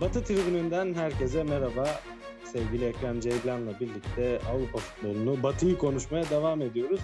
Batı 0.00 0.24
tribününden 0.24 0.94
herkese 0.94 1.42
merhaba. 1.42 1.88
Sevgili 2.44 2.84
Ekrem 2.84 3.20
Ceylan'la 3.20 3.80
birlikte 3.80 4.40
Avrupa 4.50 4.78
futbolunu, 4.78 5.42
Batı'yı 5.42 5.78
konuşmaya 5.78 6.30
devam 6.30 6.62
ediyoruz. 6.62 7.00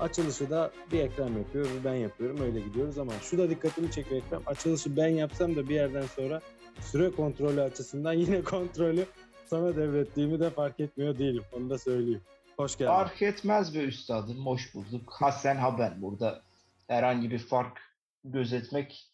Açılışı 0.00 0.50
da 0.50 0.70
bir 0.92 1.00
Ekrem 1.00 1.38
yapıyor, 1.38 1.66
bir 1.78 1.84
ben 1.84 1.94
yapıyorum. 1.94 2.40
Öyle 2.40 2.60
gidiyoruz 2.60 2.98
ama 2.98 3.12
şu 3.22 3.38
da 3.38 3.50
dikkatimi 3.50 3.90
çekiyor 3.90 4.22
Ekrem. 4.22 4.42
Açılışı 4.46 4.96
ben 4.96 5.08
yapsam 5.08 5.56
da 5.56 5.68
bir 5.68 5.74
yerden 5.74 6.06
sonra 6.06 6.40
süre 6.80 7.10
kontrolü 7.10 7.62
açısından 7.62 8.12
yine 8.12 8.42
kontrolü 8.44 9.06
sana 9.46 9.76
devrettiğimi 9.76 10.40
de 10.40 10.50
fark 10.50 10.80
etmiyor 10.80 11.18
değilim. 11.18 11.42
Onu 11.52 11.70
da 11.70 11.78
söyleyeyim. 11.78 12.22
Hoş 12.56 12.78
geldin. 12.78 12.90
Fark 12.92 13.22
etmez 13.22 13.74
be 13.74 13.78
üstadım. 13.78 14.46
Hoş 14.46 14.74
bulduk. 14.74 15.12
Ha 15.20 15.32
sen 15.32 15.56
ha 15.56 15.78
ben. 15.78 16.02
Burada 16.02 16.42
herhangi 16.88 17.30
bir 17.30 17.38
fark 17.38 17.80
gözetmek 18.24 19.06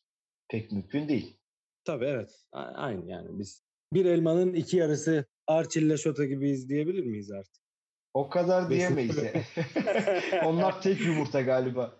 pek 0.49 0.73
mümkün 0.73 1.09
değil. 1.09 1.37
Tabii 1.89 2.05
evet. 2.05 2.31
A- 2.53 2.59
Aynı 2.63 3.11
yani 3.11 3.29
biz 3.39 3.63
bir 3.95 4.05
elmanın 4.05 4.55
iki 4.55 4.77
yarısı 4.77 5.25
Arçille 5.47 5.97
Şota 5.97 6.25
gibi 6.25 6.51
izleyebilir 6.51 7.05
miyiz 7.05 7.31
artık? 7.31 7.63
O 8.15 8.29
kadar 8.29 8.71
diyemeyiz. 8.71 9.17
ya. 9.17 9.33
Onlar 10.45 10.83
tek 10.83 11.01
yumurta 11.01 11.41
galiba. 11.41 11.97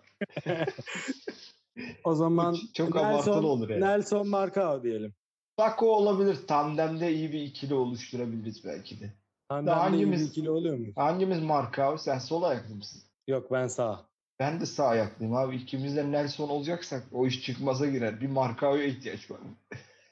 O 2.03 2.13
zaman 2.15 2.57
Çok 2.73 2.95
abartılı 2.95 3.47
olur 3.47 3.69
yani. 3.69 3.81
Nelson 3.81 4.27
Marcao 4.27 4.83
diyelim. 4.83 5.13
Bak 5.57 5.83
o 5.83 5.85
olabilir. 5.87 6.37
Tandemde 6.47 7.13
iyi 7.13 7.31
bir 7.31 7.41
ikili 7.41 7.73
oluşturabiliriz 7.73 8.65
belki 8.65 8.99
de. 8.99 9.13
Tandemde 9.49 9.97
iyi 9.97 10.01
bir 10.05 10.07
hangimiz- 10.17 10.27
ikili 10.29 10.49
oluyor 10.49 10.77
mu? 10.77 10.87
Hangimiz 10.95 11.39
marka 11.43 11.83
abi? 11.83 11.99
Sen 11.99 12.19
sol 12.19 12.43
ayaklı 12.43 12.75
mısın? 12.75 13.01
Yok 13.27 13.51
ben 13.51 13.67
sağ. 13.67 14.09
Ben 14.39 14.61
de 14.61 14.65
sağ 14.65 14.85
ayaklıyım 14.87 15.35
abi. 15.35 15.55
İkimiz 15.55 15.95
de 15.95 16.11
Nelson 16.11 16.49
olacaksak 16.49 17.03
o 17.11 17.27
iş 17.27 17.43
çıkmaza 17.45 17.87
girer. 17.87 18.21
Bir 18.21 18.27
markaya 18.27 18.83
ihtiyaç 18.83 19.31
var. 19.31 19.39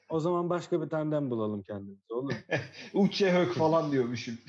O 0.08 0.20
zaman 0.20 0.50
başka 0.50 0.82
bir 0.82 0.88
tandem 0.88 1.30
bulalım 1.30 1.62
kendimize 1.62 2.14
olur 2.14 2.32
mu? 2.32 2.38
Uçe 2.94 3.32
hök 3.32 3.52
falan 3.52 3.92
diyormuşum. 3.92 4.34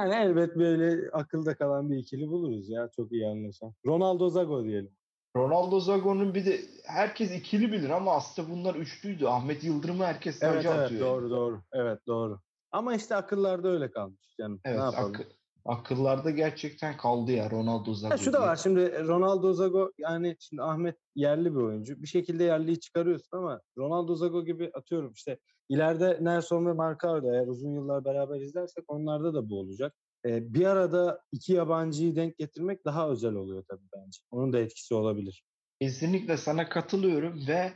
Yani 0.00 0.14
elbet 0.14 0.56
böyle 0.56 1.10
akılda 1.10 1.54
kalan 1.56 1.90
bir 1.90 1.96
ikili 1.96 2.28
buluruz 2.28 2.68
ya 2.70 2.88
çok 2.96 3.12
iyi 3.12 3.26
anlaşan. 3.26 3.72
Ronaldo 3.86 4.30
Zago 4.30 4.64
diyelim. 4.64 4.90
Ronaldo 5.36 5.80
Zago'nun 5.80 6.34
bir 6.34 6.46
de 6.46 6.60
herkes 6.86 7.32
ikili 7.38 7.72
bilir 7.72 7.90
ama 7.90 8.12
aslında 8.14 8.50
bunlar 8.50 8.74
üçlüydü. 8.74 9.26
Ahmet 9.26 9.64
Yıldırım'ı 9.64 10.04
herkes 10.04 10.42
Evet 10.42 10.64
evet 10.64 10.78
atıyor. 10.80 11.00
doğru 11.00 11.30
doğru. 11.30 11.62
Evet 11.72 11.98
doğru. 12.06 12.40
Ama 12.72 12.94
işte 12.94 13.16
akıllarda 13.16 13.68
öyle 13.68 13.90
kalmış 13.90 14.36
canım. 14.40 14.60
Evet, 14.64 14.78
ne 14.78 14.84
yapalım? 14.84 15.14
akı- 15.14 15.28
akıllarda 15.66 16.30
gerçekten 16.30 16.96
kaldı 16.96 17.32
ya 17.32 17.50
Ronaldo 17.50 17.94
Zago. 17.94 18.14
Ha, 18.14 18.18
şu 18.18 18.32
da 18.32 18.40
var 18.40 18.56
şimdi 18.56 19.04
Ronaldo 19.08 19.52
Zago 19.52 19.90
yani 19.98 20.36
şimdi 20.40 20.62
Ahmet 20.62 20.96
yerli 21.14 21.54
bir 21.54 21.60
oyuncu. 21.60 22.02
Bir 22.02 22.06
şekilde 22.06 22.44
yerliyi 22.44 22.80
çıkarıyorsun 22.80 23.36
ama 23.36 23.60
Ronaldo 23.78 24.14
Zago 24.14 24.44
gibi 24.44 24.70
atıyorum 24.74 25.12
işte 25.12 25.38
ileride 25.68 26.18
Nelson 26.20 26.66
ve 26.66 26.72
Marcao 26.72 27.32
eğer 27.32 27.46
uzun 27.46 27.70
yıllar 27.70 28.04
beraber 28.04 28.40
izlersek 28.40 28.84
onlarda 28.88 29.34
da 29.34 29.50
bu 29.50 29.60
olacak. 29.60 29.94
Ee, 30.26 30.54
bir 30.54 30.66
arada 30.66 31.20
iki 31.32 31.52
yabancıyı 31.52 32.16
denk 32.16 32.38
getirmek 32.38 32.84
daha 32.84 33.08
özel 33.08 33.34
oluyor 33.34 33.64
tabii 33.68 33.86
bence. 33.96 34.20
Onun 34.30 34.52
da 34.52 34.58
etkisi 34.58 34.94
olabilir. 34.94 35.44
Kesinlikle 35.80 36.36
sana 36.36 36.68
katılıyorum 36.68 37.46
ve 37.48 37.72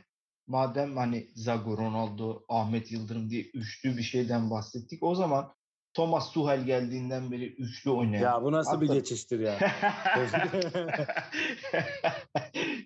madem 0.47 0.97
hani 0.97 1.27
Zago, 1.35 1.77
Ronaldo, 1.77 2.43
Ahmet 2.49 2.91
Yıldırım 2.91 3.29
diye 3.29 3.43
üçlü 3.53 3.97
bir 3.97 4.03
şeyden 4.03 4.49
bahsettik. 4.49 5.03
O 5.03 5.15
zaman 5.15 5.53
Thomas 5.93 6.31
Tuchel 6.31 6.65
geldiğinden 6.65 7.31
beri 7.31 7.53
üçlü 7.53 7.91
oynayan. 7.91 8.21
Ya 8.21 8.43
bu 8.43 8.51
nasıl 8.51 8.81
bir 8.81 8.87
Hatta- 8.87 8.99
geçiştir 8.99 9.39
ya? 9.39 9.59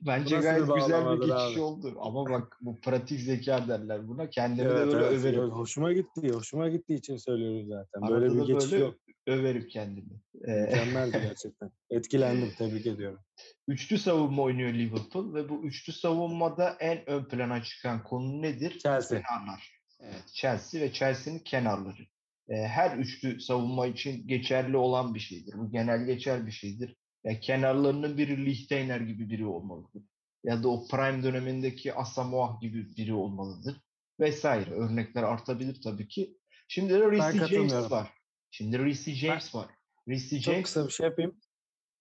Bence 0.05 0.37
gayet 0.39 0.67
bir 0.67 0.73
güzel 0.73 1.05
bir 1.11 1.17
geçiş 1.19 1.31
abi? 1.55 1.59
oldu. 1.61 1.97
Ama 2.01 2.29
bak 2.29 2.57
bu 2.61 2.79
pratik 2.81 3.19
zeka 3.19 3.67
derler 3.67 4.07
buna. 4.07 4.29
Kendimi 4.29 4.69
de 4.69 4.73
Evet, 4.73 4.93
böyle 4.93 5.05
evet. 5.05 5.19
överim. 5.19 5.49
Hoşuma 5.49 5.93
gitti. 5.93 6.31
Hoşuma 6.33 6.69
gittiği 6.69 6.93
için 6.93 7.17
söylüyoruz 7.17 7.67
zaten. 7.67 8.01
Arada 8.01 8.21
Böyle 8.21 8.35
bir 8.41 8.53
geçiş 8.53 8.71
böyle 8.71 8.83
yok. 8.83 8.95
överim 9.27 9.67
kendimi. 9.67 10.21
Ee, 10.47 10.51
Mükemmeldi 10.51 11.11
gerçekten. 11.29 11.71
Etkilendim. 11.89 12.51
Tebrik 12.57 12.85
ediyorum. 12.87 13.19
üçlü 13.67 13.97
savunma 13.97 14.41
oynuyor 14.43 14.73
Liverpool 14.73 15.33
ve 15.33 15.49
bu 15.49 15.63
üçlü 15.63 15.93
savunmada 15.93 16.77
en 16.79 17.09
ön 17.09 17.23
plana 17.25 17.63
çıkan 17.63 18.03
konu 18.03 18.41
nedir? 18.41 18.79
Chelsea. 18.79 19.21
Kenarlar. 19.21 19.75
Evet, 19.99 20.23
Chelsea 20.33 20.81
ve 20.81 20.91
Chelsea'nin 20.93 21.39
kenarları. 21.39 22.05
Her 22.49 22.97
üçlü 22.97 23.41
savunma 23.41 23.87
için 23.87 24.27
geçerli 24.27 24.77
olan 24.77 25.15
bir 25.15 25.19
şeydir. 25.19 25.53
Bu 25.57 25.71
genel 25.71 26.05
geçer 26.05 26.45
bir 26.47 26.51
şeydir. 26.51 26.95
Yani 27.23 27.39
kenarlarının 27.39 28.17
biri 28.17 28.45
Lichtsteiner 28.45 29.01
gibi 29.01 29.29
biri 29.29 29.45
olmalıdır. 29.45 30.03
Ya 30.43 30.63
da 30.63 30.69
o 30.69 30.87
prime 30.87 31.23
dönemindeki 31.23 31.93
Asamoah 31.93 32.61
gibi 32.61 32.95
biri 32.97 33.13
olmalıdır. 33.13 33.81
Vesaire. 34.19 34.71
Örnekler 34.71 35.23
artabilir 35.23 35.81
tabii 35.83 36.07
ki. 36.07 36.37
Şimdi 36.67 36.93
de 36.93 37.11
Reece 37.11 37.47
James 37.47 37.91
var. 37.91 38.13
Şimdi 38.51 38.79
Reece 38.79 39.11
James 39.11 39.55
var. 39.55 39.69
Reece 40.07 40.41
Çok 40.41 40.53
James 40.53 40.63
kısa 40.63 40.87
bir 40.87 40.91
şey 40.91 41.05
yapayım. 41.05 41.39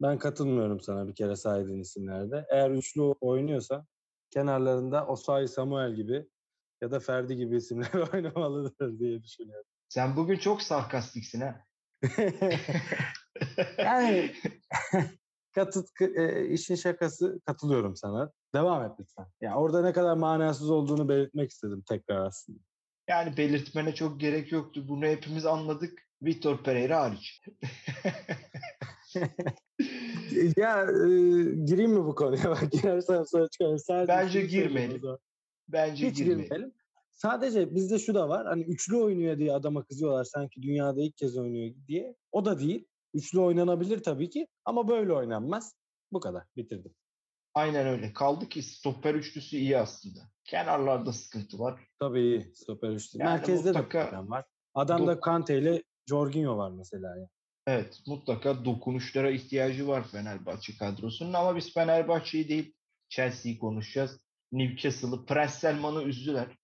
Ben 0.02 0.18
katılmıyorum 0.18 0.80
sana 0.80 1.08
bir 1.08 1.14
kere 1.14 1.36
saydığın 1.36 1.80
isimlerde. 1.80 2.46
Eğer 2.50 2.70
üçlü 2.70 3.02
oynuyorsa 3.02 3.86
kenarlarında 4.30 5.06
Osayi 5.06 5.48
Samuel 5.48 5.94
gibi 5.94 6.26
ya 6.82 6.90
da 6.90 7.00
Ferdi 7.00 7.36
gibi 7.36 7.56
isimler 7.56 7.92
oynamalıdır 8.14 8.98
diye 8.98 9.22
düşünüyorum. 9.22 9.73
Sen 9.94 10.16
bugün 10.16 10.36
çok 10.36 10.62
sarkastiksin 10.62 11.40
ha. 11.40 11.64
yani 13.78 14.32
katı, 15.54 15.84
e, 16.00 16.48
işin 16.48 16.74
şakası 16.74 17.40
katılıyorum 17.46 17.96
sana. 17.96 18.32
Devam 18.54 18.84
et 18.84 18.92
lütfen. 19.00 19.26
Ya 19.40 19.56
orada 19.56 19.82
ne 19.82 19.92
kadar 19.92 20.16
manasız 20.16 20.70
olduğunu 20.70 21.08
belirtmek 21.08 21.50
istedim 21.50 21.82
tekrar 21.88 22.26
aslında. 22.26 22.58
Yani 23.08 23.36
belirtmene 23.36 23.94
çok 23.94 24.20
gerek 24.20 24.52
yoktu. 24.52 24.88
Bunu 24.88 25.06
hepimiz 25.06 25.46
anladık. 25.46 26.02
Vitor 26.22 26.62
Pereira 26.62 27.00
hariç. 27.00 27.42
ya 30.56 30.82
e, 30.82 31.08
gireyim 31.64 31.92
mi 31.92 32.04
bu 32.04 32.14
konuya? 32.14 32.44
Bak 32.44 32.72
girersem 32.72 33.26
sonra 33.26 33.48
çıkarım. 33.48 33.78
Sadece 33.78 34.12
Bence 34.12 34.40
söyleyeyim 34.40 34.68
girmeyelim. 34.68 35.02
Bence 35.68 36.08
Hiç 36.08 36.16
girmeyelim. 36.16 36.44
girmeyelim. 36.44 36.74
Sadece 37.14 37.74
bizde 37.74 37.98
şu 37.98 38.14
da 38.14 38.28
var. 38.28 38.46
Hani 38.46 38.62
üçlü 38.62 38.96
oynuyor 38.96 39.38
diye 39.38 39.52
adama 39.52 39.84
kızıyorlar 39.84 40.24
sanki 40.24 40.62
dünyada 40.62 41.02
ilk 41.02 41.16
kez 41.16 41.36
oynuyor 41.36 41.74
diye. 41.88 42.14
O 42.32 42.44
da 42.44 42.58
değil. 42.60 42.88
Üçlü 43.14 43.40
oynanabilir 43.40 44.02
tabii 44.02 44.30
ki 44.30 44.46
ama 44.64 44.88
böyle 44.88 45.12
oynanmaz. 45.12 45.74
Bu 46.12 46.20
kadar. 46.20 46.42
Bitirdim. 46.56 46.94
Aynen 47.54 47.86
öyle. 47.86 48.12
Kaldı 48.12 48.48
ki 48.48 48.62
stoper 48.62 49.14
üçlüsü 49.14 49.56
iyi 49.56 49.78
aslında. 49.78 50.20
Kenarlarda 50.44 51.12
sıkıntı 51.12 51.58
var. 51.58 51.80
Tabii 51.98 52.20
iyi. 52.20 52.52
Stoper 52.54 52.90
üçlü. 52.90 53.18
Yani 53.18 53.28
Merkezde 53.28 53.68
mutlaka 53.68 54.04
de 54.04 54.10
problem 54.10 54.30
var. 54.30 54.44
Adamda 54.74 55.12
dok- 55.12 55.20
Kante 55.20 55.58
ile 55.58 55.82
Jorginho 56.08 56.56
var 56.56 56.70
mesela. 56.70 57.18
Ya. 57.18 57.28
Evet 57.66 58.00
mutlaka 58.06 58.64
dokunuşlara 58.64 59.30
ihtiyacı 59.30 59.88
var 59.88 60.08
Fenerbahçe 60.08 60.76
kadrosunun 60.78 61.32
ama 61.32 61.56
biz 61.56 61.74
Fenerbahçe'yi 61.74 62.48
değil 62.48 62.74
Chelsea'yi 63.08 63.58
konuşacağız. 63.58 64.20
Newcastle'ı 64.52 65.26
Prens 65.26 65.54
Selman'ı 65.58 66.02
üzdüler. 66.02 66.58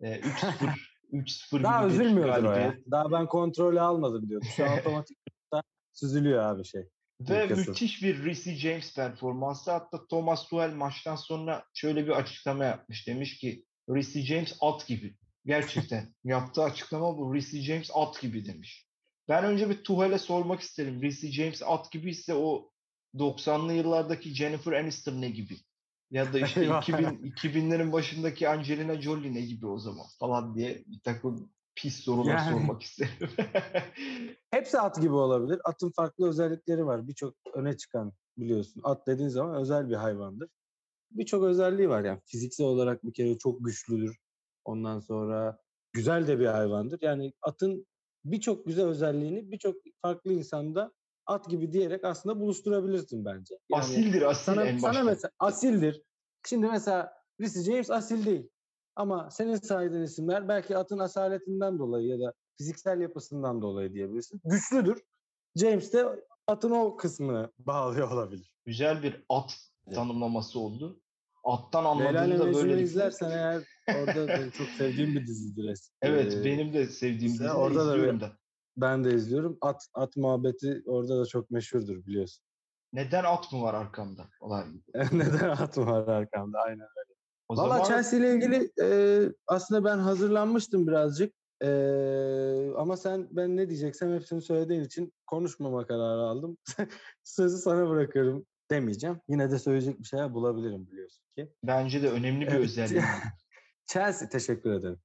Ee, 0.00 0.20
3-0 0.20 0.92
3-0 1.12 1.62
Daha 1.62 1.86
üzülmüyordur 1.86 2.44
o 2.44 2.52
ya. 2.52 2.76
Daha 2.90 3.10
ben 3.12 3.26
kontrolü 3.26 3.80
almadım 3.80 4.28
diyordu. 4.28 4.46
Şu 4.56 4.64
an 4.64 4.78
otomatik 4.80 5.18
süzülüyor 5.92 6.42
abi 6.42 6.64
şey. 6.64 6.88
Ve 7.20 7.38
Newcastle. 7.38 7.70
müthiş 7.70 8.02
bir 8.02 8.24
Reece 8.24 8.54
James 8.54 8.94
performansı. 8.94 9.70
Hatta 9.70 10.06
Thomas 10.06 10.48
Tuchel 10.48 10.74
maçtan 10.74 11.16
sonra 11.16 11.64
şöyle 11.74 12.06
bir 12.06 12.10
açıklama 12.10 12.64
yapmış. 12.64 13.08
Demiş 13.08 13.38
ki 13.38 13.64
Reece 13.88 14.22
James 14.22 14.56
at 14.60 14.86
gibi. 14.86 15.16
Gerçekten 15.46 16.14
yaptığı 16.24 16.62
açıklama 16.62 17.18
bu. 17.18 17.34
Reece 17.34 17.60
James 17.60 17.90
at 17.94 18.20
gibi 18.20 18.46
demiş. 18.46 18.86
Ben 19.28 19.44
önce 19.44 19.70
bir 19.70 19.84
Tuchel'e 19.84 20.18
sormak 20.18 20.60
isterim. 20.60 21.02
Reece 21.02 21.32
James 21.32 21.62
at 21.66 21.92
gibi 21.92 22.10
ise 22.10 22.34
o 22.34 22.70
90'lı 23.14 23.72
yıllardaki 23.72 24.34
Jennifer 24.34 24.72
Aniston 24.72 25.20
ne 25.20 25.30
gibi? 25.30 25.56
Ya 26.12 26.32
da 26.32 26.38
işte 26.38 26.60
Eyvah. 26.60 26.82
2000, 26.82 27.04
2000'lerin 27.04 27.92
başındaki 27.92 28.48
Angelina 28.48 29.00
Jolie 29.00 29.34
ne 29.34 29.40
gibi 29.40 29.66
o 29.66 29.78
zaman 29.78 30.06
falan 30.20 30.54
diye 30.54 30.84
bir 30.86 31.00
takım 31.00 31.50
pis 31.74 31.96
sorular 31.96 32.36
Yani. 32.38 32.50
sormak 32.50 32.82
isterim. 32.82 33.28
Hepsi 34.50 34.80
at 34.80 35.00
gibi 35.00 35.12
olabilir. 35.12 35.60
Atın 35.64 35.90
farklı 35.96 36.28
özellikleri 36.28 36.86
var. 36.86 37.08
Birçok 37.08 37.34
öne 37.54 37.76
çıkan 37.76 38.12
biliyorsun. 38.38 38.80
At 38.84 39.06
dediğin 39.06 39.28
zaman 39.28 39.54
özel 39.54 39.88
bir 39.88 39.94
hayvandır. 39.94 40.48
Birçok 41.10 41.44
özelliği 41.44 41.88
var 41.88 42.04
yani. 42.04 42.20
Fiziksel 42.26 42.66
olarak 42.66 43.04
bir 43.04 43.12
kere 43.12 43.38
çok 43.38 43.64
güçlüdür. 43.64 44.16
Ondan 44.64 45.00
sonra 45.00 45.58
güzel 45.92 46.26
de 46.26 46.38
bir 46.38 46.46
hayvandır. 46.46 46.98
Yani 47.02 47.32
atın 47.42 47.86
birçok 48.24 48.66
güzel 48.66 48.86
özelliğini 48.86 49.50
birçok 49.52 49.76
farklı 50.02 50.32
insanda 50.32 50.92
at 51.26 51.48
gibi 51.50 51.72
diyerek 51.72 52.04
aslında 52.04 52.40
buluşturabilirsin 52.40 53.24
bence. 53.24 53.54
Yani 53.70 53.82
asildir 53.82 54.22
asil 54.22 54.44
sana, 54.44 54.64
en 54.64 54.78
sana 54.78 55.02
mesela 55.02 55.30
asildir. 55.38 56.02
Şimdi 56.46 56.66
mesela 56.66 57.12
Reece 57.40 57.62
James 57.62 57.90
asil 57.90 58.26
değil. 58.26 58.48
Ama 58.96 59.30
senin 59.30 59.56
saydığın 59.56 60.02
isimler 60.02 60.48
belki 60.48 60.76
atın 60.76 60.98
asaletinden 60.98 61.78
dolayı 61.78 62.06
ya 62.08 62.20
da 62.20 62.32
fiziksel 62.58 63.00
yapısından 63.00 63.62
dolayı 63.62 63.94
diyebilirsin. 63.94 64.40
Güçlüdür. 64.44 65.02
James 65.56 65.92
de 65.92 66.06
atın 66.46 66.70
o 66.70 66.96
kısmını 66.96 67.52
bağlıyor 67.58 68.10
olabilir. 68.10 68.52
Güzel 68.64 69.02
bir 69.02 69.24
at 69.28 69.54
Evet. 69.86 69.96
tanımlaması 69.96 70.58
oldu. 70.60 71.00
Attan 71.44 71.84
anladığımda 71.84 72.26
Mecnun'u 72.26 72.54
böyle 72.54 72.82
izlersen 72.82 73.30
eğer 73.30 73.62
orada 74.00 74.50
çok 74.50 74.66
sevdiğim 74.68 75.14
bir 75.14 75.26
dizidir. 75.26 75.64
es- 75.64 75.90
Evet 76.02 76.34
Ee, 76.34 76.44
benim 76.44 76.72
de 76.72 76.86
sevdiğim 76.86 77.32
dizi 77.32 77.50
orada 77.50 77.86
da 77.86 77.90
izliyorum 77.92 78.20
da. 78.20 78.32
Ben 78.76 79.04
de 79.04 79.14
izliyorum. 79.14 79.58
At 79.60 79.86
at 79.94 80.16
muhabbeti 80.16 80.82
orada 80.86 81.20
da 81.20 81.26
çok 81.26 81.50
meşhurdur 81.50 82.06
biliyorsun. 82.06 82.44
Neden 82.92 83.24
at 83.24 83.52
mı 83.52 83.62
var 83.62 83.74
arkamda? 83.74 84.28
Olay. 84.40 84.64
Neden 85.12 85.48
at 85.48 85.78
var 85.78 86.08
arkamda? 86.08 86.58
Aynen. 86.58 86.86
O 87.48 87.56
Valla 87.56 87.68
zaman 87.74 87.88
Chelsea 87.88 88.18
ile 88.18 88.34
ilgili 88.34 88.70
e, 88.82 88.86
aslında 89.46 89.84
ben 89.84 89.98
hazırlanmıştım 89.98 90.86
birazcık. 90.86 91.34
E, 91.62 91.68
ama 92.76 92.96
sen 92.96 93.28
ben 93.30 93.56
ne 93.56 93.68
diyeceksem 93.68 94.14
hepsini 94.14 94.42
söylediğin 94.42 94.84
için 94.84 95.12
konuşmama 95.26 95.86
kararı 95.86 96.20
aldım. 96.20 96.58
Sözü 97.24 97.56
sana 97.58 97.88
bırakıyorum 97.88 98.46
demeyeceğim. 98.70 99.20
Yine 99.28 99.50
de 99.50 99.58
söyleyecek 99.58 99.98
bir 99.98 100.04
şeyler 100.04 100.34
bulabilirim 100.34 100.86
biliyorsun 100.90 101.24
ki. 101.36 101.52
bence 101.64 102.02
de 102.02 102.10
önemli 102.10 102.46
bir 102.46 102.52
Evet. 102.52 102.64
özelliği. 102.64 103.02
Chelsea 103.86 104.28
teşekkür 104.28 104.72
ederim. 104.72 104.98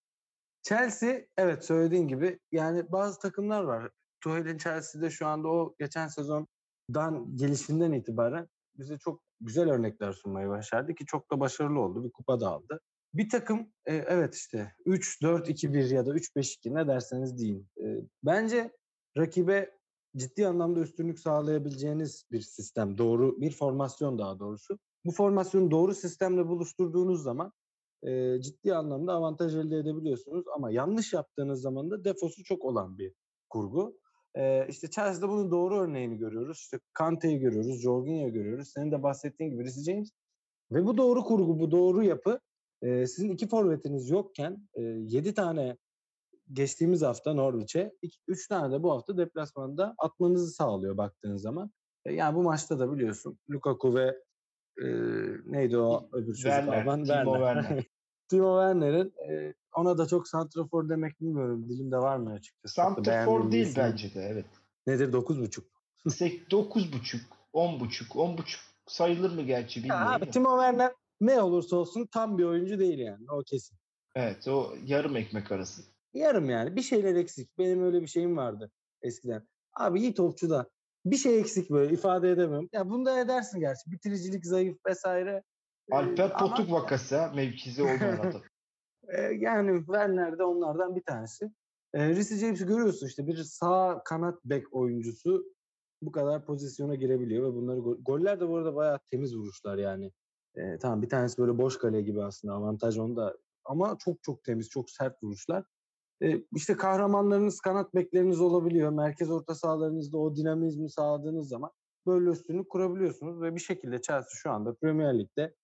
Chelsea 0.68 1.22
evet 1.38 1.66
söylediğin 1.66 2.08
gibi 2.08 2.40
yani 2.52 2.92
bazı 2.92 3.20
takımlar 3.20 3.64
var. 3.64 3.92
Tuchel'in 4.22 4.58
Chelsea'de 4.58 5.10
şu 5.10 5.28
anda 5.28 5.48
o 5.48 5.76
geçen 5.80 6.08
sezondan 6.08 7.36
gelişinden 7.36 7.92
itibaren 7.92 8.48
bize 8.76 8.98
çok 8.98 9.22
güzel 9.42 9.72
örnekler 9.72 10.14
sunmayı 10.14 10.50
başardı 10.50 10.96
ki 10.96 11.06
çok 11.06 11.32
da 11.32 11.40
başarılı 11.40 11.80
oldu. 11.80 12.04
Bir 12.04 12.12
kupa 12.12 12.40
da 12.40 12.50
aldı. 12.50 12.80
Bir 13.14 13.30
takım 13.30 13.60
e, 13.86 13.96
evet 13.96 14.36
işte 14.36 14.74
3-4-2-1 14.86 15.94
ya 15.94 16.06
da 16.06 16.10
3-5-2 16.10 16.74
ne 16.74 16.88
derseniz 16.88 17.40
deyin. 17.42 17.68
E, 17.84 17.86
bence 18.24 18.72
rakibe 19.18 19.78
ciddi 20.18 20.48
anlamda 20.48 20.80
üstünlük 20.80 21.20
sağlayabileceğiniz 21.20 22.26
bir 22.32 22.42
sistem. 22.42 22.98
Doğru 22.98 23.42
bir 23.42 23.52
formasyon 23.52 24.20
daha 24.20 24.40
doğrusu. 24.40 24.80
Bu 25.06 25.12
formasyonu 25.12 25.72
doğru 25.72 25.94
sistemle 25.94 26.48
buluşturduğunuz 26.48 27.24
zaman 27.24 27.54
e, 28.04 28.42
ciddi 28.42 28.76
anlamda 28.76 29.14
avantaj 29.14 29.56
elde 29.56 29.78
edebiliyorsunuz. 29.78 30.46
Ama 30.56 30.72
yanlış 30.72 31.14
yaptığınız 31.14 31.62
zaman 31.62 31.92
da 31.92 32.04
defosu 32.04 32.44
çok 32.44 32.66
olan 32.66 32.98
bir 32.98 33.14
kurgu. 33.50 34.00
E, 34.36 34.68
işte 34.70 34.90
Chelsea'de 34.90 35.30
bunun 35.30 35.52
doğru 35.52 35.80
örneğini 35.80 36.18
görüyoruz. 36.18 36.58
İşte 36.58 36.80
Kante'yi 36.94 37.40
görüyoruz, 37.40 37.82
Jorginho'yu 37.82 38.34
görüyoruz. 38.34 38.72
Senin 38.74 38.92
de 38.92 39.04
bahsettiğin 39.04 39.52
gibi 39.52 39.64
Reece 39.64 39.92
James. 39.92 40.12
Ve 40.72 40.86
bu 40.86 40.98
doğru 40.98 41.24
kurgu, 41.24 41.60
bu 41.60 41.72
doğru 41.72 42.04
yapı 42.04 42.40
e, 42.82 43.08
sizin 43.08 43.30
iki 43.30 43.48
forvetiniz 43.48 44.10
yokken 44.10 44.68
e, 44.74 44.82
7 44.82 45.34
tane 45.34 45.78
geçtiğimiz 46.54 47.02
hafta 47.02 47.34
Norwich'e 47.34 47.94
3 48.28 48.48
tane 48.48 48.74
de 48.74 48.84
bu 48.84 48.92
hafta 48.92 49.18
deplasmanda 49.18 49.96
atmanızı 49.98 50.52
sağlıyor 50.52 50.98
baktığın 50.98 51.36
zaman. 51.36 51.72
E, 52.06 52.14
yani 52.14 52.36
bu 52.36 52.44
maçta 52.44 52.80
da 52.80 52.92
biliyorsun 52.92 53.40
Lukaku 53.50 53.96
ve 53.96 54.27
e, 54.84 54.88
neydi 55.46 55.78
o 55.78 56.10
öbür 56.12 56.34
çocuk 56.36 56.44
Werner, 56.44 56.82
Alman? 56.82 57.04
Timo 57.04 57.34
Werner. 57.34 57.84
Timo 58.30 58.62
Werner'in 58.62 59.14
e, 59.30 59.54
ona 59.76 59.98
da 59.98 60.08
çok 60.08 60.28
santrafor 60.28 60.90
demek 60.90 61.22
bilmiyorum. 61.22 61.70
Dilimde 61.70 61.98
var 61.98 62.18
mı 62.18 62.32
açıkçası? 62.32 62.74
Bir 62.98 63.52
değil 63.52 63.68
isim. 63.68 63.84
bence 63.84 64.14
de 64.14 64.22
evet. 64.22 64.46
Nedir? 64.88 65.14
9.5. 65.14 65.62
9.5, 66.06 67.20
10.5, 67.54 68.08
10.5 68.08 68.58
sayılır 68.88 69.32
mı 69.32 69.42
gerçi 69.42 69.80
Ya 69.80 69.84
bilmiyorum. 69.84 70.08
abi 70.08 70.26
da. 70.26 70.32
Timo 70.32 70.58
Werner 70.60 70.92
ne 71.22 71.42
olursa 71.42 71.76
olsun 71.76 72.08
tam 72.12 72.38
bir 72.38 72.44
oyuncu 72.44 72.80
değil 72.80 73.00
yani. 73.00 73.26
O 73.32 73.44
kesin. 73.44 73.78
Evet 74.16 74.48
o 74.48 74.74
yarım 74.86 75.16
ekmek 75.16 75.52
arası. 75.52 75.82
Yarım 76.14 76.50
yani. 76.50 76.76
Bir 76.76 76.82
şeyler 76.82 77.16
eksik. 77.16 77.58
Benim 77.58 77.84
öyle 77.84 78.02
bir 78.02 78.08
şeyim 78.08 78.38
vardı 78.38 78.72
eskiden. 79.02 79.48
Abi 79.74 80.02
iyi 80.02 80.14
topçu 80.14 80.50
da 80.50 80.70
bir 81.12 81.18
şey 81.18 81.40
eksik 81.40 81.70
böyle 81.70 81.94
ifade 81.94 82.32
edemem. 82.32 82.68
Ya 82.74 82.90
bunu 82.90 83.06
da 83.06 83.20
edersin 83.20 83.60
gerçi. 83.60 83.92
Bitiricilik 83.92 84.46
zayıf 84.46 84.78
vesaire. 84.88 85.44
Ee, 85.92 85.96
Alper 85.96 86.32
ama, 86.36 86.56
Potuk 86.56 86.72
vakası 86.72 87.18
ha, 87.18 87.32
mevkisi 87.36 87.82
olmayan 87.82 88.18
adam. 88.20 88.42
e, 89.08 89.22
yani 89.22 89.78
Werner 89.78 90.40
de 90.40 90.44
onlardan 90.44 90.96
bir 90.96 91.04
tanesi. 91.04 91.52
E, 91.94 92.10
Reece 92.10 92.36
James'i 92.36 92.66
görüyorsun 92.66 93.08
işte 93.08 93.28
bir 93.28 93.38
sağ 93.38 94.02
kanat 94.06 94.46
bek 94.46 94.74
oyuncusu 94.74 95.46
bu 96.02 96.12
kadar 96.12 96.46
pozisyona 96.46 96.96
girebiliyor 96.96 97.44
ve 97.44 97.56
bunları 97.56 97.80
gol, 97.80 97.98
goller 98.00 98.40
de 98.40 98.50
bu 98.50 98.58
arada 98.58 98.76
bayağı 98.76 99.00
temiz 99.12 99.36
vuruşlar 99.36 99.78
yani. 99.78 100.12
E, 100.56 100.78
tamam 100.78 101.02
bir 101.02 101.10
tanesi 101.10 101.38
böyle 101.38 101.58
boş 101.58 101.78
kale 101.78 102.02
gibi 102.02 102.24
aslında 102.24 102.54
avantaj 102.54 102.98
onda 102.98 103.38
ama 103.66 103.98
çok 104.00 104.24
çok 104.24 104.44
temiz 104.44 104.70
çok 104.70 104.90
sert 104.90 105.24
vuruşlar. 105.24 105.64
E, 106.24 106.44
işte 106.56 106.74
kahramanlarınız 106.78 107.60
kanat 107.60 107.96
bekleriniz 107.96 108.42
olabiliyor. 108.42 108.90
Merkez 108.90 109.32
orta 109.32 109.56
sahalarınızda 109.56 110.18
o 110.18 110.36
dinamizmi 110.36 110.90
sağladığınız 110.90 111.48
zaman 111.48 111.72
böyle 112.06 112.30
üstünlük 112.30 112.70
kurabiliyorsunuz 112.70 113.42
ve 113.42 113.56
bir 113.56 113.60
şekilde 113.60 114.02
Chelsea 114.02 114.30
şu 114.34 114.52
anda 114.52 114.74
Premier 114.74 115.20
Lig'de 115.20 115.56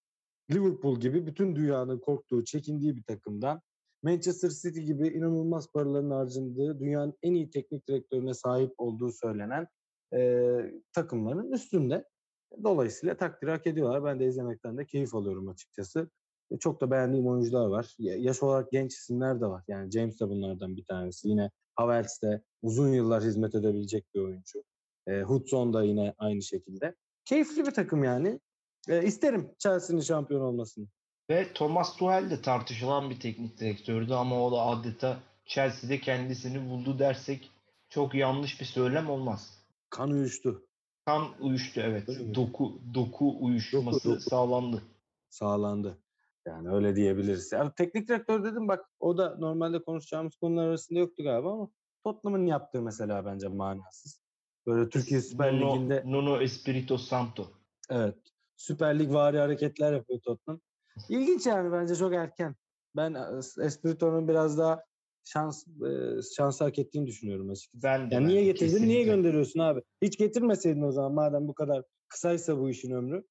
Liverpool 0.51 0.99
gibi 0.99 1.27
bütün 1.27 1.55
dünyanın 1.55 1.99
korktuğu, 1.99 2.43
çekindiği 2.43 2.95
bir 2.95 3.03
takımdan 3.03 3.61
Manchester 4.03 4.49
City 4.49 4.79
gibi 4.79 5.07
inanılmaz 5.07 5.71
paraların 5.71 6.11
harcandığı, 6.11 6.79
dünyanın 6.79 7.13
en 7.21 7.33
iyi 7.33 7.49
teknik 7.49 7.87
direktörüne 7.87 8.33
sahip 8.33 8.73
olduğu 8.77 9.11
söylenen 9.11 9.67
e, 10.13 10.49
takımların 10.93 11.51
üstünde. 11.51 12.05
Dolayısıyla 12.63 13.17
takdir 13.17 13.47
hak 13.47 13.67
ediyorlar. 13.67 14.03
Ben 14.03 14.19
de 14.19 14.25
izlemekten 14.25 14.77
de 14.77 14.85
keyif 14.85 15.15
alıyorum 15.15 15.47
açıkçası. 15.47 16.09
E, 16.53 16.57
Çok 16.59 16.81
da 16.81 16.91
beğendiğim 16.91 17.27
oyuncular 17.27 17.65
var. 17.67 17.95
Ya- 17.99 18.17
Yaş 18.17 18.43
olarak 18.43 18.71
genç 18.71 18.93
isimler 18.93 19.41
de 19.41 19.45
var. 19.45 19.63
Yani 19.67 19.91
James 19.91 20.19
de 20.19 20.29
bunlardan 20.29 20.77
bir 20.77 20.85
tanesi. 20.85 21.29
Yine 21.29 21.49
Havertz 21.75 22.21
de 22.21 22.41
uzun 22.61 22.93
yıllar 22.93 23.23
hizmet 23.23 23.55
edebilecek 23.55 24.05
bir 24.15 24.19
oyuncu. 24.19 24.63
E, 25.07 25.21
Hudson 25.21 25.73
da 25.73 25.83
yine 25.83 26.13
aynı 26.17 26.41
şekilde. 26.41 26.95
Keyifli 27.25 27.65
bir 27.65 27.71
takım 27.71 28.03
yani. 28.03 28.39
E, 28.89 29.03
isterim 29.03 29.51
Chelsea'nin 29.59 30.01
şampiyon 30.01 30.41
olmasını. 30.41 30.87
Ve 31.29 31.53
Thomas 31.53 31.95
Tuchel 31.97 32.29
de 32.29 32.41
tartışılan 32.41 33.09
bir 33.09 33.19
teknik 33.19 33.59
direktördü 33.59 34.13
ama 34.13 34.45
o 34.45 34.51
da 34.51 34.61
adeta 34.61 35.19
Chelsea'de 35.45 35.99
kendisini 35.99 36.69
buldu 36.69 36.99
dersek 36.99 37.51
çok 37.89 38.13
yanlış 38.15 38.59
bir 38.61 38.65
söylem 38.65 39.09
olmaz. 39.09 39.63
Kan 39.89 40.11
uyuştu. 40.11 40.65
Kan 41.05 41.23
uyuştu 41.41 41.81
evet. 41.81 42.07
Doku 42.35 42.79
doku 42.93 43.35
uyuşması 43.45 43.99
Doku, 43.99 44.09
doku. 44.19 44.29
sağlandı. 44.29 44.83
Sağlandı. 45.29 45.97
Yani 46.47 46.69
öyle 46.69 46.95
diyebiliriz. 46.95 47.51
Yani 47.51 47.71
teknik 47.77 48.07
direktör 48.07 48.43
dedim 48.43 48.67
bak 48.67 48.85
o 48.99 49.17
da 49.17 49.35
normalde 49.37 49.83
konuşacağımız 49.83 50.35
konular 50.35 50.67
arasında 50.67 50.99
yoktu 50.99 51.23
galiba 51.23 51.53
ama 51.53 51.69
Tottenham'ın 52.03 52.45
yaptığı 52.45 52.81
mesela 52.81 53.25
bence 53.25 53.47
manasız. 53.47 54.21
Böyle 54.67 54.89
Türkiye 54.89 55.21
Süper 55.21 55.53
Nuno, 55.53 55.75
Ligi'nde 55.75 56.03
Nuno 56.05 56.41
Espirito 56.41 56.97
Santo. 56.97 57.51
evet 57.89 58.15
Süper 58.57 58.99
Lig 58.99 59.13
vari 59.13 59.37
hareketler 59.37 59.93
yapıyor 59.93 60.19
Tottenham. 60.19 60.61
İlginç 61.09 61.45
yani 61.45 61.71
bence 61.71 61.95
çok 61.95 62.13
erken. 62.13 62.55
Ben 62.95 63.13
e, 63.13 63.39
Espirito'nun 63.65 64.27
biraz 64.27 64.57
daha 64.57 64.83
şans 65.23 65.67
e, 65.67 66.21
şans 66.37 66.61
hak 66.61 66.79
ettiğini 66.79 67.07
düşünüyorum 67.07 67.49
açıkçası. 67.49 67.83
Ben 67.83 68.11
de 68.11 68.15
Ya 68.15 68.21
ben 68.21 68.27
niye 68.27 68.43
getirdin? 68.43 68.87
Niye 68.87 69.03
gönderiyorsun 69.03 69.59
abi? 69.59 69.81
Hiç 70.01 70.17
getirmeseydin 70.17 70.81
o 70.81 70.91
zaman 70.91 71.13
madem 71.13 71.47
bu 71.47 71.53
kadar 71.53 71.83
kısaysa 72.07 72.59
bu 72.59 72.69
işin 72.69 72.91
ömrü. 72.91 73.23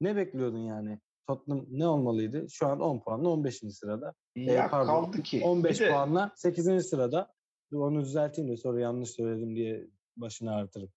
Ne 0.00 0.16
bekliyordun 0.16 0.58
yani? 0.58 1.00
Tottenham 1.26 1.66
ne 1.70 1.86
olmalıydı? 1.86 2.46
Şu 2.50 2.66
an 2.66 2.80
10 2.80 3.00
puanla 3.00 3.28
15. 3.28 3.56
sırada. 3.56 4.14
Ya 4.36 4.64
E, 4.66 4.70
pardon, 4.70 4.86
kaldı 4.86 5.22
ki. 5.22 5.42
15 5.44 5.80
Bir 5.80 5.84
de 5.86 5.90
puanla 5.90 6.32
8. 6.36 6.82
sırada. 6.88 7.32
Dur 7.72 7.80
onu 7.80 8.00
düzelteyim 8.04 8.50
de 8.50 8.56
sonra 8.56 8.80
yanlış 8.80 9.10
söyledim 9.10 9.56
diye 9.56 9.86
başını 10.16 10.54
artırım. 10.54 10.92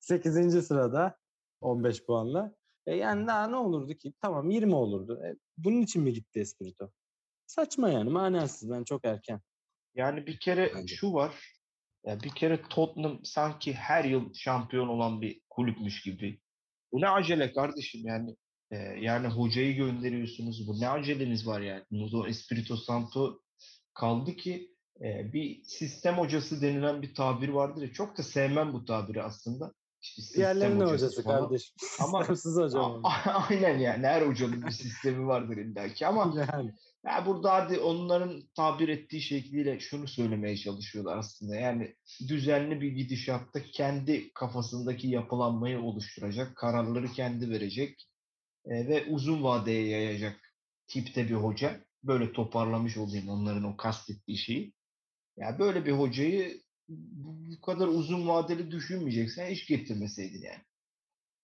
8. 0.00 0.62
sırada 0.66 1.16
15 1.60 2.06
puanla. 2.06 2.54
E 2.86 2.94
yani 2.96 3.26
daha 3.26 3.46
ne 3.48 3.56
olurdu 3.56 3.94
ki? 3.94 4.12
Tamam 4.20 4.50
20 4.50 4.74
olurdu. 4.74 5.20
E, 5.24 5.36
bunun 5.58 5.82
için 5.82 6.02
mi 6.02 6.12
gitti 6.12 6.40
Espirito? 6.40 6.90
Saçma 7.46 7.88
yani 7.90 8.10
manasız. 8.10 8.70
Ben 8.70 8.84
çok 8.84 9.04
erken. 9.04 9.40
Yani 9.94 10.26
bir 10.26 10.38
kere 10.40 10.72
Bence. 10.74 10.94
şu 10.94 11.12
var. 11.12 11.54
Ya 12.04 12.20
bir 12.20 12.30
kere 12.30 12.62
Tottenham 12.62 13.20
sanki 13.24 13.72
her 13.72 14.04
yıl 14.04 14.34
şampiyon 14.34 14.88
olan 14.88 15.20
bir 15.20 15.40
kulüpmüş 15.50 16.02
gibi. 16.02 16.40
Bu 16.92 17.00
ne 17.00 17.08
acele 17.08 17.52
kardeşim 17.52 18.00
yani. 18.06 18.36
Ee, 18.70 18.76
yani 19.00 19.26
hocayı 19.26 19.76
gönderiyorsunuz. 19.76 20.68
Bu 20.68 20.80
ne 20.80 20.88
aceleniz 20.88 21.46
var 21.46 21.60
yani. 21.60 21.84
Nuno 21.90 22.26
Espirito 22.26 22.76
Santo 22.76 23.40
kaldı 23.94 24.36
ki 24.36 24.70
e, 25.00 25.32
bir 25.32 25.64
sistem 25.64 26.14
hocası 26.18 26.62
denilen 26.62 27.02
bir 27.02 27.14
tabir 27.14 27.48
vardır 27.48 27.82
ya. 27.82 27.92
Çok 27.92 28.18
da 28.18 28.22
sevmem 28.22 28.72
bu 28.72 28.84
tabiri 28.84 29.22
aslında. 29.22 29.72
İşte 30.02 30.34
Diğerlerinin 30.36 30.80
hocası 30.80 30.94
hocası 30.94 31.22
falan. 31.22 31.40
kardeşim. 31.42 31.74
Ama- 32.00 32.18
Sistemsiz 32.18 32.56
hocam. 32.56 33.02
Aynen 33.50 33.78
yani 33.78 34.06
her 34.06 34.22
hocanın 34.22 34.66
bir 34.66 34.70
sistemi 34.70 35.26
vardır 35.26 35.56
illaki 35.56 36.06
ama 36.06 36.34
yani. 36.52 36.74
ya 37.06 37.26
burada 37.26 37.54
hadi 37.54 37.78
onların 37.78 38.42
tabir 38.56 38.88
ettiği 38.88 39.22
şekliyle 39.22 39.80
şunu 39.80 40.08
söylemeye 40.08 40.56
çalışıyorlar 40.56 41.16
aslında. 41.18 41.56
Yani 41.56 41.94
düzenli 42.28 42.80
bir 42.80 42.92
gidişatta 42.92 43.62
kendi 43.62 44.32
kafasındaki 44.32 45.08
yapılanmayı 45.08 45.80
oluşturacak, 45.80 46.56
kararları 46.56 47.12
kendi 47.12 47.50
verecek 47.50 48.07
e, 48.68 48.88
ve 48.88 49.06
uzun 49.10 49.42
vadeye 49.42 49.88
yayacak 49.88 50.54
tipte 50.86 51.28
bir 51.28 51.34
hoca. 51.34 51.80
Böyle 52.02 52.32
toparlamış 52.32 52.96
olayım 52.96 53.28
onların 53.28 53.64
o 53.64 53.76
kastettiği 53.76 54.38
şeyi. 54.38 54.72
Ya 55.36 55.58
böyle 55.58 55.86
bir 55.86 55.92
hocayı 55.92 56.62
bu 56.88 57.60
kadar 57.60 57.88
uzun 57.88 58.28
vadeli 58.28 58.70
düşünmeyeceksen 58.70 59.50
hiç 59.50 59.66
getirmeseydin 59.66 60.42
yani. 60.42 60.62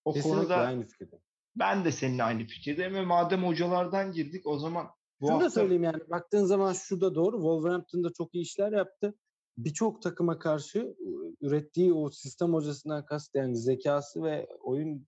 O 0.05 0.13
Kesinlikle 0.13 0.39
konuda 0.39 0.57
aynı 0.57 0.87
fikirde. 0.87 1.21
Ben 1.57 1.85
de 1.85 1.93
seninle 1.93 2.23
aynı 2.23 2.45
fikirdeyim 2.45 2.95
ve 2.95 3.05
madem 3.05 3.45
hocalardan 3.45 4.13
girdik 4.13 4.47
o 4.47 4.59
zaman 4.59 4.91
bu 5.21 5.27
Şunu 5.27 5.35
hafta 5.35 5.47
da 5.47 5.51
söyleyeyim 5.51 5.83
yani 5.83 6.11
baktığın 6.11 6.45
zaman 6.45 6.73
şu 6.73 7.01
da 7.01 7.15
doğru. 7.15 7.37
Wolverhampton'da 7.37 8.13
çok 8.13 8.35
iyi 8.35 8.43
işler 8.43 8.73
yaptı. 8.73 9.15
Birçok 9.59 10.03
takıma 10.03 10.39
karşı 10.39 10.97
ürettiği 11.41 11.93
o 11.93 12.11
sistem 12.11 12.53
hocasından 12.53 13.07
kast 13.07 13.35
yani 13.35 13.57
zekası 13.57 14.23
ve 14.23 14.49
oyun 14.61 15.07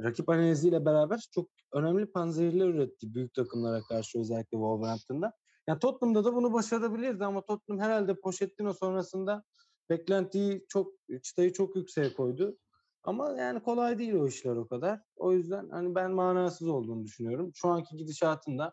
rakip 0.00 0.28
analiziyle 0.28 0.84
beraber 0.84 1.28
çok 1.34 1.50
önemli 1.72 2.06
panzehirler 2.06 2.68
üretti 2.68 3.14
büyük 3.14 3.34
takımlara 3.34 3.82
karşı 3.82 4.18
özellikle 4.18 4.56
Wolverhampton'da. 4.56 5.32
Yani 5.66 5.78
Tottenham'da 5.78 6.24
da 6.24 6.34
bunu 6.34 6.52
başarabilirdi 6.52 7.24
ama 7.24 7.44
Tottenham 7.44 7.80
herhalde 7.80 8.14
Pochettino 8.14 8.72
sonrasında 8.72 9.44
beklentiyi 9.90 10.66
çok 10.68 10.92
çıtayı 11.22 11.52
çok 11.52 11.76
yükseğe 11.76 12.14
koydu. 12.14 12.58
Ama 13.04 13.30
yani 13.30 13.62
kolay 13.62 13.98
değil 13.98 14.14
o 14.14 14.26
işler 14.26 14.56
o 14.56 14.68
kadar. 14.68 15.00
O 15.16 15.32
yüzden 15.32 15.68
hani 15.70 15.94
ben 15.94 16.10
manasız 16.10 16.68
olduğunu 16.68 17.04
düşünüyorum. 17.04 17.50
Şu 17.54 17.68
anki 17.68 17.96
gidişatında 17.96 18.72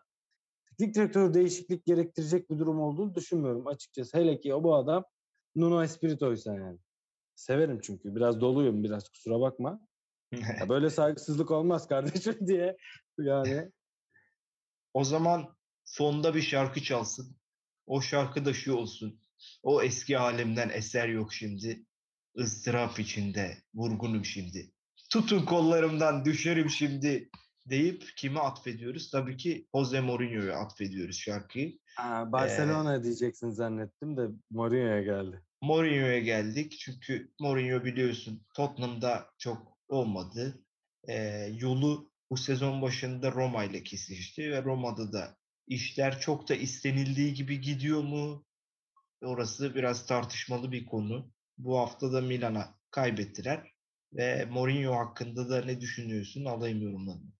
teknik 0.70 0.94
direktör 0.94 1.34
değişiklik 1.34 1.86
gerektirecek 1.86 2.50
bir 2.50 2.58
durum 2.58 2.80
olduğunu 2.80 3.14
düşünmüyorum 3.14 3.66
açıkçası. 3.66 4.18
Hele 4.18 4.40
ki 4.40 4.54
o 4.54 4.64
bu 4.64 4.74
adam 4.74 5.04
Nuno 5.56 5.82
Espirito'ysa 5.82 6.54
yani. 6.54 6.78
Severim 7.34 7.80
çünkü. 7.82 8.14
Biraz 8.14 8.40
doluyum 8.40 8.84
biraz 8.84 9.08
kusura 9.08 9.40
bakma. 9.40 9.80
Ya 10.32 10.68
böyle 10.68 10.90
saygısızlık 10.90 11.50
olmaz 11.50 11.88
kardeşim 11.88 12.36
diye. 12.46 12.76
Yani 13.18 13.70
o 14.94 15.04
zaman 15.04 15.56
fonda 15.84 16.34
bir 16.34 16.42
şarkı 16.42 16.82
çalsın. 16.82 17.36
O 17.86 18.00
şarkı 18.00 18.44
da 18.44 18.52
şu 18.52 18.74
olsun. 18.74 19.20
O 19.62 19.82
eski 19.82 20.16
halimden 20.16 20.68
eser 20.68 21.08
yok 21.08 21.32
şimdi. 21.34 21.84
ıstırap 22.38 22.98
içinde 22.98 23.56
vurgunum 23.74 24.24
şimdi. 24.24 24.70
Tutun 25.10 25.44
kollarımdan 25.44 26.24
düşerim 26.24 26.70
şimdi 26.70 27.30
deyip 27.66 28.04
kime 28.16 28.40
atfediyoruz? 28.40 29.10
Tabii 29.10 29.36
ki 29.36 29.66
Jose 29.74 30.00
Mourinho'ya 30.00 30.56
atfediyoruz 30.56 31.16
şarkıyı. 31.16 31.78
ha, 31.96 32.32
Barcelona 32.32 33.02
diyeceksin 33.04 33.50
zannettim 33.50 34.16
de 34.16 34.28
Mourinho'ya 34.50 35.02
geldi. 35.02 35.42
Mourinho'ya 35.62 36.18
geldik 36.18 36.76
çünkü 36.78 37.32
Mourinho 37.40 37.84
biliyorsun 37.84 38.46
Tottenham'da 38.54 39.26
çok 39.38 39.79
olmadı. 39.90 40.64
Ee, 41.08 41.14
yolu 41.58 42.12
bu 42.30 42.36
sezon 42.36 42.82
başında 42.82 43.32
Roma 43.32 43.64
ile 43.64 43.82
kesişti 43.84 44.50
ve 44.50 44.62
Roma'da 44.64 45.12
da 45.12 45.36
işler 45.66 46.20
çok 46.20 46.48
da 46.48 46.54
istenildiği 46.54 47.34
gibi 47.34 47.60
gidiyor 47.60 48.02
mu? 48.02 48.46
Orası 49.22 49.74
biraz 49.74 50.06
tartışmalı 50.06 50.72
bir 50.72 50.86
konu. 50.86 51.32
Bu 51.58 51.78
hafta 51.78 52.12
da 52.12 52.20
Milan'a 52.20 52.80
kaybettiler 52.90 53.72
ve 54.14 54.44
Mourinho 54.44 54.94
hakkında 54.96 55.50
da 55.50 55.64
ne 55.64 55.80
düşünüyorsun? 55.80 56.44
Alayım 56.44 56.82
yorumlarını. 56.82 57.32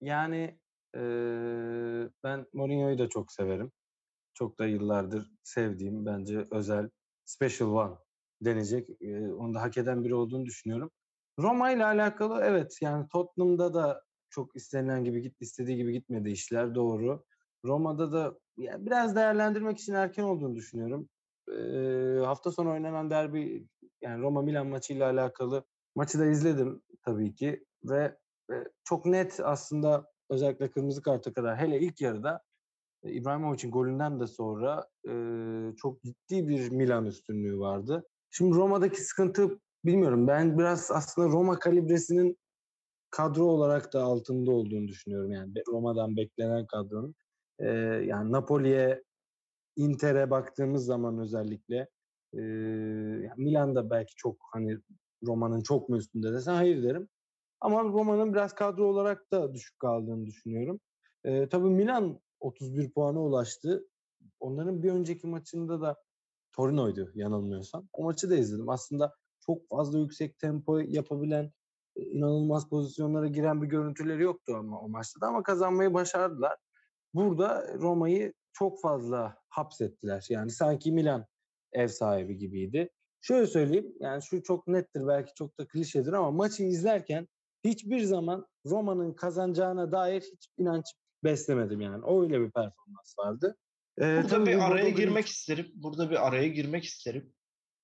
Yani 0.00 0.60
eee, 0.94 2.10
ben 2.24 2.46
Mourinho'yu 2.52 2.98
da 2.98 3.08
çok 3.08 3.32
severim. 3.32 3.72
Çok 4.34 4.58
da 4.58 4.66
yıllardır 4.66 5.32
sevdiğim 5.44 6.06
bence 6.06 6.44
özel 6.52 6.90
special 7.24 7.68
one 7.70 7.96
denecek. 8.42 8.90
eee, 9.00 9.28
onu 9.28 9.54
da 9.54 9.62
hak 9.62 9.78
eden 9.78 10.04
biri 10.04 10.14
olduğunu 10.14 10.46
düşünüyorum. 10.46 10.90
Roma 11.38 11.70
ile 11.70 11.84
alakalı 11.84 12.40
evet 12.44 12.78
yani 12.80 13.08
Tottenham'da 13.08 13.74
da 13.74 14.02
çok 14.30 14.56
istenilen 14.56 15.04
gibi 15.04 15.22
git 15.22 15.42
istediği 15.42 15.76
gibi 15.76 15.92
gitmedi 15.92 16.30
işler 16.30 16.74
doğru. 16.74 17.24
Roma'da 17.64 18.12
da 18.12 18.38
ya 18.56 18.86
biraz 18.86 19.16
değerlendirmek 19.16 19.78
için 19.78 19.94
erken 19.94 20.22
olduğunu 20.22 20.56
düşünüyorum. 20.56 21.08
Eee, 21.48 22.20
hafta 22.24 22.52
sonu 22.52 22.70
oynanan 22.70 23.10
derbi 23.10 23.66
yani 24.02 24.22
Roma 24.22 24.42
Milan 24.42 24.66
maçıyla 24.66 25.10
alakalı 25.10 25.64
maçı 25.94 26.18
da 26.18 26.26
izledim 26.26 26.82
tabii 27.02 27.34
ki 27.34 27.64
ve 27.84 28.16
e, 28.52 28.54
çok 28.84 29.06
net 29.06 29.40
aslında 29.44 30.12
özellikle 30.30 30.70
kırmızı 30.70 31.02
karta 31.02 31.32
kadar 31.32 31.56
hele 31.56 31.80
ilk 31.80 32.00
yarıda 32.00 32.42
e, 33.02 33.12
İbrahimovic'in 33.12 33.70
golünden 33.70 34.20
de 34.20 34.26
sonra 34.26 34.88
e, 35.08 35.12
çok 35.76 36.02
ciddi 36.02 36.48
bir 36.48 36.70
Milan 36.70 37.06
üstünlüğü 37.06 37.58
vardı. 37.58 38.06
Şimdi 38.30 38.56
Roma'daki 38.56 39.00
sıkıntı 39.00 39.60
bilmiyorum. 39.86 40.26
Ben 40.26 40.58
biraz 40.58 40.90
aslında 40.90 41.28
Roma 41.28 41.58
kalibresinin 41.58 42.38
kadro 43.10 43.44
olarak 43.44 43.92
da 43.92 44.02
altında 44.02 44.50
olduğunu 44.50 44.88
düşünüyorum. 44.88 45.32
Yani 45.32 45.52
Roma'dan 45.68 46.16
beklenen 46.16 46.66
kadronun. 46.66 47.14
E, 47.58 47.68
yani 48.06 48.32
Napoli'ye, 48.32 49.02
Inter'e 49.76 50.30
baktığımız 50.30 50.84
zaman 50.84 51.18
özellikle 51.18 51.88
e, 52.34 52.40
Milan'da 53.36 53.90
belki 53.90 54.14
çok 54.16 54.36
hani 54.52 54.78
Roma'nın 55.26 55.60
çok 55.60 55.88
mu 55.88 55.96
üstünde 55.96 56.32
desen 56.32 56.54
hayır 56.54 56.82
derim. 56.82 57.08
Ama 57.60 57.84
Roma'nın 57.84 58.32
biraz 58.32 58.54
kadro 58.54 58.84
olarak 58.84 59.32
da 59.32 59.54
düşük 59.54 59.78
kaldığını 59.78 60.26
düşünüyorum. 60.26 60.80
Ee, 61.24 61.48
tabii 61.48 61.68
Milan 61.68 62.20
31 62.40 62.90
puana 62.90 63.22
ulaştı. 63.22 63.88
Onların 64.40 64.82
bir 64.82 64.92
önceki 64.92 65.26
maçında 65.26 65.80
da 65.80 65.96
Torino'ydu 66.52 67.12
yanılmıyorsam. 67.14 67.88
O 67.92 68.04
maçı 68.04 68.30
da 68.30 68.36
izledim. 68.36 68.68
Aslında 68.68 69.14
çok 69.46 69.68
fazla 69.68 69.98
yüksek 69.98 70.38
tempo 70.38 70.78
yapabilen, 70.78 71.52
e, 71.96 72.02
inanılmaz 72.02 72.68
pozisyonlara 72.68 73.26
giren 73.26 73.62
bir 73.62 73.66
görüntüleri 73.66 74.22
yoktu 74.22 74.54
ama 74.58 74.80
o 74.80 74.88
maçta 74.88 75.20
da 75.20 75.26
ama 75.26 75.42
kazanmayı 75.42 75.94
başardılar. 75.94 76.56
Burada 77.14 77.74
Roma'yı 77.78 78.32
çok 78.52 78.80
fazla 78.80 79.36
hapsettiler. 79.48 80.26
Yani 80.30 80.50
sanki 80.50 80.92
Milan 80.92 81.26
ev 81.72 81.88
sahibi 81.88 82.38
gibiydi. 82.38 82.90
Şöyle 83.20 83.46
söyleyeyim, 83.46 83.94
yani 84.00 84.22
şu 84.22 84.42
çok 84.42 84.66
nettir 84.66 85.06
belki 85.06 85.34
çok 85.34 85.58
da 85.58 85.68
klişedir 85.68 86.12
ama 86.12 86.30
maçı 86.30 86.62
izlerken 86.62 87.28
hiçbir 87.64 88.00
zaman 88.00 88.46
Roma'nın 88.66 89.14
kazanacağına 89.14 89.92
dair 89.92 90.20
hiç 90.20 90.48
inanç 90.58 90.84
beslemedim 91.24 91.80
yani. 91.80 92.04
Öyle 92.06 92.40
bir 92.40 92.50
performans 92.50 93.18
vardı. 93.18 93.56
Ee, 93.98 94.02
Burada 94.02 94.28
tabii 94.28 94.46
bir 94.46 94.70
araya 94.70 94.88
girmek 94.88 95.24
Glimt- 95.24 95.28
isterim. 95.28 95.66
Burada 95.74 96.10
bir 96.10 96.26
araya 96.26 96.48
girmek 96.48 96.84
isterim. 96.84 97.32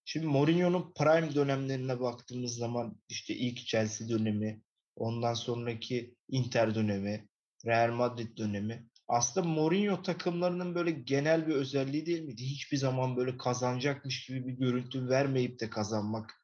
Şimdi 0.05 0.27
Mourinho'nun 0.27 0.93
prime 0.99 1.35
dönemlerine 1.35 2.01
baktığımız 2.01 2.57
zaman 2.57 2.97
işte 3.09 3.35
ilk 3.35 3.59
Chelsea 3.59 4.09
dönemi, 4.09 4.63
ondan 4.97 5.35
sonraki 5.35 6.15
Inter 6.29 6.75
dönemi, 6.75 7.29
Real 7.67 7.93
Madrid 7.93 8.37
dönemi. 8.39 8.89
Aslında 9.09 9.49
Mourinho 9.49 10.03
takımlarının 10.03 10.75
böyle 10.75 10.91
genel 10.91 11.47
bir 11.47 11.55
özelliği 11.55 12.07
değil 12.07 12.23
miydi? 12.23 12.43
Hiçbir 12.43 12.77
zaman 12.77 13.17
böyle 13.17 13.37
kazanacakmış 13.37 14.27
gibi 14.27 14.47
bir 14.47 14.53
görüntü 14.53 15.09
vermeyip 15.09 15.61
de 15.61 15.71
kazanmak. 15.71 16.35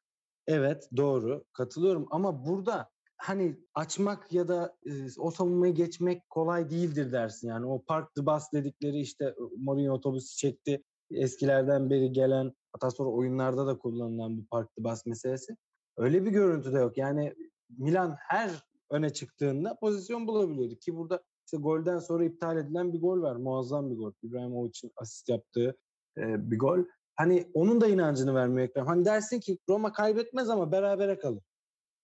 Evet 0.47 0.88
doğru 0.97 1.45
katılıyorum 1.53 2.07
ama 2.11 2.47
burada 2.47 2.91
hani 3.17 3.57
açmak 3.75 4.33
ya 4.33 4.49
da 4.49 4.77
e, 4.87 4.91
o 5.19 5.31
savunmayı 5.31 5.75
geçmek 5.75 6.31
kolay 6.31 6.71
değildir 6.71 7.12
dersin. 7.12 7.49
Yani 7.49 7.67
o 7.67 7.83
park 7.85 8.15
the 8.15 8.27
bus 8.27 8.43
dedikleri 8.53 9.00
işte 9.00 9.35
Mourinho 9.57 9.93
otobüsü 9.93 10.37
çekti. 10.37 10.83
Eskilerden 11.11 11.91
beri 11.91 12.12
gelen 12.12 12.53
hatta 12.82 12.90
sonra 12.90 13.11
oyunlarda 13.11 13.66
da 13.66 13.78
kullanılan 13.78 14.38
bu 14.38 14.47
park 14.47 14.76
the 14.76 14.85
bus 14.85 15.06
meselesi. 15.06 15.56
Öyle 15.97 16.25
bir 16.25 16.30
görüntü 16.30 16.73
de 16.73 16.78
yok. 16.78 16.99
Yani 16.99 17.35
Milan 17.78 18.16
her 18.18 18.50
öne 18.90 19.12
çıktığında 19.12 19.78
pozisyon 19.80 20.26
bulabiliyordu 20.26 20.75
ki 20.75 20.97
burada 20.97 21.23
işte 21.47 21.56
golden 21.56 21.99
sonra 21.99 22.25
iptal 22.25 22.56
edilen 22.56 22.92
bir 22.92 23.00
gol 23.00 23.23
var. 23.23 23.37
Muazzam 23.37 23.90
bir 23.90 23.97
gol. 23.97 24.12
İbrahimovic'in 24.23 24.92
asist 24.97 25.28
yaptığı 25.28 25.76
e, 26.18 26.50
bir 26.50 26.58
gol. 26.58 26.78
Hani 27.14 27.50
onun 27.54 27.80
da 27.80 27.87
inancını 27.87 28.35
vermiyor 28.35 28.68
Ekrem. 28.68 28.87
Hani 28.87 29.04
dersin 29.04 29.40
ki 29.40 29.58
Roma 29.68 29.92
kaybetmez 29.92 30.50
ama 30.50 30.73
berabere 30.73 31.18
kalır. 31.18 31.42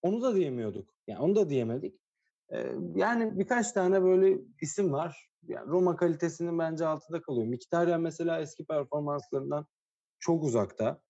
Onu 0.02 0.22
da 0.22 0.34
diyemiyorduk. 0.34 0.94
Yani 1.06 1.20
onu 1.20 1.36
da 1.36 1.50
diyemedik. 1.50 2.00
Ee, 2.52 2.72
yani 2.94 3.38
birkaç 3.38 3.72
tane 3.72 4.02
böyle 4.02 4.38
isim 4.60 4.92
var. 4.92 5.30
Yani 5.46 5.68
Roma 5.68 5.96
kalitesinin 5.96 6.58
bence 6.58 6.86
altında 6.86 7.22
kalıyor. 7.22 7.46
Mkhitaryan 7.46 8.00
mesela 8.00 8.40
eski 8.40 8.64
performanslarından 8.64 9.66
çok 10.24 10.44
uzakta. 10.44 11.00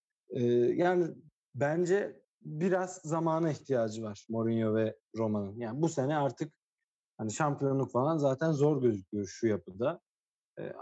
Yani 0.75 1.07
bence 1.55 2.21
biraz 2.43 3.01
zamana 3.05 3.51
ihtiyacı 3.51 4.03
var 4.03 4.27
Mourinho 4.29 4.75
ve 4.75 4.97
Roma'nın. 5.17 5.57
Yani 5.57 5.83
bu 5.83 5.89
sene 5.89 6.17
artık 6.17 6.53
hani 7.19 7.33
şampiyonluk 7.33 7.93
falan 7.93 8.19
zaten 8.19 8.53
zor 8.53 8.83
gözüküyor 8.83 9.27
şu 9.27 9.47
yapıda. 9.47 10.01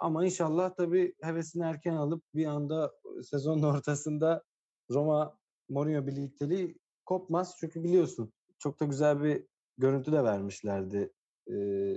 Ama 0.01 0.25
inşallah 0.25 0.75
tabii 0.77 1.15
hevesini 1.23 1.65
erken 1.65 1.95
alıp 1.95 2.25
bir 2.35 2.47
anda 2.47 2.93
sezonun 3.23 3.63
ortasında 3.75 4.43
Roma 4.91 5.39
Mourinho 5.69 6.07
birlikteliği 6.07 6.79
kopmaz. 7.07 7.57
Çünkü 7.61 7.85
biliyorsun 7.85 8.33
çok 8.59 8.81
da 8.81 8.85
güzel 8.85 9.23
bir 9.23 9.47
görüntü 9.79 10.13
de 10.13 10.25
vermişlerdi. 10.25 11.13
Ee, 11.51 11.95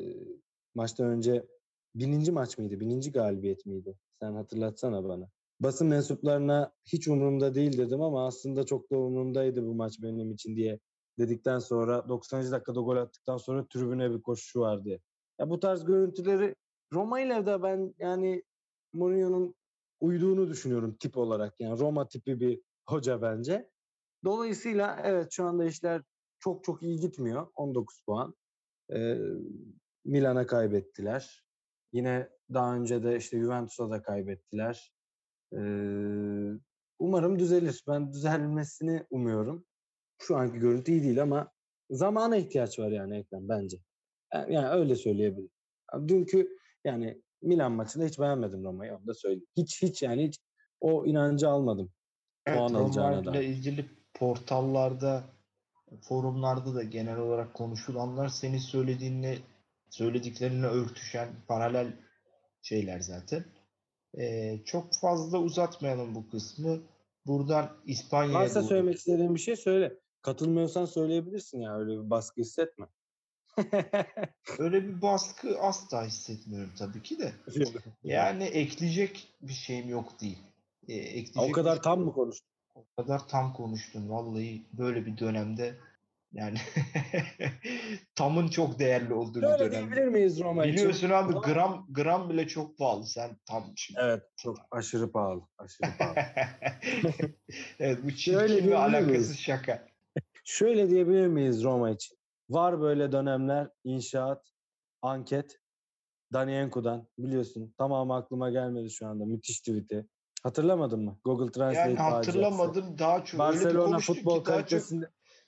maçtan 0.75 1.07
önce 1.07 1.45
bininci 1.95 2.31
maç 2.31 2.57
mıydı? 2.57 2.79
Bininci 2.79 3.11
galibiyet 3.11 3.65
miydi? 3.65 3.95
Sen 4.21 4.33
hatırlatsana 4.33 5.03
bana. 5.03 5.29
Basın 5.59 5.87
mensuplarına 5.87 6.73
hiç 6.85 7.07
umurumda 7.07 7.55
değil 7.55 7.77
dedim 7.77 8.01
ama 8.01 8.27
aslında 8.27 8.65
çok 8.65 8.91
da 8.91 8.97
umurumdaydı 8.97 9.65
bu 9.65 9.75
maç 9.75 10.01
benim 10.01 10.31
için 10.31 10.55
diye 10.55 10.79
dedikten 11.19 11.59
sonra 11.59 12.09
90. 12.09 12.51
dakikada 12.51 12.79
gol 12.79 12.97
attıktan 12.97 13.37
sonra 13.37 13.67
tribüne 13.67 14.11
bir 14.11 14.21
koşuşu 14.21 14.59
vardı. 14.59 14.99
Ya 15.39 15.49
bu 15.49 15.59
tarz 15.59 15.85
görüntüleri 15.85 16.55
Roma 16.93 17.19
ile 17.19 17.45
de 17.45 17.63
ben 17.63 17.95
yani 17.99 18.43
Mourinho'nun 18.93 19.55
uyduğunu 19.99 20.49
düşünüyorum 20.49 20.95
tip 20.99 21.17
olarak. 21.17 21.53
Yani 21.59 21.79
Roma 21.79 22.07
tipi 22.07 22.39
bir 22.39 22.61
hoca 22.89 23.21
bence. 23.21 23.69
Dolayısıyla 24.23 25.01
evet 25.03 25.31
şu 25.31 25.45
anda 25.45 25.65
işler 25.65 26.01
çok 26.39 26.63
çok 26.63 26.83
iyi 26.83 26.99
gitmiyor. 26.99 27.47
19 27.55 28.01
puan. 28.05 28.35
E, 28.93 29.17
Milan'a 30.05 30.47
kaybettiler. 30.47 31.45
Yine 31.93 32.29
daha 32.53 32.75
önce 32.75 33.03
de 33.03 33.17
işte 33.17 33.39
Juventus'a 33.39 33.89
da 33.89 34.01
kaybettiler. 34.01 34.94
E, 35.55 35.61
umarım 36.99 37.39
düzelir. 37.39 37.83
Ben 37.87 38.13
düzelmesini 38.13 39.05
umuyorum. 39.09 39.65
Şu 40.21 40.37
anki 40.37 40.59
görüntü 40.59 40.91
iyi 40.91 41.03
değil 41.03 41.21
ama 41.21 41.51
zamana 41.89 42.37
ihtiyaç 42.37 42.79
var 42.79 42.91
yani 42.91 43.17
Ekrem 43.17 43.49
bence. 43.49 43.77
Yani, 44.33 44.53
yani 44.53 44.67
öyle 44.67 44.95
söyleyebilirim. 44.95 45.49
Dünkü 46.07 46.57
yani 46.83 47.21
Milan 47.41 47.71
maçında 47.71 48.05
hiç 48.05 48.19
beğenmedim 48.19 48.63
Roma'yı 48.63 48.95
onu 48.95 49.07
da 49.07 49.13
söyleyeyim. 49.13 49.47
Hiç 49.57 49.81
hiç 49.81 50.03
yani 50.03 50.27
hiç 50.27 50.39
o 50.79 51.05
inancı 51.05 51.49
almadım. 51.49 51.91
Evet, 52.45 52.57
puan 52.57 52.73
alacağına 52.73 53.21
ile 53.21 53.25
dair. 53.25 53.47
ilgili 53.47 53.85
portallarda, 54.13 55.23
forumlarda 56.01 56.75
da 56.75 56.83
genel 56.83 57.17
olarak 57.17 57.53
konuşulanlar 57.53 58.27
senin 58.27 58.57
söylediğinle 58.57 59.37
söylediklerine 59.89 60.65
örtüşen 60.65 61.29
paralel 61.47 61.87
şeyler 62.61 62.99
zaten. 62.99 63.45
Ee, 64.17 64.59
çok 64.65 64.93
fazla 64.93 65.37
uzatmayalım 65.37 66.15
bu 66.15 66.29
kısmı. 66.29 66.79
Buradan 67.25 67.77
İspanya'ya 67.85 68.39
Varsa 68.39 68.59
doğru- 68.59 68.67
söylemek 68.67 68.95
istediğin 68.95 69.35
bir 69.35 69.39
şey 69.39 69.55
söyle. 69.55 69.93
Katılmıyorsan 70.21 70.85
söyleyebilirsin 70.85 71.59
ya 71.59 71.77
öyle 71.77 71.91
bir 71.91 72.09
baskı 72.09 72.41
hissetme. 72.41 72.85
Öyle 74.59 74.83
bir 74.83 75.01
baskı 75.01 75.59
asla 75.59 76.05
hissetmiyorum 76.05 76.71
tabii 76.77 77.01
ki 77.01 77.19
de. 77.19 77.31
Yani 78.03 78.43
ekleyecek 78.43 79.27
bir 79.41 79.53
şeyim 79.53 79.89
yok 79.89 80.21
değil. 80.21 80.37
Ekleyecek 80.87 81.37
o 81.37 81.51
kadar 81.51 81.81
tam 81.81 82.01
mı 82.01 82.13
konuştun? 82.13 82.49
O 82.75 82.85
kadar 82.97 83.27
tam 83.27 83.53
konuştun. 83.53 84.09
Vallahi 84.09 84.65
böyle 84.73 85.05
bir 85.05 85.17
dönemde 85.17 85.75
yani 86.35 86.57
tamın 88.15 88.47
çok 88.47 88.79
değerli 88.79 89.13
olduğu 89.13 89.41
bir 89.41 89.47
Şöyle 89.47 89.59
dönemde. 89.59 89.77
diyebilir 89.77 90.07
miyiz 90.07 90.39
Roma 90.39 90.65
için? 90.65 90.77
Biliyorsun 90.77 91.09
abi 91.09 91.33
gram 91.33 91.87
gram 91.89 92.29
bile 92.29 92.47
çok 92.47 92.77
pahalı. 92.77 93.05
Sen 93.05 93.37
tam 93.45 93.63
şimdi. 93.75 93.99
Evet 94.03 94.23
çok 94.35 94.57
aşırı 94.71 95.11
pahalı. 95.11 95.41
Aşırı 95.57 95.89
pahalı. 95.99 96.15
evet 97.79 97.99
bu 98.03 98.11
çirkin 98.11 98.71
ve 98.71 98.77
alakasız 98.77 99.09
miyiz? 99.09 99.39
şaka. 99.39 99.87
Şöyle 100.43 100.89
diyebilir 100.89 101.27
miyiz 101.27 101.63
Roma 101.63 101.89
için? 101.89 102.17
Var 102.49 102.81
böyle 102.81 103.11
dönemler 103.11 103.69
inşaat, 103.83 104.51
anket, 105.01 105.59
Danienko'dan 106.33 107.07
biliyorsun. 107.17 107.73
Tamamı 107.77 108.15
aklıma 108.15 108.49
gelmedi 108.49 108.89
şu 108.89 109.07
anda. 109.07 109.25
Müthiş 109.25 109.59
tweet'i. 109.59 110.05
Hatırlamadın 110.43 111.03
mı? 111.03 111.19
Google 111.25 111.51
Translate 111.51 111.79
Yani 111.89 111.97
faciası. 111.97 112.15
hatırlamadım 112.15 112.99
daha 112.99 113.25
çok. 113.25 113.41
Öyle 113.41 113.59
bir 113.59 113.65
Barcelona 113.65 113.99
futbol 113.99 114.43
ki 114.43 114.79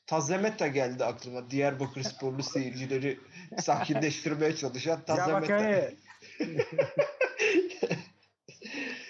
kalitesinde 0.08 0.38
Tazemeta 0.38 0.68
geldi 0.68 1.06
aklıma. 1.06 1.50
Diyarbakır 1.50 2.04
sporlu 2.04 2.44
seyircileri 2.44 3.20
sakinleştirmeye 3.62 4.56
çalışan 4.56 4.92
Ya 4.92 4.98
bak 4.98 5.08
Tazemeta. 5.08 5.56
hani 5.56 5.96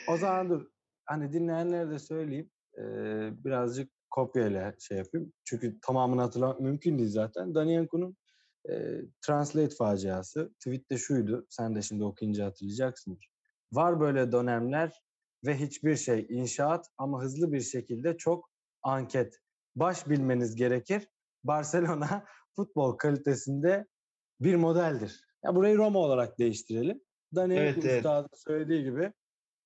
o 0.07 0.17
zaman 0.17 0.49
dur. 0.49 0.67
Hani 1.05 1.33
dinleyenlere 1.33 1.89
de 1.89 1.99
söyleyeyim. 1.99 2.49
Ee, 2.77 2.83
birazcık 3.45 3.91
kopyayla 4.09 4.73
şey 4.79 4.97
yapayım. 4.97 5.33
Çünkü 5.45 5.79
tamamını 5.81 6.21
hatırlamak 6.21 6.59
mümkün 6.59 6.97
değil 6.99 7.09
zaten. 7.09 7.55
Danienko'nun 7.55 8.17
e, 8.69 9.01
Translate 9.21 9.75
faciası. 9.75 10.53
Tweet'te 10.59 10.97
şuydu. 10.97 11.45
Sen 11.49 11.75
de 11.75 11.81
şimdi 11.81 12.03
okuyunca 12.03 12.45
hatırlayacaksındır. 12.45 13.29
Var 13.71 13.99
böyle 13.99 14.31
dönemler 14.31 15.01
ve 15.45 15.59
hiçbir 15.59 15.95
şey 15.95 16.25
inşaat 16.29 16.87
ama 16.97 17.21
hızlı 17.21 17.51
bir 17.51 17.61
şekilde 17.61 18.17
çok 18.17 18.49
anket. 18.83 19.39
Baş 19.79 20.09
bilmeniz 20.09 20.55
gerekir. 20.55 21.07
Barcelona 21.43 22.25
futbol 22.55 22.97
kalitesinde 22.97 23.85
bir 24.41 24.55
modeldir. 24.55 25.21
Ya 25.45 25.55
burayı 25.55 25.77
Roma 25.77 25.99
olarak 25.99 26.39
değiştirelim. 26.39 27.01
Daniel 27.35 27.61
Evet, 27.61 27.77
evet. 27.85 27.97
Üstad'ın 27.97 28.29
söylediği 28.47 28.83
gibi 28.83 29.11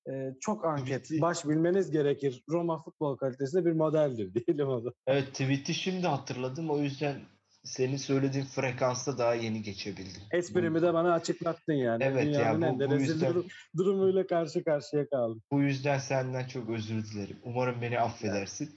e, 0.09 0.33
çok 0.39 0.65
anket. 0.65 1.03
Tweet'i- 1.03 1.21
Baş 1.21 1.45
bilmeniz 1.45 1.91
gerekir. 1.91 2.43
Roma 2.49 2.83
futbol 2.83 3.17
kalitesinde 3.17 3.65
bir 3.65 3.71
modeldir 3.71 4.33
diyelim 4.47 4.67
o 4.67 4.85
da. 4.85 4.89
Evet 5.07 5.27
tweet'i 5.27 5.73
şimdi 5.73 6.07
hatırladım. 6.07 6.69
O 6.69 6.77
yüzden 6.79 7.15
senin 7.63 7.97
söylediğin 7.97 8.45
frekansta 8.45 9.17
daha 9.17 9.33
yeni 9.33 9.61
geçebildim. 9.61 10.21
Esprimi 10.31 10.81
de 10.81 10.93
bana 10.93 11.13
açıklattın 11.13 11.73
yani. 11.73 12.03
Evet 12.03 12.25
ya, 12.25 12.33
Dünyanın 12.33 12.75
bu- 12.75 12.79
de 12.79 12.87
bu 12.89 12.93
rezil 12.93 13.13
yüzden- 13.13 13.29
durum- 13.29 13.47
durumuyla 13.77 14.27
karşı 14.27 14.63
karşıya 14.63 15.09
kaldım. 15.09 15.41
Bu 15.51 15.61
yüzden 15.61 15.97
senden 15.97 16.47
çok 16.47 16.69
özür 16.69 17.03
dilerim. 17.03 17.37
Umarım 17.43 17.81
beni 17.81 17.99
affedersin. 17.99 18.69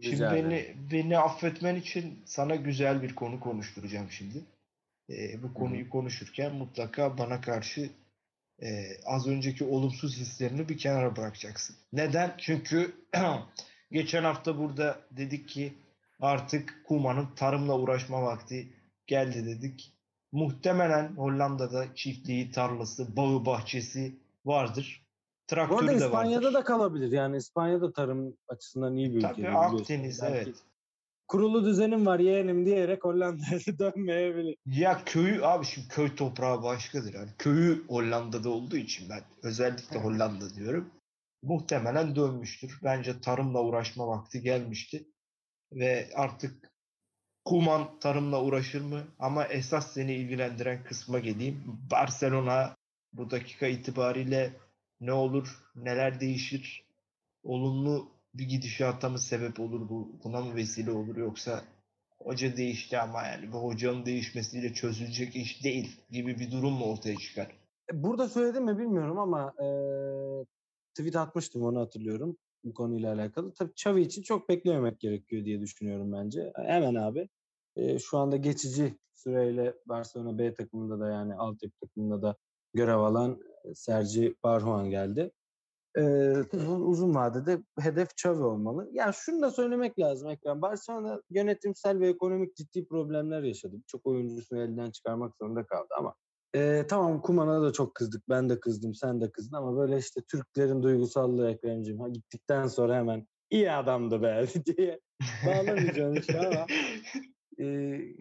Şimdi 0.00 0.16
Rica 0.16 0.34
beni 0.34 0.74
beni 0.92 1.18
affetmen 1.18 1.76
için 1.76 2.22
sana 2.26 2.54
güzel 2.56 3.02
bir 3.02 3.14
konu 3.14 3.40
konuşturacağım 3.40 4.10
şimdi. 4.10 4.44
Ee, 5.10 5.42
bu 5.42 5.54
konuyu 5.54 5.90
konuşurken 5.90 6.54
mutlaka 6.54 7.18
bana 7.18 7.40
karşı 7.40 7.90
e, 8.62 8.68
az 9.04 9.26
önceki 9.26 9.64
olumsuz 9.64 10.16
hislerini 10.16 10.68
bir 10.68 10.78
kenara 10.78 11.16
bırakacaksın. 11.16 11.76
Neden? 11.92 12.34
Çünkü 12.38 12.94
geçen 13.92 14.24
hafta 14.24 14.58
burada 14.58 15.00
dedik 15.10 15.48
ki 15.48 15.74
artık 16.20 16.84
Kuma'nın 16.86 17.28
tarımla 17.36 17.78
uğraşma 17.78 18.22
vakti 18.22 18.68
geldi 19.06 19.46
dedik. 19.46 19.92
Muhtemelen 20.32 21.08
Hollanda'da 21.16 21.94
çiftliği, 21.94 22.50
tarlası, 22.50 23.16
bağı, 23.16 23.46
bahçesi 23.46 24.14
vardır. 24.44 25.05
Traktörü 25.46 25.88
de 25.88 25.94
İspanya'da 25.94 26.44
vardır. 26.44 26.54
da 26.54 26.64
kalabilir. 26.64 27.12
Yani 27.12 27.36
İspanya'da 27.36 27.92
tarım 27.92 28.36
açısından 28.48 28.96
iyi 28.96 29.10
bir 29.10 29.16
ülke. 29.16 29.28
Tabii. 29.28 29.48
Akdeniz 29.48 30.22
Belki 30.22 30.34
evet. 30.34 30.56
Kurulu 31.28 31.64
düzenim 31.64 32.06
var 32.06 32.18
yeğenim 32.18 32.66
diyerek 32.66 33.04
Hollanda'ya 33.04 33.60
dönmeyebilir. 33.78 34.56
Ya 34.66 35.04
köyü 35.04 35.44
abi 35.44 35.64
şimdi 35.64 35.88
köy 35.88 36.14
toprağı 36.14 36.62
başkadır. 36.62 37.14
Yani 37.14 37.30
köyü 37.38 37.86
Hollanda'da 37.88 38.50
olduğu 38.50 38.76
için 38.76 39.10
ben 39.10 39.20
özellikle 39.42 39.98
Hollanda 39.98 40.54
diyorum. 40.54 40.90
Muhtemelen 41.42 42.16
dönmüştür. 42.16 42.78
Bence 42.84 43.20
tarımla 43.20 43.62
uğraşma 43.62 44.08
vakti 44.08 44.42
gelmişti. 44.42 45.06
Ve 45.72 46.10
artık 46.14 46.70
Kuman 47.44 47.98
tarımla 47.98 48.42
uğraşır 48.42 48.80
mı? 48.80 49.02
Ama 49.18 49.44
esas 49.44 49.92
seni 49.92 50.14
ilgilendiren 50.14 50.84
kısma 50.84 51.18
geleyim. 51.18 51.62
Barcelona 51.90 52.76
bu 53.12 53.30
dakika 53.30 53.66
itibariyle 53.66 54.50
ne 55.00 55.12
olur, 55.12 55.62
neler 55.76 56.20
değişir? 56.20 56.86
Olumlu 57.42 58.08
bir 58.34 58.48
gidişata 58.48 59.08
mı 59.08 59.18
sebep 59.18 59.60
olur 59.60 59.88
bu? 59.88 60.20
Buna 60.24 60.40
mı 60.40 60.54
vesile 60.54 60.90
olur 60.90 61.16
yoksa 61.16 61.64
hoca 62.18 62.56
değişti 62.56 62.98
ama 62.98 63.22
yani 63.22 63.52
bu 63.52 63.58
hocanın 63.58 64.06
değişmesiyle 64.06 64.74
çözülecek 64.74 65.36
iş 65.36 65.64
değil 65.64 66.00
gibi 66.10 66.38
bir 66.38 66.50
durum 66.50 66.72
mu 66.72 66.84
ortaya 66.84 67.16
çıkar? 67.16 67.56
Burada 67.92 68.28
söyledim 68.28 68.64
mi 68.64 68.78
bilmiyorum 68.78 69.18
ama 69.18 69.54
e, 69.58 69.66
tweet 70.94 71.16
atmıştım 71.16 71.62
onu 71.62 71.80
hatırlıyorum 71.80 72.36
bu 72.64 72.74
konuyla 72.74 73.14
alakalı. 73.14 73.52
Tabii 73.54 73.70
Xavi 73.70 74.00
için 74.00 74.22
çok 74.22 74.48
beklememek 74.48 75.00
gerekiyor 75.00 75.44
diye 75.44 75.60
düşünüyorum 75.60 76.12
bence. 76.12 76.52
Hemen 76.56 76.94
abi. 76.94 77.28
E, 77.76 77.98
şu 77.98 78.18
anda 78.18 78.36
geçici 78.36 78.98
süreyle 79.14 79.74
Barcelona 79.86 80.38
B 80.38 80.54
takımında 80.54 81.00
da 81.00 81.10
yani 81.10 81.34
altyapı 81.34 81.74
takımında 81.80 82.22
da 82.22 82.36
görev 82.76 82.98
alan 82.98 83.40
e, 83.64 83.74
Sergi 83.74 84.34
Barjuan 84.44 84.90
geldi. 84.90 85.30
E, 85.98 86.02
tabii 86.50 86.68
uzun 86.68 87.14
vadede 87.14 87.58
hedef 87.80 88.08
Xavi 88.10 88.42
olmalı. 88.42 88.88
Yani 88.92 89.14
şunu 89.14 89.42
da 89.42 89.50
söylemek 89.50 89.98
lazım 89.98 90.30
Ekrem. 90.30 90.62
Barcelona 90.62 91.20
yönetimsel 91.30 92.00
ve 92.00 92.08
ekonomik 92.08 92.56
ciddi 92.56 92.86
problemler 92.88 93.42
yaşadı. 93.42 93.76
Çok 93.86 94.06
oyuncusunu 94.06 94.62
elden 94.62 94.90
çıkarmak 94.90 95.36
zorunda 95.36 95.66
kaldı 95.66 95.88
ama 95.98 96.14
ee, 96.56 96.86
tamam 96.88 97.22
Kuman'a 97.22 97.62
da 97.62 97.72
çok 97.72 97.94
kızdık. 97.94 98.28
Ben 98.28 98.48
de 98.48 98.60
kızdım, 98.60 98.94
sen 98.94 99.20
de 99.20 99.30
kızdın 99.30 99.56
ama 99.56 99.76
böyle 99.76 99.98
işte 99.98 100.20
Türklerin 100.30 100.82
duygusallığı 100.82 101.50
Ekrem'ciğim. 101.50 102.00
Ha, 102.00 102.08
gittikten 102.08 102.66
sonra 102.66 102.96
hemen 102.96 103.26
iyi 103.50 103.72
adamdı 103.72 104.22
be 104.22 104.46
diye 104.66 105.00
bağlamayacağım 105.46 106.14
işte 106.14 106.38
ama 106.38 106.66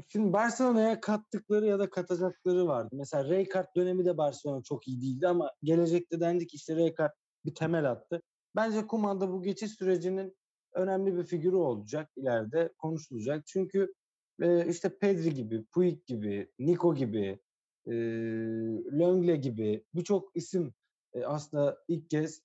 şimdi 0.08 0.34
Barcelona'ya 0.34 1.02
kattıkları 1.02 1.65
ya 1.65 1.80
da 1.80 1.89
katacakları 1.89 2.67
vardı. 2.67 2.89
Mesela 2.93 3.24
Rijkaard 3.24 3.76
dönemi 3.76 4.06
de 4.06 4.17
Barcelona 4.17 4.63
çok 4.63 4.88
iyi 4.88 5.02
değildi 5.02 5.28
ama 5.28 5.52
gelecekte 5.63 6.19
dendi 6.19 6.48
ki 6.48 6.56
işte 6.56 6.76
Rijkaard 6.76 7.12
bir 7.45 7.56
temel 7.56 7.91
attı. 7.91 8.21
Bence 8.56 8.88
Kuman 8.88 9.21
da 9.21 9.32
bu 9.32 9.43
geçiş 9.43 9.71
sürecinin 9.71 10.38
önemli 10.74 11.17
bir 11.17 11.24
figürü 11.24 11.56
olacak 11.56 12.12
ileride 12.15 12.74
konuşulacak. 12.78 13.48
Çünkü 13.48 13.93
işte 14.69 14.98
Pedri 14.98 15.34
gibi, 15.34 15.65
Puig 15.65 16.06
gibi, 16.06 16.52
Nico 16.60 16.95
gibi, 16.95 17.39
e, 17.88 17.91
Löngle 18.91 19.36
gibi 19.36 19.86
birçok 19.95 20.36
isim 20.36 20.74
aslında 21.26 21.78
ilk 21.88 22.10
kez 22.10 22.41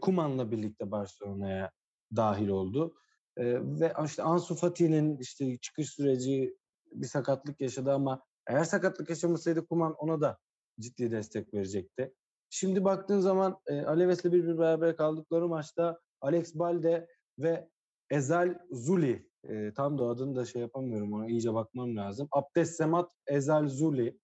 Kuman'la 0.00 0.50
birlikte 0.50 0.90
Barcelona'ya 0.90 1.70
dahil 2.16 2.48
oldu. 2.48 2.94
E, 3.36 3.44
ve 3.80 3.92
işte 4.04 4.22
Ansu 4.22 4.54
Fati'nin 4.54 5.18
işte 5.18 5.58
çıkış 5.58 5.90
süreci 5.90 6.56
bir 6.92 7.06
sakatlık 7.06 7.60
yaşadı 7.60 7.92
ama 7.92 8.22
eğer 8.46 8.64
sakatlık 8.64 9.10
yaşamasaydı 9.10 9.66
Kuman 9.66 9.94
ona 9.94 10.20
da 10.20 10.38
ciddi 10.80 11.10
destek 11.10 11.54
verecekti. 11.54 12.14
Şimdi 12.50 12.84
baktığın 12.84 13.20
zaman 13.20 13.58
e, 13.66 13.82
Aleves'le 13.82 14.24
bir 14.24 14.46
bir 14.46 14.58
beraber 14.58 14.96
kaldıkları 14.96 15.48
maçta 15.48 16.00
Alex 16.20 16.54
Balde 16.54 17.06
ve 17.38 17.68
Ezal 18.10 18.58
Zuli 18.70 19.28
e, 19.48 19.72
tam 19.74 19.98
da 19.98 20.04
adını 20.04 20.36
da 20.36 20.44
şey 20.44 20.62
yapamıyorum 20.62 21.12
ona 21.12 21.26
iyice 21.26 21.54
bakmam 21.54 21.96
lazım. 21.96 22.28
Abdessemat 22.32 23.12
Ezalzuli 23.26 24.18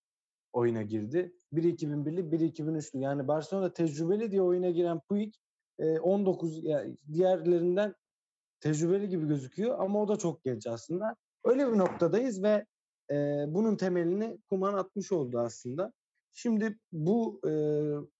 oyuna 0.52 0.82
girdi. 0.82 1.32
Biri 1.52 1.74
2001'li, 1.74 2.32
biri 2.32 2.48
2003'lü. 2.48 2.98
Yani 2.98 3.28
Barcelona 3.28 3.72
tecrübeli 3.72 4.30
diye 4.30 4.42
oyuna 4.42 4.70
giren 4.70 5.00
Puig 5.08 5.34
e, 5.78 5.98
19 5.98 6.64
yani 6.64 6.96
diğerlerinden 7.12 7.94
tecrübeli 8.60 9.08
gibi 9.08 9.28
gözüküyor 9.28 9.78
ama 9.78 10.02
o 10.02 10.08
da 10.08 10.16
çok 10.16 10.44
genç 10.44 10.66
aslında. 10.66 11.16
Öyle 11.44 11.72
bir 11.72 11.78
noktadayız 11.78 12.42
ve 12.42 12.66
e, 13.10 13.14
bunun 13.48 13.76
temelini 13.76 14.38
Kuman 14.50 14.74
atmış 14.74 15.12
oldu 15.12 15.38
aslında. 15.38 15.92
Şimdi 16.32 16.78
bu 16.92 17.40
e, 17.44 17.50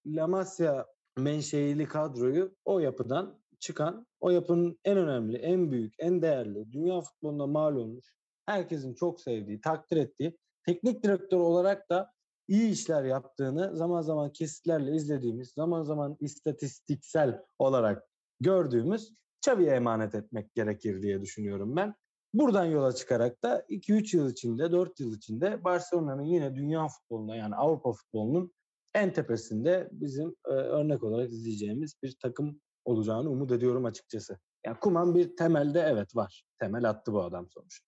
La 0.06 0.26
Masia 0.26 0.86
menşeili 1.18 1.88
kadroyu 1.88 2.54
o 2.64 2.78
yapıdan 2.78 3.40
çıkan, 3.58 4.06
o 4.20 4.30
yapının 4.30 4.78
en 4.84 4.98
önemli, 4.98 5.36
en 5.36 5.70
büyük, 5.70 5.94
en 5.98 6.22
değerli, 6.22 6.72
dünya 6.72 7.00
futbolunda 7.00 7.46
mal 7.46 7.76
olmuş, 7.76 8.12
herkesin 8.46 8.94
çok 8.94 9.20
sevdiği, 9.20 9.60
takdir 9.60 9.96
ettiği, 9.96 10.38
teknik 10.66 11.02
direktör 11.02 11.38
olarak 11.38 11.90
da 11.90 12.12
iyi 12.48 12.70
işler 12.70 13.04
yaptığını 13.04 13.76
zaman 13.76 14.02
zaman 14.02 14.32
kesitlerle 14.32 14.94
izlediğimiz, 14.96 15.52
zaman 15.52 15.82
zaman 15.82 16.16
istatistiksel 16.20 17.42
olarak 17.58 18.08
gördüğümüz 18.40 19.14
Xavi'ye 19.46 19.70
emanet 19.70 20.14
etmek 20.14 20.54
gerekir 20.54 21.02
diye 21.02 21.22
düşünüyorum 21.22 21.76
ben. 21.76 21.94
Buradan 22.34 22.64
yola 22.64 22.94
çıkarak 22.94 23.42
da 23.42 23.64
2-3 23.68 24.16
yıl 24.16 24.30
içinde, 24.30 24.72
4 24.72 25.00
yıl 25.00 25.16
içinde 25.16 25.64
Barcelona'nın 25.64 26.22
yine 26.22 26.54
dünya 26.54 26.88
futbolunda 26.88 27.36
yani 27.36 27.54
Avrupa 27.54 27.92
futbolunun 27.92 28.52
en 28.94 29.12
tepesinde 29.12 29.88
bizim 29.92 30.36
e, 30.46 30.50
örnek 30.50 31.02
olarak 31.02 31.30
izleyeceğimiz 31.30 31.94
bir 32.02 32.16
takım 32.22 32.60
olacağını 32.84 33.30
umut 33.30 33.52
ediyorum 33.52 33.84
açıkçası. 33.84 34.38
Yani 34.66 34.76
Kuman 34.80 35.14
bir 35.14 35.36
temelde 35.36 35.80
evet 35.80 36.16
var. 36.16 36.44
Temel 36.58 36.90
attı 36.90 37.12
bu 37.12 37.22
adam 37.22 37.48
sonuçta. 37.50 37.86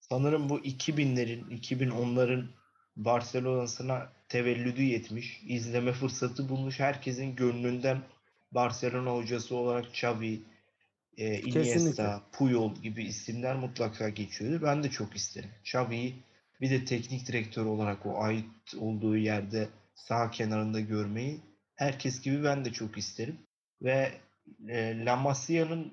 Sanırım 0.00 0.48
bu 0.48 0.58
2000'lerin, 0.58 1.50
2010'ların 1.50 2.44
Barcelona'sına 2.96 4.12
tevellüdü 4.28 4.82
yetmiş. 4.82 5.42
izleme 5.48 5.92
fırsatı 5.92 6.48
bulmuş. 6.48 6.80
Herkesin 6.80 7.36
gönlünden 7.36 8.02
Barcelona 8.52 9.16
hocası 9.16 9.56
olarak 9.56 9.86
Xavi, 9.86 10.42
e, 11.16 11.40
Iniesta, 11.40 11.62
Kesinlikle. 11.62 12.20
Puyol 12.32 12.74
gibi 12.74 13.04
isimler 13.04 13.56
mutlaka 13.56 14.08
geçiyordu. 14.08 14.64
Ben 14.66 14.82
de 14.82 14.90
çok 14.90 15.16
isterim. 15.16 15.50
Xavi'yi 15.64 16.14
bir 16.60 16.70
de 16.70 16.84
teknik 16.84 17.26
direktör 17.26 17.64
olarak 17.64 18.06
o 18.06 18.22
ait 18.22 18.74
olduğu 18.78 19.16
yerde 19.16 19.68
sağ 19.94 20.30
kenarında 20.30 20.80
görmeyi 20.80 21.40
herkes 21.74 22.20
gibi 22.20 22.44
ben 22.44 22.64
de 22.64 22.72
çok 22.72 22.98
isterim. 22.98 23.38
Ve 23.82 24.12
e, 24.68 25.04
La 25.04 25.16
Masia'nın 25.16 25.92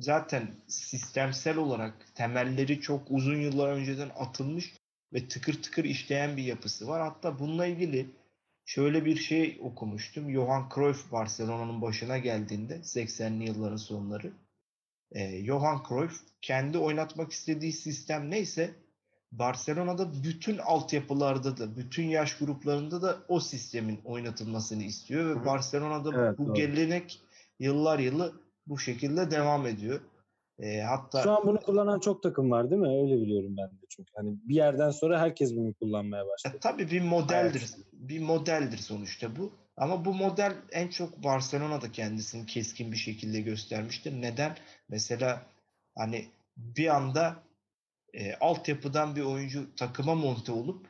zaten 0.00 0.54
sistemsel 0.68 1.56
olarak 1.56 1.94
temelleri 2.14 2.80
çok 2.80 3.10
uzun 3.10 3.36
yıllar 3.36 3.68
önceden 3.68 4.10
atılmış 4.18 4.74
ve 5.12 5.28
tıkır 5.28 5.62
tıkır 5.62 5.84
işleyen 5.84 6.36
bir 6.36 6.42
yapısı 6.42 6.88
var. 6.88 7.02
Hatta 7.02 7.38
bununla 7.38 7.66
ilgili 7.66 8.06
şöyle 8.66 9.04
bir 9.04 9.16
şey 9.16 9.58
okumuştum. 9.62 10.32
Johan 10.32 10.68
Cruyff 10.74 11.12
Barcelona'nın 11.12 11.82
başına 11.82 12.18
geldiğinde 12.18 12.74
80'li 12.74 13.44
yılların 13.44 13.76
sonları. 13.76 14.32
E, 15.12 15.44
Johan 15.44 15.82
Cruyff 15.88 16.20
kendi 16.42 16.78
oynatmak 16.78 17.32
istediği 17.32 17.72
sistem 17.72 18.30
neyse 18.30 18.74
Barcelona'da 19.32 20.22
bütün 20.24 20.58
altyapılarda 20.58 21.56
da, 21.56 21.76
bütün 21.76 22.04
yaş 22.04 22.38
gruplarında 22.38 23.02
da 23.02 23.18
o 23.28 23.40
sistemin 23.40 24.00
oynatılmasını 24.04 24.82
istiyor 24.82 25.40
ve 25.40 25.44
Barcelona'da 25.46 26.10
evet, 26.14 26.38
bu 26.38 26.46
doğru. 26.46 26.54
gelenek 26.54 27.20
yıllar 27.58 27.98
yılı 27.98 28.40
bu 28.66 28.78
şekilde 28.78 29.30
devam 29.30 29.66
ediyor. 29.66 30.00
E, 30.58 30.80
hatta 30.80 31.22
şu 31.22 31.30
an 31.30 31.46
bunu 31.46 31.60
kullanan 31.60 32.00
çok 32.00 32.22
takım 32.22 32.50
var 32.50 32.70
değil 32.70 32.80
mi? 32.82 32.88
Öyle 32.88 33.22
biliyorum 33.22 33.56
ben 33.56 33.66
de 33.66 33.86
çünkü 33.88 34.12
hani 34.16 34.36
bir 34.44 34.54
yerden 34.54 34.90
sonra 34.90 35.20
herkes 35.20 35.56
bunu 35.56 35.74
kullanmaya 35.74 36.26
başladı. 36.26 36.56
E, 36.56 36.60
tabii 36.60 36.90
bir 36.90 37.00
modeldir. 37.00 37.60
Evet. 37.60 37.86
Bir 37.92 38.20
modeldir 38.20 38.78
sonuçta 38.78 39.36
bu. 39.36 39.52
Ama 39.76 40.04
bu 40.04 40.14
model 40.14 40.56
en 40.72 40.88
çok 40.88 41.24
Barcelona'da 41.24 41.92
kendisini 41.92 42.46
keskin 42.46 42.92
bir 42.92 42.96
şekilde 42.96 43.40
göstermiştir. 43.40 44.22
Neden? 44.22 44.56
Mesela 44.88 45.42
hani 45.94 46.24
bir 46.56 46.96
anda 46.96 47.42
e, 48.14 48.34
altyapıdan 48.34 49.16
bir 49.16 49.22
oyuncu 49.22 49.74
takıma 49.76 50.14
monte 50.14 50.52
olup 50.52 50.86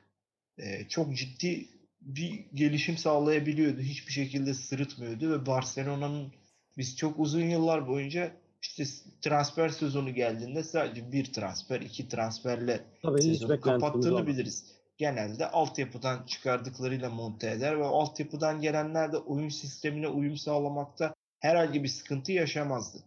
e, 0.58 0.88
çok 0.88 1.16
ciddi 1.16 1.68
bir 2.00 2.46
gelişim 2.54 2.98
sağlayabiliyordu. 2.98 3.80
Hiçbir 3.80 4.12
şekilde 4.12 4.54
sırıtmıyordu 4.54 5.30
ve 5.30 5.46
Barcelona'nın 5.46 6.32
biz 6.78 6.96
çok 6.96 7.18
uzun 7.18 7.44
yıllar 7.44 7.88
boyunca 7.88 8.32
işte 8.62 8.84
transfer 9.20 9.68
sezonu 9.68 10.14
geldiğinde 10.14 10.62
sadece 10.62 11.12
bir 11.12 11.32
transfer, 11.32 11.80
iki 11.80 12.08
transferle 12.08 12.84
Tabii 13.02 13.22
sezonu 13.22 13.60
kapattığını 13.60 14.26
biliriz. 14.26 14.64
Genelde 14.96 15.50
altyapıdan 15.50 16.26
çıkardıklarıyla 16.26 17.10
monte 17.10 17.50
eder 17.50 17.78
ve 17.78 17.84
altyapıdan 17.84 18.60
gelenler 18.60 19.12
de 19.12 19.16
oyun 19.16 19.48
sistemine 19.48 20.08
uyum 20.08 20.36
sağlamakta 20.36 21.14
herhangi 21.40 21.82
bir 21.82 21.88
sıkıntı 21.88 22.32
yaşamazdı. 22.32 22.98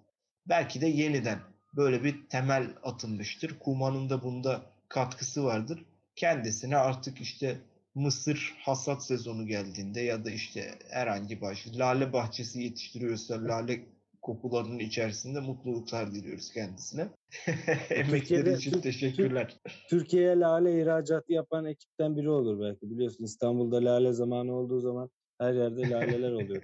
Belki 0.45 0.81
de 0.81 0.87
yeniden 0.87 1.39
böyle 1.75 2.03
bir 2.03 2.27
temel 2.29 2.67
atılmıştır. 2.83 3.59
Kuman'ın 3.59 4.09
da 4.09 4.23
bunda 4.23 4.61
katkısı 4.89 5.43
vardır. 5.43 5.85
Kendisine 6.15 6.77
artık 6.77 7.21
işte 7.21 7.57
mısır 7.95 8.55
hasat 8.59 9.05
sezonu 9.05 9.47
geldiğinde 9.47 10.01
ya 10.01 10.25
da 10.25 10.31
işte 10.31 10.79
herhangi 10.89 11.41
bir 11.41 11.73
lale 11.73 12.13
bahçesi 12.13 12.61
yetiştiriyorsa 12.61 13.43
lale 13.43 13.85
kokularının 14.21 14.79
içerisinde 14.79 15.39
mutluluklar 15.39 16.11
diliyoruz 16.11 16.51
kendisine. 16.53 17.09
Emekleri 17.89 18.53
için 18.53 18.81
teşekkürler. 18.81 19.57
Türkiye'ye 19.89 20.39
lale 20.39 20.81
ihracatı 20.81 21.33
yapan 21.33 21.65
ekipten 21.65 22.17
biri 22.17 22.29
olur 22.29 22.59
belki. 22.61 22.89
Biliyorsun 22.89 23.23
İstanbul'da 23.23 23.85
lale 23.85 24.13
zamanı 24.13 24.53
olduğu 24.53 24.79
zaman 24.79 25.09
her 25.39 25.53
yerde 25.53 25.89
laleler 25.89 26.31
oluyor. 26.31 26.61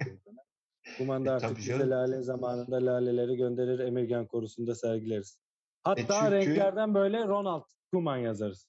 Kumanda 0.98 1.30
e, 1.30 1.32
artık 1.32 1.58
bize 1.58 1.72
canım. 1.72 1.90
lale 1.90 2.22
zamanında 2.22 2.86
laleleri 2.86 3.36
gönderir 3.36 3.78
Emirgan 3.78 4.26
korusunda 4.26 4.74
sergileriz. 4.74 5.38
Hatta 5.84 6.02
e 6.02 6.06
çünkü, 6.06 6.30
renklerden 6.30 6.94
böyle 6.94 7.18
Ronald 7.18 7.64
Kuman 7.92 8.16
yazarız. 8.16 8.68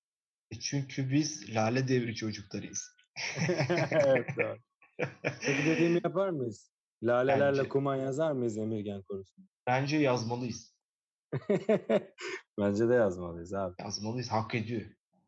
E 0.51 0.59
çünkü 0.59 1.11
biz 1.11 1.55
lale 1.55 1.87
devri 1.87 2.15
çocuklarıyız. 2.15 2.95
evet 3.91 4.27
doğru. 4.37 4.57
Peki 5.21 5.65
dediğimi 5.65 6.01
yapar 6.03 6.29
mıyız? 6.29 6.76
Lalelerle 7.03 7.57
Bence. 7.57 7.69
kuman 7.69 7.95
yazar 7.95 8.31
mıyız 8.31 8.57
Emirgen 8.57 9.01
konusunda? 9.01 9.47
Bence 9.67 9.97
yazmalıyız. 9.97 10.77
Bence 12.59 12.89
de 12.89 12.93
yazmalıyız 12.93 13.53
abi. 13.53 13.75
Yazmalıyız. 13.79 14.31
Hak 14.31 14.55
ediyor. 14.55 14.81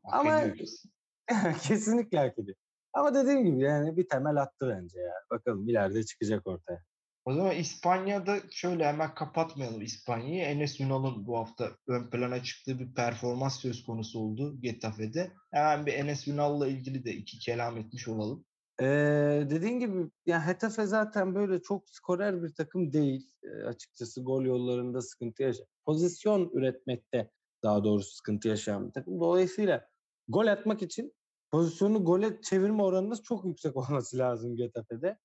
Hak 0.04 0.14
Ama 0.14 0.42
ediyoruz. 0.42 0.84
kesinlikle 1.62 2.18
hak 2.18 2.40
ediyor. 2.40 2.58
Ama 2.94 3.16
dediğim 3.16 3.46
gibi 3.46 3.64
yani 3.64 3.98
bir 3.98 4.08
temel 4.10 4.36
attı 4.42 4.70
bence 4.70 5.00
ya. 5.00 5.14
Bakalım 5.32 5.70
ileride 5.70 6.04
çıkacak 6.04 6.48
ortaya. 6.48 6.84
O 7.26 7.34
zaman 7.34 7.56
İspanya'da 7.56 8.40
şöyle 8.52 8.86
hemen 8.88 9.14
kapatmayalım 9.14 9.82
İspanya'yı. 9.82 10.44
Enes 10.44 10.80
Ünal'ın 10.80 11.28
bu 11.28 11.38
hafta 11.38 11.72
ön 11.88 12.10
plana 12.10 12.44
çıktığı 12.44 12.80
bir 12.80 12.94
performans 12.94 13.60
söz 13.60 13.86
konusu 13.86 14.20
oldu 14.20 14.62
Getafe'de. 14.62 15.32
Hemen 15.52 15.86
bir 15.86 15.94
Enes 15.94 16.28
Ünal'la 16.28 16.68
ilgili 16.68 17.06
de 17.06 17.14
iki 17.14 17.40
kelam 17.40 17.78
etmiş 17.78 18.08
olalım. 18.08 18.46
Ee, 18.82 19.48
dediğin 19.50 19.80
gibi 19.80 20.10
yani 20.26 20.42
Hetafe 20.42 20.86
zaten 20.86 21.36
böyle 21.36 21.62
çok 21.62 21.90
skorer 21.90 22.44
bir 22.44 22.54
takım 22.54 22.94
değil. 22.94 23.32
Ee, 23.44 23.64
açıkçası 23.64 24.24
gol 24.24 24.46
yollarında 24.46 25.02
sıkıntı 25.02 25.44
yaşıyor. 25.44 25.68
Pozisyon 25.86 26.50
üretmekte 26.54 27.32
daha 27.64 27.84
doğrusu 27.84 28.16
sıkıntı 28.16 28.48
yaşayan 28.48 28.88
bir 28.88 28.94
takım. 28.94 29.20
Dolayısıyla 29.20 29.88
gol 30.28 30.48
atmak 30.48 30.82
için 30.82 31.14
pozisyonu 31.52 32.06
gole 32.06 32.42
çevirme 32.42 32.84
oranınız 32.84 33.24
çok 33.24 33.46
yüksek 33.46 33.76
olması 33.78 34.18
lazım 34.18 34.56
Getafe'de. 34.56 35.18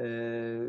Ee, 0.00 0.60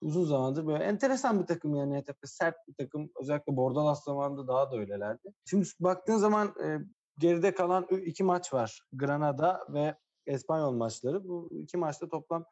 uzun 0.00 0.24
zamandır 0.24 0.66
böyle 0.66 0.84
enteresan 0.84 1.40
bir 1.40 1.46
takım 1.46 1.74
yani 1.74 1.96
Hetafe 1.96 2.26
sert 2.26 2.56
bir 2.68 2.74
takım. 2.74 3.10
Özellikle 3.20 3.56
Bordalas 3.56 4.04
zamanında 4.04 4.48
daha 4.48 4.70
da 4.70 4.76
öylelerdi. 4.76 5.32
Şimdi 5.44 5.68
baktığın 5.80 6.16
zaman 6.16 6.54
e, 6.64 6.78
geride 7.18 7.54
kalan 7.54 7.86
iki 8.06 8.24
maç 8.24 8.54
var. 8.54 8.80
Granada 8.92 9.66
ve 9.72 9.94
Espanyol 10.26 10.72
maçları. 10.72 11.28
Bu 11.28 11.50
iki 11.52 11.76
maçta 11.76 12.08
toplam 12.08 12.44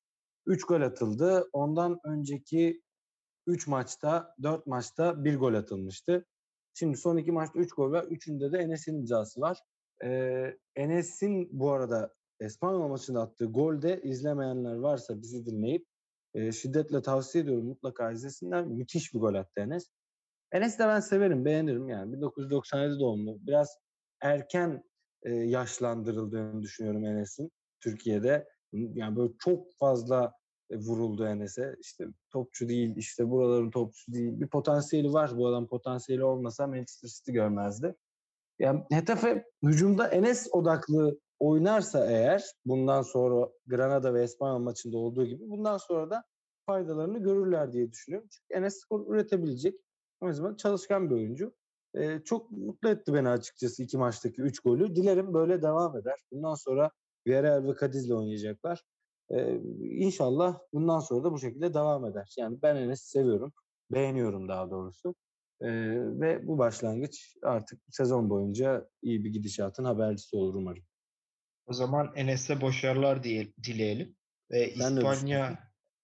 3 0.46 0.64
gol 0.64 0.80
atıldı. 0.80 1.48
Ondan 1.52 2.00
önceki 2.04 2.82
3 3.46 3.66
maçta, 3.66 4.34
4 4.42 4.66
maçta 4.66 5.24
1 5.24 5.38
gol 5.38 5.54
atılmıştı. 5.54 6.26
Şimdi 6.74 6.96
son 6.96 7.16
iki 7.16 7.32
maçta 7.32 7.58
3 7.58 7.72
gol 7.72 7.90
var. 7.90 8.04
Üçünde 8.04 8.52
de 8.52 8.58
Enes'in 8.58 8.98
imzası 8.98 9.40
var. 9.40 9.58
Ee, 10.04 10.58
Enes'in 10.76 11.48
bu 11.52 11.70
arada 11.70 12.14
Espanyol 12.40 12.88
maçında 12.88 13.22
attığı 13.22 13.44
golde 13.44 14.02
izlemeyenler 14.02 14.74
varsa 14.74 15.22
bizi 15.22 15.46
dinleyip 15.46 15.86
e, 16.34 16.52
şiddetle 16.52 17.02
tavsiye 17.02 17.44
ediyorum. 17.44 17.66
Mutlaka 17.66 18.12
izlesinler. 18.12 18.64
Müthiş 18.64 19.14
bir 19.14 19.18
gol 19.18 19.34
attı 19.34 19.60
Enes. 19.60 19.88
Enes'i 20.52 20.78
de 20.78 20.86
ben 20.86 21.00
severim, 21.00 21.44
beğenirim 21.44 21.88
yani. 21.88 22.12
1997 22.12 23.00
doğumlu. 23.00 23.38
Biraz 23.46 23.78
erken 24.20 24.84
e, 25.22 25.32
yaşlandırıldığını 25.32 26.62
düşünüyorum 26.62 27.04
Enes'in. 27.04 27.52
Türkiye'de 27.84 28.48
yani 28.72 29.16
böyle 29.16 29.32
çok 29.38 29.74
fazla 29.78 30.32
e, 30.70 30.76
vuruldu 30.76 31.26
Enes'e. 31.26 31.76
İşte 31.80 32.06
topçu 32.30 32.68
değil, 32.68 32.96
işte 32.96 33.30
buraların 33.30 33.70
topçu 33.70 34.12
değil. 34.12 34.40
Bir 34.40 34.48
potansiyeli 34.48 35.12
var. 35.12 35.36
Bu 35.36 35.48
adam 35.48 35.66
potansiyeli 35.66 36.24
olmasa 36.24 36.66
Manchester 36.66 37.08
City 37.08 37.32
görmezdi. 37.32 37.94
Yani 38.58 38.84
Hetafe 38.90 39.44
hücumda 39.62 40.08
Enes 40.08 40.48
odaklı 40.52 41.20
oynarsa 41.38 42.06
eğer 42.06 42.44
bundan 42.64 43.02
sonra 43.02 43.48
Granada 43.66 44.14
ve 44.14 44.22
Espanyol 44.22 44.58
maçında 44.58 44.98
olduğu 44.98 45.24
gibi 45.24 45.50
bundan 45.50 45.76
sonra 45.76 46.10
da 46.10 46.24
faydalarını 46.66 47.18
görürler 47.18 47.72
diye 47.72 47.92
düşünüyorum. 47.92 48.28
Çünkü 48.32 48.60
Enes 48.60 48.80
skor 48.80 49.14
üretebilecek. 49.14 49.80
O 50.20 50.32
zaman 50.32 50.54
çalışkan 50.54 51.10
bir 51.10 51.14
oyuncu. 51.14 51.54
Ee, 51.94 52.20
çok 52.24 52.50
mutlu 52.50 52.88
etti 52.88 53.14
beni 53.14 53.28
açıkçası 53.28 53.82
iki 53.82 53.98
maçtaki 53.98 54.42
üç 54.42 54.60
golü. 54.60 54.96
Dilerim 54.96 55.34
böyle 55.34 55.62
devam 55.62 55.96
eder. 55.96 56.20
Bundan 56.32 56.54
sonra 56.54 56.90
Villarreal 57.26 57.68
ve 57.68 57.74
Cadiz'le 57.80 58.10
oynayacaklar. 58.10 58.82
Ee, 59.30 59.60
inşallah 59.80 60.58
bundan 60.72 61.00
sonra 61.00 61.24
da 61.24 61.32
bu 61.32 61.38
şekilde 61.38 61.74
devam 61.74 62.06
eder. 62.06 62.34
Yani 62.38 62.58
ben 62.62 62.76
Enes'i 62.76 63.08
seviyorum. 63.08 63.52
Beğeniyorum 63.90 64.48
daha 64.48 64.70
doğrusu. 64.70 65.14
Ee, 65.60 65.68
ve 66.20 66.46
bu 66.46 66.58
başlangıç 66.58 67.36
artık 67.42 67.82
sezon 67.90 68.30
boyunca 68.30 68.88
iyi 69.02 69.24
bir 69.24 69.30
gidişatın 69.30 69.84
habercisi 69.84 70.36
olur 70.36 70.54
umarım. 70.54 70.84
O 71.66 71.72
zaman 71.72 72.12
Enes'e 72.16 72.60
başarılar 72.60 73.24
diye 73.24 73.52
dileyelim. 73.64 74.16
Ve 74.50 74.60
ne 74.60 74.84
İspanya 74.84 75.58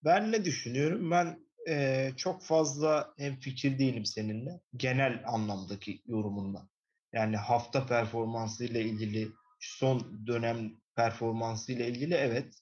ben 0.04 0.32
ne 0.32 0.44
düşünüyorum? 0.44 1.10
Ben 1.10 1.46
e, 1.68 2.08
çok 2.16 2.42
fazla 2.42 3.14
hem 3.16 3.36
fikir 3.36 3.78
değilim 3.78 4.04
seninle. 4.04 4.60
Genel 4.76 5.22
anlamdaki 5.26 6.02
yorumunla. 6.06 6.68
Yani 7.12 7.36
hafta 7.36 7.86
performansı 7.86 8.64
ile 8.64 8.82
ilgili, 8.82 9.28
son 9.60 10.26
dönem 10.26 10.79
performansı 10.96 11.72
ile 11.72 11.88
ilgili 11.88 12.14
evet 12.14 12.54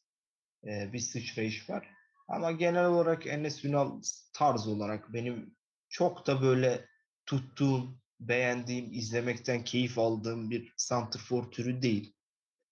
e, 0.65 0.93
bir 0.93 0.99
sıçrayış 0.99 1.71
var. 1.71 1.91
Ama 2.29 2.53
genel 2.53 2.87
olarak 2.87 3.27
Enes 3.27 3.65
Ünal 3.65 4.03
tarz 4.33 4.69
olarak 4.69 5.13
benim 5.13 5.57
çok 5.89 6.27
da 6.27 6.43
böyle 6.43 6.89
tuttuğum, 7.27 7.99
beğendiğim, 8.21 8.93
izlemekten 8.93 9.65
keyif 9.65 9.99
aldığım 9.99 10.51
bir 10.51 10.73
santrfor 10.77 11.51
türü 11.51 11.83
değil. 11.83 12.15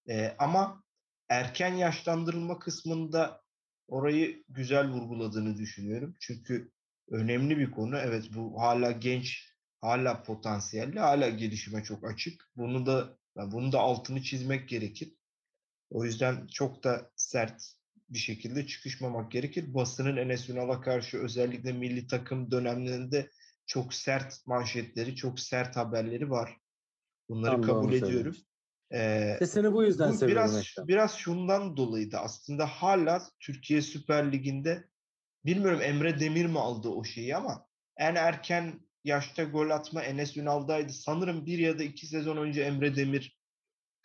E, 0.08 0.36
ama 0.38 0.82
erken 1.28 1.74
yaşlandırılma 1.74 2.58
kısmında 2.58 3.42
orayı 3.88 4.44
güzel 4.48 4.90
vurguladığını 4.90 5.58
düşünüyorum. 5.58 6.16
Çünkü 6.20 6.72
önemli 7.10 7.58
bir 7.58 7.70
konu. 7.70 7.98
Evet 7.98 8.24
bu 8.34 8.60
hala 8.60 8.90
genç, 8.92 9.52
hala 9.80 10.22
potansiyelli, 10.22 11.00
hala 11.00 11.28
gelişime 11.28 11.82
çok 11.82 12.04
açık. 12.04 12.50
Bunu 12.56 12.86
da 12.86 13.18
bunu 13.36 13.72
da 13.72 13.80
altını 13.80 14.22
çizmek 14.22 14.68
gerekir. 14.68 15.12
O 15.90 16.04
yüzden 16.04 16.46
çok 16.46 16.84
da 16.84 17.10
sert 17.16 17.72
bir 18.08 18.18
şekilde 18.18 18.66
çıkışmamak 18.66 19.32
gerekir. 19.32 19.74
Basının 19.74 20.16
Enes 20.16 20.50
Ünal'a 20.50 20.80
karşı 20.80 21.18
özellikle 21.18 21.72
milli 21.72 22.06
takım 22.06 22.50
dönemlerinde 22.50 23.30
çok 23.66 23.94
sert 23.94 24.46
manşetleri, 24.46 25.16
çok 25.16 25.40
sert 25.40 25.76
haberleri 25.76 26.30
var. 26.30 26.56
Bunları 27.28 27.62
da 27.62 27.66
kabul 27.66 27.92
ediyorum. 27.92 28.36
Ee, 28.92 29.36
Sesini 29.38 29.72
bu 29.72 29.84
yüzden 29.84 30.12
bu 30.12 30.16
seviyorum 30.16 30.44
biraz 30.44 30.58
Ekrem. 30.58 30.88
biraz 30.88 31.14
şundan 31.16 31.76
dolayıydı 31.76 32.16
aslında 32.16 32.66
hala 32.66 33.22
Türkiye 33.40 33.82
Süper 33.82 34.32
Ligi'nde 34.32 34.84
bilmiyorum 35.44 35.80
Emre 35.82 36.20
Demir 36.20 36.46
mi 36.46 36.58
aldı 36.58 36.88
o 36.88 37.04
şeyi 37.04 37.36
ama 37.36 37.66
en 37.96 38.14
erken 38.14 38.80
yaşta 39.04 39.44
gol 39.44 39.70
atma 39.70 40.02
Enes 40.02 40.36
Ünal'daydı. 40.36 40.92
Sanırım 40.92 41.46
bir 41.46 41.58
ya 41.58 41.78
da 41.78 41.82
iki 41.82 42.06
sezon 42.06 42.36
önce 42.36 42.62
Emre 42.62 42.96
Demir 42.96 43.35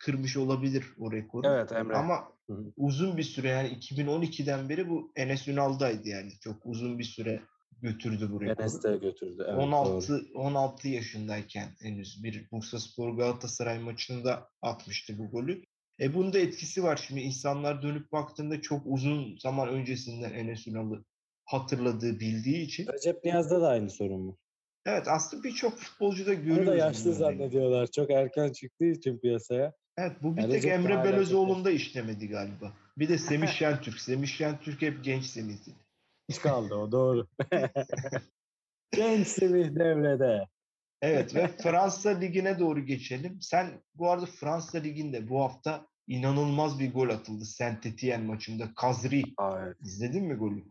kırmış 0.02 0.36
olabilir 0.36 0.84
o 0.98 1.12
rekoru. 1.12 1.46
Evet 1.46 1.72
Emre. 1.72 1.96
Ama 1.96 2.28
Hı 2.46 2.52
hı. 2.52 2.72
uzun 2.76 3.16
bir 3.16 3.22
süre 3.22 3.48
yani 3.48 3.68
2012'den 3.68 4.68
beri 4.68 4.88
bu 4.88 5.12
Enes 5.16 5.48
Ünal'daydı 5.48 6.08
yani. 6.08 6.30
Çok 6.40 6.56
uzun 6.64 6.98
bir 6.98 7.04
süre 7.04 7.40
götürdü 7.82 8.28
bu 8.32 8.40
rekoru. 8.40 8.62
Enes 8.62 8.82
de 8.82 8.96
götürdü. 8.96 9.44
Evet, 9.48 9.56
doğru. 9.56 9.62
16 9.62 10.22
16 10.34 10.88
yaşındayken 10.88 11.68
henüz 11.80 12.24
bir 12.24 12.50
Bursaspor 12.52 13.16
Galatasaray 13.16 13.78
maçında 13.78 14.48
atmıştı 14.62 15.18
bu 15.18 15.30
golü. 15.30 15.62
E 16.00 16.14
bunun 16.14 16.32
da 16.32 16.38
etkisi 16.38 16.82
var 16.82 17.04
şimdi 17.08 17.20
insanlar 17.20 17.82
dönüp 17.82 18.12
baktığında 18.12 18.60
çok 18.60 18.82
uzun 18.84 19.38
zaman 19.38 19.68
öncesinden 19.68 20.32
Enes 20.32 20.68
Ünal'ı 20.68 21.04
hatırladığı 21.44 22.20
bildiği 22.20 22.62
için. 22.62 22.86
Recep 22.92 23.24
Niyaz'da 23.24 23.60
da 23.60 23.68
aynı 23.68 23.90
sorun 23.90 24.28
var. 24.28 24.36
Evet 24.86 25.08
aslında 25.08 25.44
birçok 25.44 25.72
futbolcuda 25.78 26.30
Onu 26.30 26.38
görüyoruz. 26.40 26.66
da 26.66 26.76
yaşlı 26.76 27.12
zannediyorlar. 27.12 27.86
Çok 27.86 28.10
erken 28.10 28.52
çıktığı 28.52 28.84
için 28.84 29.18
piyasaya. 29.18 29.72
Evet 29.96 30.16
bu 30.22 30.36
bir 30.36 30.42
Yani 30.42 30.52
tek 30.52 30.64
Emre 30.64 31.04
Belözoğlu'nda 31.04 31.70
işlemedi 31.70 32.28
galiba. 32.28 32.72
Bir 32.98 33.08
de 33.08 33.18
Semih 33.18 33.48
Şentürk. 33.58 34.00
Semih 34.00 34.28
Şentürk 34.28 34.82
hep 34.82 35.04
genç 35.04 35.24
Semih'ti. 35.24 35.70
Hiç 36.28 36.40
kaldı 36.40 36.74
o 36.74 36.92
doğru. 36.92 37.26
Genç 38.92 39.26
Semih 39.26 39.74
devrede. 39.74 40.46
Evet 41.02 41.34
ve 41.34 41.48
Fransa 41.48 42.10
Ligi'ne 42.10 42.58
doğru 42.58 42.80
geçelim. 42.80 43.38
Sen 43.40 43.82
bu 43.94 44.10
arada 44.10 44.26
Fransa 44.26 44.78
Ligi'nde 44.78 45.28
bu 45.28 45.40
hafta 45.40 45.86
inanılmaz 46.06 46.80
bir 46.80 46.92
gol 46.92 47.08
atıldı 47.08 47.44
Saint 47.44 47.86
Etienne 47.86 48.26
maçında. 48.26 48.74
Kazri. 48.76 49.22
Evet. 49.40 49.76
İzledin 49.80 50.24
mi 50.24 50.34
golü? 50.34 50.64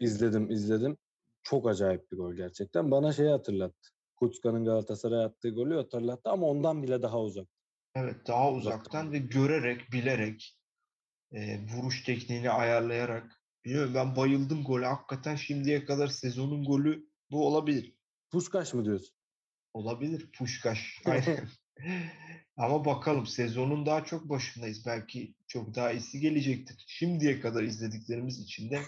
İzledim 0.00 0.50
izledim. 0.50 0.96
Çok 1.42 1.68
acayip 1.68 2.12
bir 2.12 2.16
gol 2.16 2.34
gerçekten. 2.34 2.90
Bana 2.90 3.12
şeyi 3.12 3.30
hatırlattı. 3.30 3.90
Kutska'nın 4.16 4.64
Galatasaray'a 4.64 5.24
attığı 5.24 5.50
golü 5.50 5.76
hatırlattı 5.76 6.30
ama 6.30 6.46
ondan 6.46 6.82
bile 6.82 7.02
daha 7.02 7.20
uzak. 7.20 7.48
Evet 7.94 8.26
daha 8.26 8.52
uzaktan 8.52 9.12
ve 9.12 9.18
görerek, 9.18 9.92
bilerek 9.92 10.58
e, 11.32 11.58
vuruş 11.66 12.04
tekniğini 12.04 12.50
ayarlayarak. 12.50 13.42
Bilmiyorum 13.64 13.94
ben 13.94 14.16
bayıldım 14.16 14.64
gole. 14.64 14.86
Hakikaten 14.86 15.36
şimdiye 15.36 15.84
kadar 15.84 16.08
sezonun 16.08 16.64
golü 16.64 17.08
bu 17.30 17.46
olabilir. 17.46 17.94
Puşkaş 18.30 18.74
mı 18.74 18.84
diyorsun? 18.84 19.16
Olabilir. 19.74 20.30
Puşkaş. 20.32 21.02
Aynen. 21.06 21.48
Ama 22.56 22.84
bakalım 22.84 23.26
sezonun 23.26 23.86
daha 23.86 24.04
çok 24.04 24.28
başındayız. 24.28 24.86
Belki 24.86 25.34
çok 25.46 25.74
daha 25.74 25.92
iyisi 25.92 26.20
gelecektir. 26.20 26.84
Şimdiye 26.88 27.40
kadar 27.40 27.62
izlediklerimiz 27.62 28.40
için 28.40 28.70
de 28.70 28.80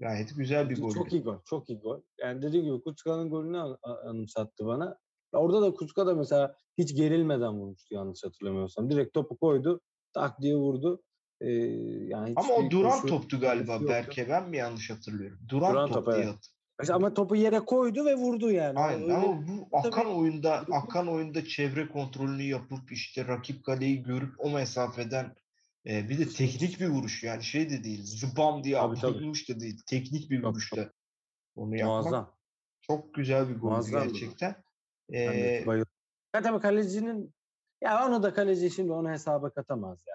gayet 0.00 0.36
güzel 0.36 0.70
bir 0.70 0.80
gol. 0.80 0.94
Çok 0.94 1.12
iyi 1.12 1.22
gol. 1.22 1.38
Çok 1.44 1.70
iyi 1.70 1.78
gol. 1.78 2.02
Yani 2.18 2.42
dediğim 2.42 2.64
gibi 2.64 2.82
Kutska'nın 2.82 3.30
golünü 3.30 3.58
anımsattı 3.82 4.66
bana. 4.66 4.98
Orada 5.32 5.62
da 5.62 5.74
Kutska 5.74 6.06
da 6.06 6.14
mesela 6.14 6.56
hiç 6.78 6.94
gerilmeden 6.96 7.52
vurmuştu 7.52 7.94
yanlış 7.94 8.24
hatırlamıyorsam. 8.24 8.90
Direkt 8.90 9.14
topu 9.14 9.36
koydu. 9.36 9.80
Tak 10.12 10.40
diye 10.42 10.56
vurdu. 10.56 11.02
Ee, 11.40 11.48
yani 12.06 12.32
Ama 12.36 12.54
o 12.54 12.70
duran 12.70 12.90
koşu- 13.00 13.06
toptu 13.06 13.40
galiba. 13.40 13.88
Berke. 13.88 14.28
Ben 14.28 14.48
mi 14.48 14.56
yanlış 14.56 14.90
hatırlıyorum? 14.90 15.38
Duran, 15.48 15.72
Duran 15.72 15.86
top, 15.88 15.94
top, 15.94 16.06
diye 16.06 16.16
evet. 16.16 16.26
hatırlıyorum. 16.34 16.56
Mesela 16.78 16.96
Ama 16.96 17.14
topu 17.14 17.36
yere 17.36 17.58
koydu 17.60 18.04
ve 18.04 18.14
vurdu 18.14 18.50
yani. 18.50 18.78
Aynen 18.78 19.02
Öyle- 19.02 19.14
ama 19.14 19.48
bu 19.48 19.76
akan 19.78 19.90
Tabii. 19.90 20.08
oyunda 20.08 20.52
akan 20.72 21.08
oyunda 21.08 21.44
çevre 21.44 21.88
kontrolünü 21.88 22.42
yapıp 22.42 22.92
işte 22.92 23.26
rakip 23.28 23.64
kaleyi 23.64 24.02
görüp 24.02 24.34
o 24.38 24.50
mesafeden 24.50 25.34
e, 25.86 26.08
bir 26.08 26.18
de 26.18 26.28
teknik 26.28 26.80
bir 26.80 26.88
vuruş 26.88 27.22
yani 27.22 27.42
şey 27.42 27.70
de 27.70 27.84
değil 27.84 28.00
zıbam 28.04 28.64
diye 28.64 28.78
atılmış 28.78 29.48
da 29.48 29.60
değil 29.60 29.80
teknik 29.86 30.30
bir 30.30 30.42
vuruşta 30.42 30.90
onu 31.56 31.76
yapmak 31.76 32.02
Muazzam. 32.02 32.36
çok 32.80 33.14
güzel 33.14 33.48
bir 33.48 33.58
gol 33.58 33.68
Muazzam 33.70 34.02
gerçekten. 34.08 34.54
Ben 35.12 35.18
Ee. 35.18 35.84
Ya 36.34 36.42
tabii 36.42 36.60
kalecinin 36.60 37.34
ya 37.82 38.06
onu 38.06 38.22
da 38.22 38.34
kaleci 38.34 38.70
şimdi 38.70 38.92
onu 38.92 39.10
hesaba 39.10 39.50
katamaz 39.50 40.04
ya. 40.08 40.14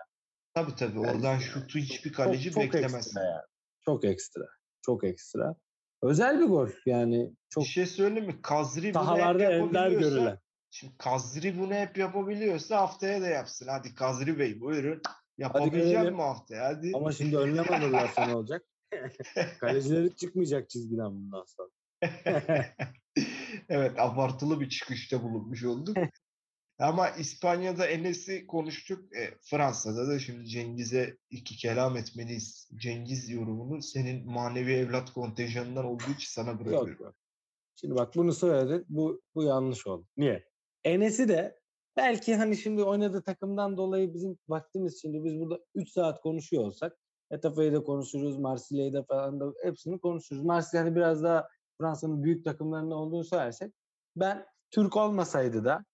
tabii 0.53 0.75
tabii 0.75 0.99
Yani 1.01 1.11
oradan 1.11 1.37
şutu 1.37 1.79
hiçbir 1.79 2.09
Çok- 2.09 2.17
kaleci 2.17 2.51
çok 2.51 2.63
beklemez. 2.63 2.95
Ekstra 2.95 3.23
yani. 3.23 3.41
Çok 3.81 4.05
ekstra. 4.05 4.45
Çok 4.81 5.03
ekstra. 5.03 5.55
Özel 6.01 6.39
bir 6.39 6.45
gol 6.45 6.69
yani. 6.85 7.33
Çok 7.49 7.63
Bir 7.63 7.69
şey 7.69 7.85
söyleyeyim 7.85 8.25
mi? 8.25 8.41
Kazri 8.41 8.93
bunu 8.93 9.17
hep 9.17 9.19
ender 9.19 9.39
yapabiliyorsa 9.51 10.09
görülen. 10.09 10.39
şimdi 10.71 10.93
Kazri 10.97 11.59
bunu 11.59 11.73
hep 11.73 11.97
yapabiliyorsa 11.97 12.77
haftaya 12.77 13.21
da 13.21 13.27
yapsın. 13.27 13.67
Hadi 13.69 13.95
Kazri 13.95 14.39
Bey 14.39 14.61
buyurun. 14.61 15.01
Yapabilecek 15.37 15.91
görelim. 15.93 16.15
mi 16.15 16.21
haftaya? 16.21 16.65
Hadi. 16.65 16.91
Ama 16.95 17.11
şimdi 17.11 17.37
önlem 17.37 17.73
alırlarsa 17.73 18.25
ne 18.25 18.35
olacak? 18.35 18.65
Kalecileri 19.59 20.15
çıkmayacak 20.15 20.69
çizgiden 20.69 21.11
bundan 21.11 21.43
sonra. 21.45 21.69
evet 23.69 23.99
abartılı 23.99 24.59
bir 24.61 24.69
çıkışta 24.69 25.23
bulunmuş 25.23 25.63
olduk. 25.63 25.97
Ama 26.79 27.09
İspanya'da 27.09 27.85
Enes'i 27.85 28.47
konuştuk. 28.47 29.15
E, 29.15 29.37
Fransa'da 29.41 30.07
da 30.07 30.19
şimdi 30.19 30.45
Cengiz'e 30.45 31.17
iki 31.29 31.57
kelam 31.57 31.97
etmeliyiz. 31.97 32.69
Cengiz 32.75 33.29
yorumunu 33.29 33.81
senin 33.81 34.31
manevi 34.31 34.73
evlat 34.73 35.13
kontenjanından 35.13 35.85
olduğu 35.85 36.11
için 36.15 36.29
sana 36.29 36.59
bırakıyorum. 36.59 37.03
yok. 37.03 37.15
Şimdi 37.75 37.95
bak 37.95 38.15
bunu 38.15 38.33
söyledin. 38.33 38.85
Bu, 38.89 39.21
bu 39.35 39.43
yanlış 39.43 39.87
oldu. 39.87 40.07
Niye? 40.17 40.45
Enes'i 40.83 41.27
de 41.27 41.59
belki 41.97 42.35
hani 42.35 42.57
şimdi 42.57 42.83
oynadığı 42.83 43.21
takımdan 43.21 43.77
dolayı 43.77 44.13
bizim 44.13 44.37
vaktimiz 44.47 45.01
şimdi 45.01 45.23
biz 45.23 45.39
burada 45.39 45.59
3 45.75 45.89
saat 45.89 46.21
konuşuyor 46.21 46.63
olsak 46.63 46.97
Etafe'yi 47.31 47.73
de 47.73 47.83
konuşuruz, 47.83 48.37
Marsilya'yı 48.37 48.93
da 48.93 49.03
falan 49.03 49.39
da 49.39 49.53
hepsini 49.63 49.99
konuşuruz. 49.99 50.43
Marsilya 50.43 50.83
hani 50.83 50.95
biraz 50.95 51.23
daha 51.23 51.47
Fransa'nın 51.77 52.23
büyük 52.23 52.45
takımlarında 52.45 52.95
olduğunu 52.95 53.23
söylersek 53.23 53.73
ben 54.15 54.45
Türk 54.71 54.97
olmasaydı 54.97 55.65
da 55.65 55.85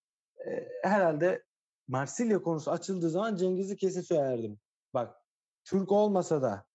e, 0.48 0.68
herhalde 0.84 1.44
Marsilya 1.88 2.42
konusu 2.42 2.72
açıldığı 2.72 3.10
zaman 3.10 3.36
Cengiz'i 3.36 3.78
kesin 3.78 4.02
söylerdim. 4.02 4.60
Bak 4.94 5.16
Türk 5.64 5.92
olmasa 5.92 6.42
da 6.42 6.66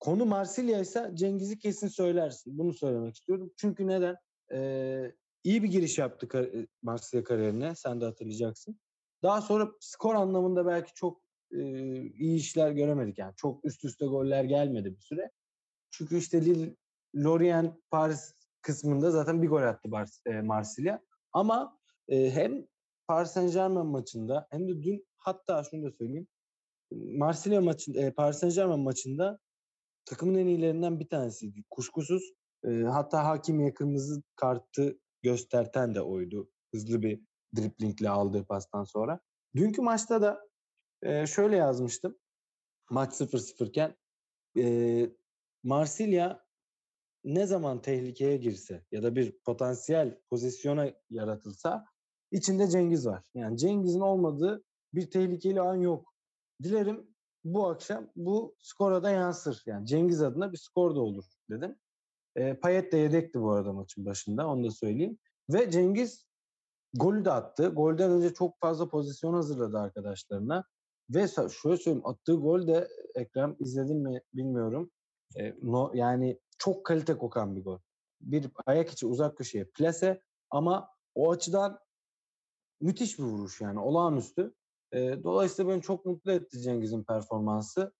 konu 0.00 0.26
Marsilya 0.26 0.80
ise 0.80 1.10
Cengiz'i 1.14 1.58
kesin 1.58 1.88
söylersin. 1.88 2.58
Bunu 2.58 2.72
söylemek 2.72 3.14
istiyorum. 3.14 3.52
Çünkü 3.56 3.86
neden? 3.86 4.16
Ee, 4.52 5.12
iyi 5.44 5.62
bir 5.62 5.68
giriş 5.68 5.98
yaptı 5.98 6.28
kar- 6.28 6.50
Marsilya 6.82 7.24
kariyerine. 7.24 7.74
Sen 7.74 8.00
de 8.00 8.04
hatırlayacaksın. 8.04 8.80
Daha 9.22 9.42
sonra 9.42 9.70
skor 9.80 10.14
anlamında 10.14 10.66
belki 10.66 10.94
çok 10.94 11.22
e, 11.52 11.58
iyi 12.02 12.36
işler 12.36 12.70
göremedik. 12.70 13.18
Yani 13.18 13.34
çok 13.36 13.64
üst 13.64 13.84
üste 13.84 14.06
goller 14.06 14.44
gelmedi 14.44 14.96
bir 14.96 15.00
süre. 15.00 15.30
Çünkü 15.90 16.18
işte 16.18 16.44
Lille, 16.44 16.76
Lorient, 17.16 17.74
Paris 17.90 18.34
kısmında 18.62 19.10
zaten 19.10 19.42
bir 19.42 19.48
gol 19.48 19.62
attı 19.62 19.90
Bar- 19.90 20.20
e, 20.26 20.40
Marsilya. 20.40 21.02
Ama 21.32 21.78
e, 22.08 22.30
hem 22.30 22.66
Paris 23.06 23.30
Saint 23.30 23.52
Germain 23.52 23.86
maçında 23.86 24.46
hem 24.50 24.68
de 24.68 24.82
dün 24.82 25.06
hatta 25.16 25.64
şunu 25.64 25.84
da 25.84 25.90
söyleyeyim. 25.90 26.28
Marsilya 26.92 27.60
maçında, 27.60 28.00
e, 28.00 28.10
Paris 28.10 28.38
Saint 28.38 28.54
Germain 28.54 28.80
maçında 28.80 29.38
takımın 30.04 30.34
en 30.38 30.46
iyilerinden 30.46 31.00
bir 31.00 31.08
tanesiydi. 31.08 31.64
Kuşkusuz 31.70 32.22
e, 32.64 32.70
hatta 32.82 33.24
hakimiye 33.24 33.74
kırmızı 33.74 34.22
kartı 34.36 34.98
gösterten 35.22 35.94
de 35.94 36.00
oydu. 36.02 36.50
Hızlı 36.72 37.02
bir 37.02 37.20
driplingle 37.56 38.10
aldığı 38.10 38.44
pastan 38.44 38.84
sonra. 38.84 39.20
Dünkü 39.56 39.82
maçta 39.82 40.22
da 40.22 40.48
e, 41.02 41.26
şöyle 41.26 41.56
yazmıştım. 41.56 42.18
Maç 42.90 43.12
0-0 43.20 43.68
iken 43.68 43.96
e, 44.58 45.06
Marsilya 45.62 46.44
ne 47.24 47.46
zaman 47.46 47.82
tehlikeye 47.82 48.36
girse 48.36 48.84
ya 48.92 49.02
da 49.02 49.16
bir 49.16 49.38
potansiyel 49.44 50.20
pozisyona 50.30 50.90
yaratılsa 51.10 51.84
içinde 52.30 52.68
Cengiz 52.68 53.06
var. 53.06 53.24
Yani 53.34 53.58
Cengiz'in 53.58 54.00
olmadığı 54.00 54.64
bir 54.94 55.10
tehlikeli 55.10 55.60
an 55.60 55.74
yok. 55.74 56.14
Dilerim 56.62 57.06
bu 57.44 57.68
akşam 57.68 58.10
bu 58.16 58.54
skora 58.58 59.02
da 59.02 59.10
yansır. 59.10 59.62
Yani 59.66 59.86
Cengiz 59.86 60.22
adına 60.22 60.52
bir 60.52 60.58
skor 60.58 60.94
da 60.94 61.00
olur 61.00 61.24
dedim. 61.50 61.76
E, 62.36 62.54
Payet 62.54 62.92
de 62.92 62.96
yedekti 62.96 63.40
bu 63.40 63.50
arada 63.50 63.72
maçın 63.72 64.06
başında 64.06 64.48
onu 64.48 64.64
da 64.64 64.70
söyleyeyim. 64.70 65.18
Ve 65.50 65.70
Cengiz 65.70 66.26
golü 66.94 67.24
de 67.24 67.30
attı. 67.30 67.68
Golden 67.68 68.10
önce 68.10 68.34
çok 68.34 68.60
fazla 68.60 68.88
pozisyon 68.88 69.34
hazırladı 69.34 69.78
arkadaşlarına. 69.78 70.64
Ve 71.10 71.28
şöyle 71.28 71.76
söyleyeyim 71.76 72.06
attığı 72.06 72.34
gol 72.34 72.66
de 72.66 72.88
Ekrem 73.14 73.56
izledin 73.60 73.96
mi 73.96 74.20
bilmiyorum. 74.34 74.90
E, 75.36 75.54
no, 75.62 75.90
yani 75.94 76.40
çok 76.60 76.86
kalite 76.86 77.18
kokan 77.18 77.56
bir 77.56 77.64
gol. 77.64 77.78
Bir 78.20 78.50
ayak 78.66 78.90
içi 78.90 79.06
uzak 79.06 79.38
köşeye 79.38 79.64
plase 79.64 80.22
ama 80.50 80.88
o 81.14 81.30
açıdan 81.30 81.78
müthiş 82.80 83.18
bir 83.18 83.24
vuruş 83.24 83.60
yani 83.60 83.80
olağanüstü. 83.80 84.54
Dolayısıyla 84.94 85.72
beni 85.72 85.82
çok 85.82 86.06
mutlu 86.06 86.32
etti 86.32 86.60
Cengiz'in 86.60 87.04
performansı. 87.04 87.92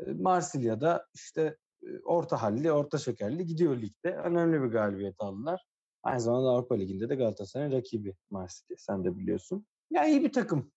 E, 0.00 0.12
Marsilya'da 0.12 1.06
işte 1.14 1.56
orta 2.04 2.42
halli, 2.42 2.72
orta 2.72 2.98
şekerli 2.98 3.46
gidiyor 3.46 3.76
ligde. 3.76 4.16
Önemli 4.16 4.62
bir 4.62 4.66
galibiyet 4.66 5.14
aldılar. 5.18 5.66
Aynı 6.02 6.20
zamanda 6.20 6.48
Avrupa 6.48 6.74
Ligi'nde 6.74 7.08
de 7.08 7.14
Galatasaray'ın 7.14 7.72
rakibi 7.72 8.14
Marsilya. 8.30 8.76
Sen 8.78 9.04
de 9.04 9.16
biliyorsun. 9.16 9.66
Ya 9.90 10.06
iyi 10.06 10.24
bir 10.24 10.32
takım. 10.32 10.72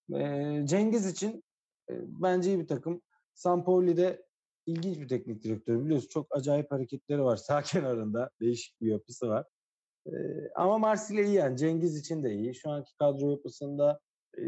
Cengiz 0.68 1.06
için 1.06 1.44
bence 1.90 2.50
iyi 2.50 2.60
bir 2.60 2.68
takım. 2.68 3.02
Sampoli'de 3.34 4.26
ilginç 4.66 5.00
bir 5.00 5.08
teknik 5.08 5.44
direktör 5.44 5.86
biliyorsun. 5.86 6.10
Çok 6.10 6.28
acayip 6.32 6.72
hareketleri 6.72 7.24
var 7.24 7.38
sağ 7.48 7.62
kenarında. 7.62 8.30
Değişik 8.42 8.82
bir 8.82 8.92
yapısı 8.92 9.28
var. 9.28 9.46
E, 10.08 10.12
ama 10.56 10.78
Marsilya 10.78 11.24
iyi 11.24 11.34
yani. 11.34 11.58
Cengiz 11.58 11.98
için 11.98 12.24
de 12.24 12.34
iyi. 12.34 12.56
Şu 12.56 12.70
anki 12.70 12.96
kadro 12.98 13.32
yapısında 13.32 14.00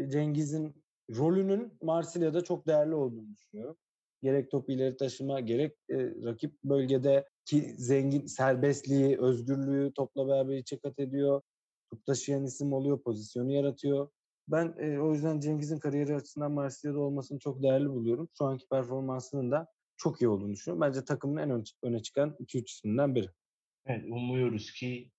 Cengiz'in 0.08 0.84
rolünün 1.10 1.72
Marsilya'da 1.82 2.44
çok 2.44 2.66
değerli 2.66 2.94
olduğunu 2.94 3.32
düşünüyorum. 3.32 3.76
Gerek 4.22 4.50
topu 4.50 4.72
ileri 4.72 4.96
taşıma, 4.96 5.40
gerek 5.40 5.76
e, 5.90 5.96
rakip 6.24 6.62
bölgede 6.64 7.28
ki 7.44 7.74
zengin 7.78 8.26
serbestliği, 8.26 9.20
özgürlüğü 9.20 9.92
topla 9.92 10.28
beraber 10.28 10.56
içe 10.56 10.78
kat 10.78 10.98
ediyor. 10.98 11.42
Top 11.90 12.06
taşıyan 12.06 12.44
isim 12.44 12.72
oluyor, 12.72 13.02
pozisyonu 13.02 13.52
yaratıyor. 13.52 14.08
Ben 14.48 14.74
e, 14.78 14.98
o 14.98 15.12
yüzden 15.12 15.40
Cengiz'in 15.40 15.78
kariyeri 15.78 16.16
açısından 16.16 16.52
Marsilya'da 16.52 17.00
olmasını 17.00 17.38
çok 17.38 17.62
değerli 17.62 17.88
buluyorum. 17.88 18.28
Şu 18.38 18.44
anki 18.44 18.68
performansının 18.68 19.50
da 19.50 19.66
çok 19.96 20.22
iyi 20.22 20.28
olduğunu 20.28 20.52
düşünüyorum. 20.52 20.80
Bence 20.80 21.04
takımın 21.04 21.42
en 21.42 21.64
öne 21.82 22.02
çıkan 22.02 22.36
2-3 22.40 22.70
isminden 22.70 23.14
biri. 23.14 23.28
Evet, 23.86 24.04
umuyoruz 24.08 24.72
ki 24.72 25.10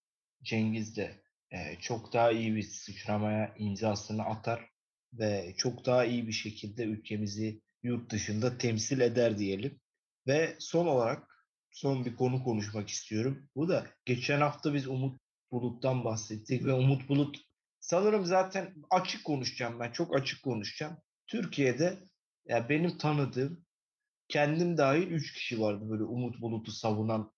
Cengiz 0.44 0.98
de 0.98 1.22
e, 1.52 1.76
çok 1.80 2.14
daha 2.14 2.32
iyi 2.32 2.56
bir 2.56 2.64
sıçramaya 2.64 3.56
imzasını 3.58 4.24
atar 4.24 4.70
ve 5.14 5.54
çok 5.58 5.86
daha 5.86 6.06
iyi 6.06 6.28
bir 6.28 6.32
şekilde 6.32 6.84
ülkemizi 6.84 7.62
yurt 7.84 8.12
dışında 8.12 8.58
temsil 8.58 9.00
eder 9.00 9.38
diyelim. 9.38 9.80
Ve 10.28 10.56
son 10.60 10.88
olarak 10.88 11.46
son 11.72 12.06
bir 12.06 12.16
konu 12.16 12.44
konuşmak 12.44 12.90
istiyorum. 12.90 13.50
Bu 13.56 13.70
da 13.70 13.88
geçen 14.06 14.42
hafta 14.42 14.74
biz 14.74 14.88
Umut 14.88 15.20
Bulut'tan 15.52 16.06
bahsettik 16.06 16.66
ve 16.66 16.74
Umut 16.74 17.10
Bulut 17.10 17.38
sanırım 17.80 18.26
zaten 18.26 18.76
açık 18.90 19.24
konuşacağım 19.24 19.80
ben. 19.80 19.92
Çok 19.92 20.16
açık 20.16 20.44
konuşacağım. 20.44 20.98
Türkiye'de 21.28 22.00
ya 22.46 22.70
benim 22.70 22.98
tanıdığım 22.98 23.65
kendim 24.28 24.78
dahil 24.78 25.08
3 25.08 25.34
kişi 25.34 25.62
vardı 25.62 25.90
böyle 25.90 26.04
Umut 26.04 26.42
Bulut'u 26.42 26.72
savunan. 26.72 27.32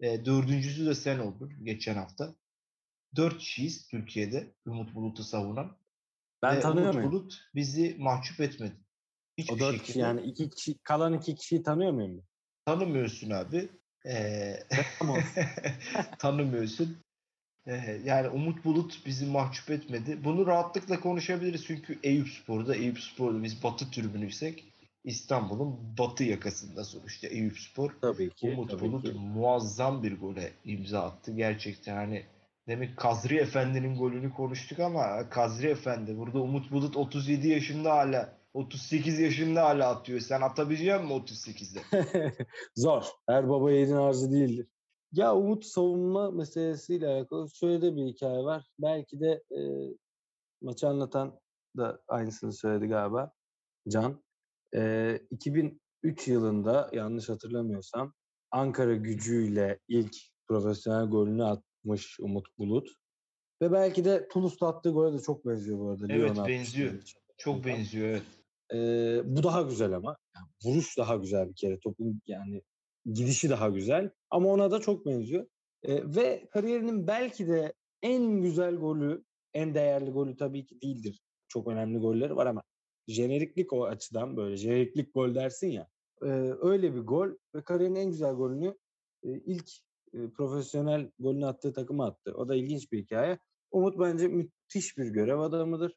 E, 0.00 0.24
dördüncüsü 0.24 0.86
de 0.86 0.94
sen 0.94 1.18
oldun 1.18 1.64
geçen 1.64 1.94
hafta. 1.94 2.34
Dört 3.16 3.38
kişiyiz 3.38 3.86
Türkiye'de 3.86 4.54
Umut 4.66 4.94
Bulut'u 4.94 5.24
savunan. 5.24 5.76
Ben 6.42 6.56
Ve 6.56 6.60
tanıyor 6.60 6.84
Umut 6.84 6.94
muyum? 6.94 7.12
Bulut 7.12 7.40
bizi 7.54 7.96
mahcup 7.98 8.40
etmedi. 8.40 8.76
Hiçbir 9.38 9.54
O 9.54 9.58
dört 9.58 9.72
şekilde 9.72 9.86
kişi 9.86 9.98
yani 9.98 10.20
iki 10.20 10.50
kişi, 10.50 10.78
kalan 10.78 11.12
iki 11.12 11.34
kişiyi 11.34 11.62
tanıyor 11.62 11.92
muyum? 11.92 12.24
tanımıyorsun 12.64 13.30
abi. 13.30 13.68
Ee, 14.06 14.58
tanımıyorsun. 16.18 16.98
Ee, 17.66 18.00
yani 18.04 18.28
Umut 18.28 18.64
Bulut 18.64 19.06
bizi 19.06 19.26
mahcup 19.26 19.70
etmedi. 19.70 20.24
Bunu 20.24 20.46
rahatlıkla 20.46 21.00
konuşabiliriz 21.00 21.64
çünkü 21.66 21.98
Eyüp 22.02 22.28
Spor'da, 22.28 22.74
Eyüp 22.74 23.00
Spor'da 23.00 23.42
biz 23.42 23.62
batı 23.62 23.90
tribünüysek 23.90 24.71
İstanbul'un 25.04 25.98
batı 25.98 26.24
yakasında 26.24 26.84
sonuçta 26.84 27.28
Eyüp 27.28 27.58
Spor. 27.58 27.90
Tabii 28.00 28.30
ki. 28.30 28.50
Umut 28.50 28.70
tabii 28.70 28.80
Bulut 28.82 29.04
ki. 29.04 29.12
muazzam 29.12 30.02
bir 30.02 30.20
gole 30.20 30.52
imza 30.64 31.00
attı. 31.02 31.32
Gerçekten 31.32 31.96
hani 31.96 32.22
demek 32.68 32.96
Kazri 32.96 33.36
Efendi'nin 33.36 33.98
golünü 33.98 34.30
konuştuk 34.34 34.78
ama 34.78 35.28
Kazri 35.30 35.68
Efendi 35.68 36.18
burada 36.18 36.38
Umut 36.40 36.70
Bulut 36.72 36.96
37 36.96 37.48
yaşında 37.48 37.92
hala 37.92 38.38
38 38.54 39.18
yaşında 39.18 39.62
hala 39.64 39.88
atıyor. 39.90 40.20
Sen 40.20 40.40
atabilecek 40.40 41.00
misin 41.00 41.14
38'de? 41.14 41.80
Zor. 42.76 43.04
Her 43.28 43.48
baba 43.48 43.72
yiğidin 43.72 43.96
arzı 43.96 44.32
değildir. 44.32 44.66
Ya 45.12 45.34
Umut 45.36 45.64
savunma 45.64 46.30
meselesiyle 46.30 47.08
alakalı 47.08 47.50
şöyle 47.54 47.82
de 47.82 47.96
bir 47.96 48.06
hikaye 48.06 48.44
var. 48.44 48.66
Belki 48.78 49.20
de 49.20 49.42
e, 49.50 49.60
maçı 50.62 50.88
anlatan 50.88 51.40
da 51.76 52.02
aynısını 52.08 52.52
söyledi 52.52 52.86
galiba 52.86 53.32
Can. 53.88 54.22
E, 54.76 55.20
2003 55.30 56.28
yılında 56.28 56.90
yanlış 56.92 57.28
hatırlamıyorsam 57.28 58.12
Ankara 58.50 58.94
gücüyle 58.94 59.78
ilk 59.88 60.16
profesyonel 60.48 61.10
golünü 61.10 61.44
atmış 61.44 62.20
Umut 62.20 62.58
Bulut. 62.58 62.88
Ve 63.62 63.72
belki 63.72 64.04
de 64.04 64.28
Toulouse'da 64.28 64.66
attığı 64.66 64.90
gole 64.90 65.18
de 65.18 65.22
çok 65.22 65.46
benziyor 65.46 65.78
bu 65.78 65.90
arada. 65.90 66.06
Evet, 66.10 66.30
atmıştı 66.30 66.48
benziyor. 66.48 66.92
Çok 67.38 67.64
benziyor 67.64 68.08
evet. 68.08 68.22
Ee, 68.74 69.20
bu 69.36 69.42
daha 69.42 69.62
güzel 69.62 69.92
ama. 69.92 70.16
Yani 70.36 70.46
vuruş 70.64 70.98
daha 70.98 71.16
güzel 71.16 71.48
bir 71.48 71.54
kere. 71.54 71.78
Topun 71.80 72.20
yani 72.26 72.62
gidişi 73.06 73.50
daha 73.50 73.68
güzel. 73.68 74.10
Ama 74.30 74.48
ona 74.48 74.70
da 74.70 74.80
çok 74.80 75.06
benziyor. 75.06 75.46
Ee, 75.82 76.14
ve 76.16 76.48
kariyerinin 76.50 77.06
belki 77.06 77.48
de 77.48 77.72
en 78.02 78.42
güzel 78.42 78.76
golü, 78.76 79.24
en 79.54 79.74
değerli 79.74 80.10
golü 80.10 80.36
tabii 80.36 80.66
ki 80.66 80.80
değildir. 80.82 81.20
Çok 81.48 81.68
önemli 81.68 81.98
golleri 81.98 82.36
var 82.36 82.46
ama 82.46 82.62
jeneriklik 83.08 83.72
o 83.72 83.84
açıdan 83.84 84.36
böyle 84.36 84.56
jeneriklik 84.56 85.14
gol 85.14 85.34
dersin 85.34 85.68
ya. 85.68 85.88
Ee, 86.22 86.26
öyle 86.60 86.94
bir 86.94 87.00
gol 87.00 87.28
ve 87.54 87.62
kariyerin 87.62 87.94
en 87.94 88.10
güzel 88.10 88.32
golünü 88.34 88.78
e, 89.22 89.30
ilk 89.30 89.70
e, 90.12 90.30
profesyonel 90.30 91.10
golünü 91.18 91.46
attığı 91.46 91.72
takıma 91.72 92.06
attı. 92.06 92.34
O 92.34 92.48
da 92.48 92.54
ilginç 92.54 92.92
bir 92.92 92.98
hikaye. 92.98 93.38
Umut 93.70 93.98
bence 93.98 94.28
müthiş 94.28 94.98
bir 94.98 95.06
görev 95.06 95.38
adamıdır. 95.38 95.96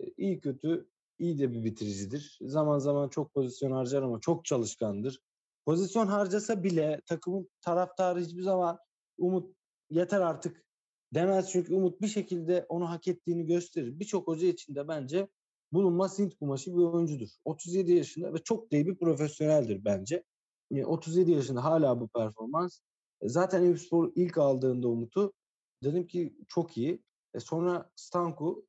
E, 0.00 0.04
iyi 0.16 0.40
kötü 0.40 0.88
iyi 1.18 1.38
de 1.38 1.52
bir 1.52 1.64
bitiricidir. 1.64 2.38
Zaman 2.40 2.78
zaman 2.78 3.08
çok 3.08 3.34
pozisyon 3.34 3.70
harcar 3.70 4.02
ama 4.02 4.20
çok 4.20 4.44
çalışkandır. 4.44 5.20
Pozisyon 5.66 6.06
harcasa 6.06 6.62
bile 6.64 7.00
takımın 7.06 7.50
taraftarı 7.60 8.20
hiçbir 8.20 8.42
zaman 8.42 8.78
Umut 9.18 9.56
yeter 9.90 10.20
artık 10.20 10.64
demez 11.14 11.50
çünkü 11.50 11.74
Umut 11.74 12.00
bir 12.00 12.08
şekilde 12.08 12.66
onu 12.68 12.90
hak 12.90 13.08
ettiğini 13.08 13.46
gösterir. 13.46 14.00
Birçok 14.00 14.26
hoca 14.26 14.46
için 14.46 14.74
de 14.74 14.88
bence 14.88 15.28
bulunmaz 15.72 16.18
Hint 16.18 16.38
kumaşı 16.38 16.72
bir 16.76 16.82
oyuncudur. 16.82 17.28
37 17.44 17.92
yaşında 17.92 18.34
ve 18.34 18.38
çok 18.38 18.72
iyi 18.72 18.86
bir 18.86 18.96
profesyoneldir 18.96 19.84
bence. 19.84 20.24
E, 20.70 20.84
37 20.84 21.30
yaşında 21.30 21.64
hala 21.64 22.00
bu 22.00 22.08
performans. 22.08 22.80
E, 23.20 23.28
Zaten 23.28 23.62
Eyüpspor 23.62 24.12
ilk 24.14 24.38
aldığında 24.38 24.88
Umut'u 24.88 25.32
dedim 25.84 26.06
ki 26.06 26.36
çok 26.48 26.76
iyi. 26.76 27.02
E 27.34 27.40
sonra 27.40 27.90
Stanku 27.96 28.66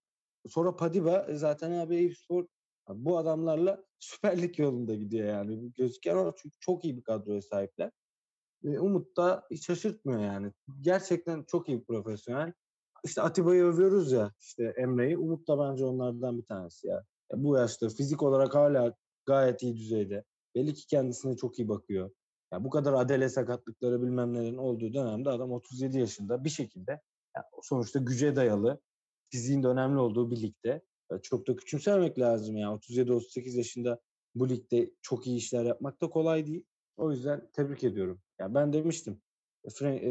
Sonra 0.47 0.75
Padiba 0.75 1.25
e, 1.29 1.35
zaten 1.35 1.71
abi 1.71 1.95
Eyüpspor 1.95 2.47
bu 2.89 3.17
adamlarla 3.17 3.83
Süper 3.99 4.41
Lig 4.41 4.59
yolunda 4.59 4.95
gidiyor 4.95 5.27
yani. 5.27 5.61
Bu 5.61 5.73
Gözüken 5.73 6.15
o 6.15 6.33
çünkü 6.37 6.57
çok 6.59 6.85
iyi 6.85 6.97
bir 6.97 7.03
kadroya 7.03 7.41
sahipler. 7.41 7.91
E, 8.63 8.79
Umut 8.79 9.17
da 9.17 9.47
hiç 9.51 9.65
şaşırtmıyor 9.65 10.21
yani. 10.21 10.51
Gerçekten 10.81 11.43
çok 11.43 11.69
iyi 11.69 11.79
bir 11.79 11.85
profesyonel. 11.85 12.53
İşte 13.07 13.21
Atiba'yı 13.21 13.63
övüyoruz 13.63 14.11
ya 14.11 14.31
işte 14.39 14.73
Emre'yi. 14.77 15.17
Umut 15.17 15.47
da 15.47 15.59
bence 15.59 15.85
onlardan 15.85 16.37
bir 16.37 16.45
tanesi 16.45 16.87
ya. 16.87 17.03
ya. 17.31 17.43
Bu 17.43 17.57
yaşta 17.57 17.89
fizik 17.89 18.23
olarak 18.23 18.55
hala 18.55 18.93
gayet 19.25 19.63
iyi 19.63 19.77
düzeyde. 19.77 20.23
Belli 20.55 20.73
ki 20.73 20.87
kendisine 20.87 21.37
çok 21.37 21.59
iyi 21.59 21.69
bakıyor. 21.69 22.11
Ya 22.53 22.63
bu 22.63 22.69
kadar 22.69 22.93
adele 22.93 23.29
sakatlıkları 23.29 24.01
bilmem 24.01 24.33
nelerin 24.33 24.57
olduğu 24.57 24.93
dönemde 24.93 25.29
adam 25.29 25.51
37 25.51 25.99
yaşında 25.99 26.43
bir 26.43 26.49
şekilde 26.49 26.91
yani 27.35 27.45
sonuçta 27.61 27.99
güce 27.99 28.35
dayalı 28.35 28.81
fiziğin 29.29 29.63
de 29.63 29.67
önemli 29.67 29.99
olduğu 29.99 30.31
bir 30.31 30.41
ligde. 30.41 30.81
Çok 31.21 31.47
da 31.47 31.55
küçümsememek 31.55 32.19
lazım 32.19 32.57
ya. 32.57 32.67
37-38 32.67 33.57
yaşında 33.57 33.99
bu 34.35 34.49
ligde 34.49 34.91
çok 35.01 35.27
iyi 35.27 35.37
işler 35.37 35.63
yapmak 35.63 36.01
da 36.01 36.09
kolay 36.09 36.47
değil. 36.47 36.65
O 36.97 37.11
yüzden 37.11 37.49
tebrik 37.53 37.83
ediyorum. 37.83 38.21
Ya 38.39 38.53
ben 38.53 38.73
demiştim 38.73 39.21
Frank, 39.70 40.03
e, 40.03 40.09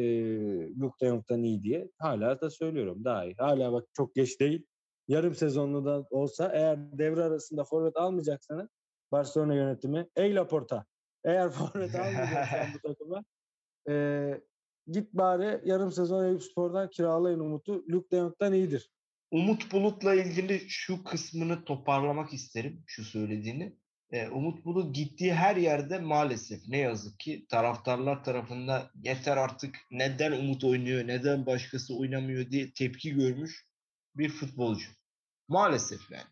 Luke 0.80 1.06
de 1.06 1.08
Jong'dan 1.08 1.42
iyi 1.42 1.62
diye. 1.62 1.90
Hala 1.98 2.40
da 2.40 2.50
söylüyorum 2.50 3.04
daha 3.04 3.24
iyi. 3.24 3.34
Hala 3.38 3.72
bak 3.72 3.84
çok 3.92 4.14
geç 4.14 4.40
değil. 4.40 4.66
Yarım 5.08 5.34
sezonlu 5.34 5.84
da 5.84 6.06
olsa 6.10 6.50
eğer 6.54 6.98
devre 6.98 7.22
arasında 7.22 7.64
forvet 7.64 7.96
almayacaksanız 7.96 8.68
Barcelona 9.12 9.54
yönetimi 9.54 10.08
ey 10.16 10.34
Laporta 10.34 10.84
eğer 11.24 11.50
forvet 11.50 11.94
almayacaksan 11.94 12.66
bu 12.74 12.78
takıma 12.88 13.24
e, 13.88 14.40
git 14.86 15.12
bari 15.12 15.60
yarım 15.64 15.92
sezon 15.92 16.24
Eyüp 16.24 16.42
Spor'dan 16.42 16.90
kiralayın 16.90 17.40
Umut'u. 17.40 17.84
Luke 17.88 18.10
de 18.10 18.16
Jong'dan 18.16 18.52
iyidir. 18.52 18.90
Umut 19.30 19.72
Bulut'la 19.72 20.14
ilgili 20.14 20.60
şu 20.68 21.04
kısmını 21.04 21.64
toparlamak 21.64 22.32
isterim, 22.32 22.82
şu 22.86 23.04
söylediğini. 23.04 23.76
E, 24.10 24.28
Umut 24.28 24.64
Bulut 24.64 24.94
gittiği 24.94 25.34
her 25.34 25.56
yerde 25.56 25.98
maalesef 25.98 26.68
ne 26.68 26.78
yazık 26.78 27.18
ki 27.18 27.46
taraftarlar 27.48 28.24
tarafından 28.24 28.90
yeter 28.94 29.36
artık 29.36 29.76
neden 29.90 30.32
Umut 30.32 30.64
oynuyor, 30.64 31.06
neden 31.06 31.46
başkası 31.46 31.98
oynamıyor 31.98 32.50
diye 32.50 32.72
tepki 32.72 33.14
görmüş 33.14 33.66
bir 34.16 34.28
futbolcu. 34.28 34.88
Maalesef 35.48 36.10
yani. 36.10 36.30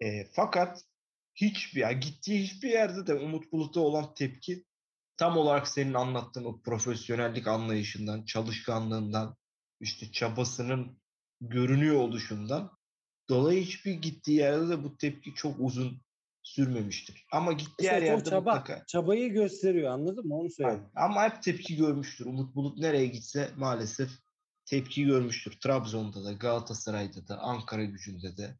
E, 0.00 0.24
fakat 0.32 0.84
hiçbir 1.34 1.90
gittiği 1.90 2.42
hiçbir 2.42 2.70
yerde 2.70 3.06
de 3.06 3.14
Umut 3.14 3.52
Bulut'a 3.52 3.80
olan 3.80 4.14
tepki 4.14 4.64
tam 5.16 5.36
olarak 5.36 5.68
senin 5.68 5.94
anlattığın 5.94 6.44
o 6.44 6.62
profesyonellik 6.62 7.46
anlayışından, 7.46 8.24
çalışkanlığından, 8.24 9.36
işte 9.80 10.12
çabasının 10.12 11.00
görünüyor 11.40 11.96
oluşundan 11.96 12.78
dolayı 13.28 13.62
hiçbir 13.62 13.92
gittiği 13.92 14.36
yerde 14.36 14.68
de 14.68 14.84
bu 14.84 14.96
tepki 14.96 15.34
çok 15.34 15.56
uzun 15.58 16.02
sürmemiştir. 16.42 17.26
Ama 17.32 17.52
gittiği 17.52 17.90
her 17.90 18.02
yerde 18.02 18.30
çaba, 18.30 18.54
mutlaka. 18.54 18.84
Çabayı 18.86 19.32
gösteriyor 19.32 19.90
anladın 19.90 20.26
mı? 20.26 20.34
Onu 20.34 20.50
söyleyeyim. 20.50 20.86
Ama 20.96 21.24
hep 21.24 21.42
tepki 21.42 21.76
görmüştür. 21.76 22.26
Umut 22.26 22.54
Bulut 22.54 22.78
nereye 22.78 23.06
gitse 23.06 23.50
maalesef 23.56 24.10
tepki 24.66 25.04
görmüştür. 25.04 25.60
Trabzon'da 25.60 26.24
da, 26.24 26.32
Galatasaray'da 26.32 27.28
da, 27.28 27.38
Ankara 27.38 27.84
gücünde 27.84 28.36
de. 28.36 28.56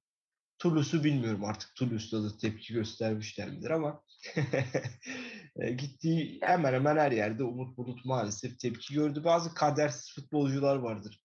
Toulouse'u 0.58 1.04
bilmiyorum 1.04 1.44
artık 1.44 1.74
Toulouse'da 1.74 2.24
da 2.24 2.36
tepki 2.36 2.74
göstermişler 2.74 3.50
midir 3.50 3.70
ama 3.70 4.02
e, 5.56 5.70
gittiği 5.72 6.38
hemen 6.42 6.72
hemen 6.72 6.96
her 6.96 7.12
yerde 7.12 7.44
Umut 7.44 7.76
Bulut 7.76 8.04
maalesef 8.04 8.58
tepki 8.58 8.94
gördü. 8.94 9.24
Bazı 9.24 9.54
kadersiz 9.54 10.14
futbolcular 10.14 10.76
vardır. 10.76 11.20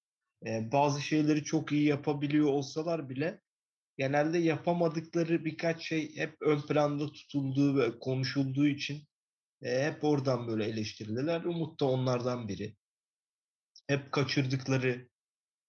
E, 0.45 0.71
bazı 0.71 1.01
şeyleri 1.01 1.43
çok 1.43 1.71
iyi 1.71 1.87
yapabiliyor 1.87 2.45
olsalar 2.45 3.09
bile 3.09 3.41
genelde 3.97 4.37
yapamadıkları 4.37 5.45
birkaç 5.45 5.87
şey 5.87 6.17
hep 6.17 6.37
ön 6.41 6.61
planda 6.61 7.11
tutulduğu 7.11 7.77
ve 7.77 7.99
konuşulduğu 7.99 8.67
için 8.67 9.03
e, 9.61 9.85
hep 9.85 10.03
oradan 10.03 10.47
böyle 10.47 10.65
eleştirildiler. 10.65 11.43
Umut 11.43 11.79
da 11.79 11.85
onlardan 11.85 12.47
biri. 12.47 12.75
Hep 13.87 14.11
kaçırdıkları 14.11 15.09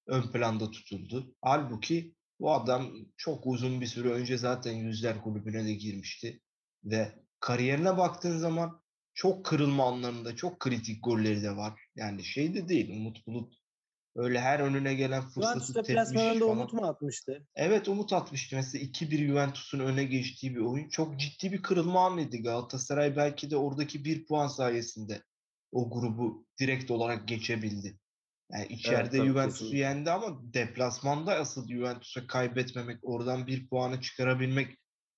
ön 0.06 0.22
planda 0.22 0.70
tutuldu. 0.70 1.34
Halbuki 1.42 2.14
bu 2.40 2.52
adam 2.52 2.94
çok 3.16 3.46
uzun 3.46 3.80
bir 3.80 3.86
süre 3.86 4.08
önce 4.08 4.38
zaten 4.38 4.72
Yüzler 4.72 5.22
Kulübü'ne 5.22 5.64
de 5.64 5.74
girmişti. 5.74 6.40
Ve 6.84 7.14
kariyerine 7.40 7.98
baktığın 7.98 8.38
zaman 8.38 8.82
çok 9.14 9.46
kırılma 9.46 9.88
anlarında 9.88 10.36
çok 10.36 10.60
kritik 10.60 11.04
golleri 11.04 11.42
de 11.42 11.56
var. 11.56 11.80
Yani 11.96 12.24
şey 12.24 12.54
de 12.54 12.68
değil 12.68 12.90
Umut 12.90 13.26
Bulut 13.26 13.57
öyle 14.18 14.40
her 14.40 14.60
önüne 14.60 14.94
gelen 14.94 15.22
fırsatı 15.22 15.42
Juventus 15.42 15.74
tepmiş 15.74 15.88
deplasmanında 15.88 16.44
falan. 16.44 16.58
Umut 16.58 16.72
mu 16.72 16.86
atmıştı? 16.86 17.46
Evet 17.54 17.88
Umut 17.88 18.12
atmıştı. 18.12 18.56
Mesela 18.56 18.84
2-1 18.84 19.26
Juventus'un 19.26 19.80
öne 19.80 20.04
geçtiği 20.04 20.54
bir 20.54 20.60
oyun. 20.60 20.88
Çok 20.88 21.20
ciddi 21.20 21.52
bir 21.52 21.62
kırılma 21.62 22.06
anıydı. 22.06 22.36
Galatasaray 22.36 23.16
belki 23.16 23.50
de 23.50 23.56
oradaki 23.56 24.04
bir 24.04 24.26
puan 24.26 24.46
sayesinde 24.46 25.22
o 25.72 25.90
grubu 25.90 26.46
direkt 26.60 26.90
olarak 26.90 27.28
geçebildi. 27.28 27.98
Yani 28.52 28.66
içeride 28.66 29.16
tabii, 29.16 29.28
Juventus'u 29.28 29.76
yendi 29.76 30.10
ama 30.10 30.40
deplasmanda 30.54 31.34
asıl 31.34 31.68
Juventus'a 31.68 32.26
kaybetmemek, 32.26 32.98
oradan 33.02 33.46
bir 33.46 33.68
puanı 33.68 34.00
çıkarabilmek 34.00 34.68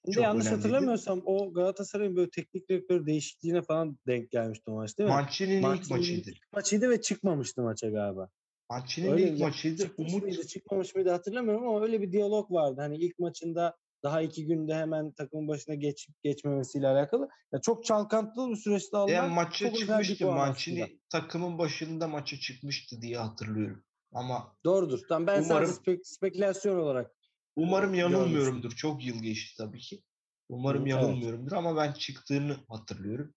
Şimdi 0.04 0.14
çok 0.14 0.24
yanlış 0.24 0.46
önemliydi. 0.46 0.62
hatırlamıyorsam 0.62 1.22
o 1.24 1.52
Galatasaray'ın 1.52 2.16
böyle 2.16 2.30
teknik 2.30 2.68
direktör 2.68 3.06
değişikliğine 3.06 3.62
falan 3.62 3.98
denk 4.06 4.30
gelmişti 4.30 4.70
o 4.70 4.74
maç 4.74 4.98
değil 4.98 5.08
mi? 5.08 5.14
Mancini'nin 5.14 5.74
ilk 5.74 5.90
maçıydı. 5.90 6.30
ilk 6.30 6.52
maçıydı 6.52 6.90
ve 6.90 7.00
çıkmamıştı 7.00 7.62
maça 7.62 7.90
galiba. 7.90 8.30
Mancini'nin 8.70 9.16
ilk 9.16 9.40
ya- 9.40 9.46
maçıydı. 9.46 9.82
Çıkmış 9.82 10.12
Umut 10.12 10.22
mıydı 10.22 10.46
çıkmamış 10.46 10.94
mıydı 10.94 11.10
hatırlamıyorum 11.10 11.68
ama 11.68 11.82
öyle 11.82 12.02
bir 12.02 12.12
diyalog 12.12 12.50
vardı. 12.50 12.80
Hani 12.80 12.96
ilk 12.96 13.18
maçında 13.18 13.76
daha 14.02 14.22
iki 14.22 14.46
günde 14.46 14.74
hemen 14.74 15.12
takımın 15.12 15.48
başına 15.48 15.74
geçip 15.74 16.22
geçmemesiyle 16.22 16.88
alakalı. 16.88 17.28
Ya 17.52 17.60
çok 17.60 17.84
çalkantılı 17.84 18.50
bir 18.50 18.56
süreçte 18.56 18.96
alınan 18.96 19.14
yani 19.14 19.34
maça 19.34 19.72
çıkmıştı. 19.72 20.26
Mancini 20.26 20.82
aslında. 20.84 20.98
takımın 21.10 21.58
başında 21.58 22.08
maça 22.08 22.36
çıkmıştı 22.36 23.02
diye 23.02 23.18
hatırlıyorum. 23.18 23.84
Ama 24.12 24.56
Doğrudur. 24.64 25.00
Tamam 25.08 25.26
ben 25.26 25.42
Umarım- 25.42 25.46
sadece 25.68 25.72
spek- 25.72 26.04
spekülasyon 26.06 26.78
olarak 26.78 27.10
Umarım 27.56 27.94
Ee, 27.94 27.98
yanılmıyorumdur. 27.98 28.70
Çok 28.70 29.06
yıl 29.06 29.22
geçti 29.22 29.54
tabii 29.58 29.80
ki. 29.80 30.02
Umarım 30.48 30.82
evet. 30.82 30.90
yanılmıyorumdur 30.90 31.52
ama 31.52 31.76
ben 31.76 31.92
çıktığını 31.92 32.56
hatırlıyorum. 32.68 33.34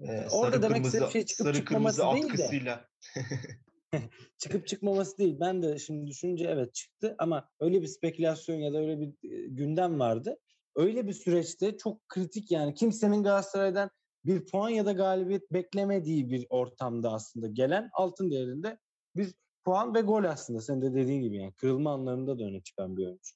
Ee, 0.00 0.04
Orada 0.32 0.50
sarı 0.50 0.62
demek 0.62 0.84
kırmızı, 0.84 1.10
şey 1.12 1.24
çıkıp 1.24 1.46
sarı 1.46 1.64
kırmızı 1.64 2.02
değil 2.50 2.64
de. 2.64 2.80
çıkıp 4.38 4.66
çıkmaması 4.66 5.18
değil. 5.18 5.36
Ben 5.40 5.62
de 5.62 5.78
şimdi 5.78 6.06
düşününce 6.06 6.44
evet 6.44 6.74
çıktı 6.74 7.14
ama 7.18 7.48
öyle 7.60 7.82
bir 7.82 7.86
spekülasyon 7.86 8.56
ya 8.56 8.72
da 8.72 8.78
öyle 8.78 9.00
bir 9.00 9.14
gündem 9.48 10.00
vardı. 10.00 10.36
Öyle 10.76 11.06
bir 11.06 11.12
süreçte 11.12 11.76
çok 11.76 12.08
kritik 12.08 12.50
yani 12.50 12.74
kimsenin 12.74 13.22
Galatasaray'dan 13.22 13.90
bir 14.24 14.46
puan 14.46 14.68
ya 14.68 14.86
da 14.86 14.92
galibiyet 14.92 15.52
beklemediği 15.52 16.30
bir 16.30 16.46
ortamda 16.48 17.12
aslında 17.12 17.46
gelen 17.48 17.90
altın 17.92 18.30
değerinde 18.30 18.78
bir 19.16 19.34
puan 19.64 19.94
ve 19.94 20.00
gol 20.00 20.24
aslında 20.24 20.60
senin 20.60 20.82
de 20.82 20.94
dediğin 20.94 21.22
gibi 21.22 21.36
yani 21.36 21.52
kırılma 21.52 21.92
anlarında 21.92 22.38
da 22.38 22.44
öne 22.44 22.62
çıkan 22.62 22.96
bir 22.96 23.06
oyuncu. 23.06 23.34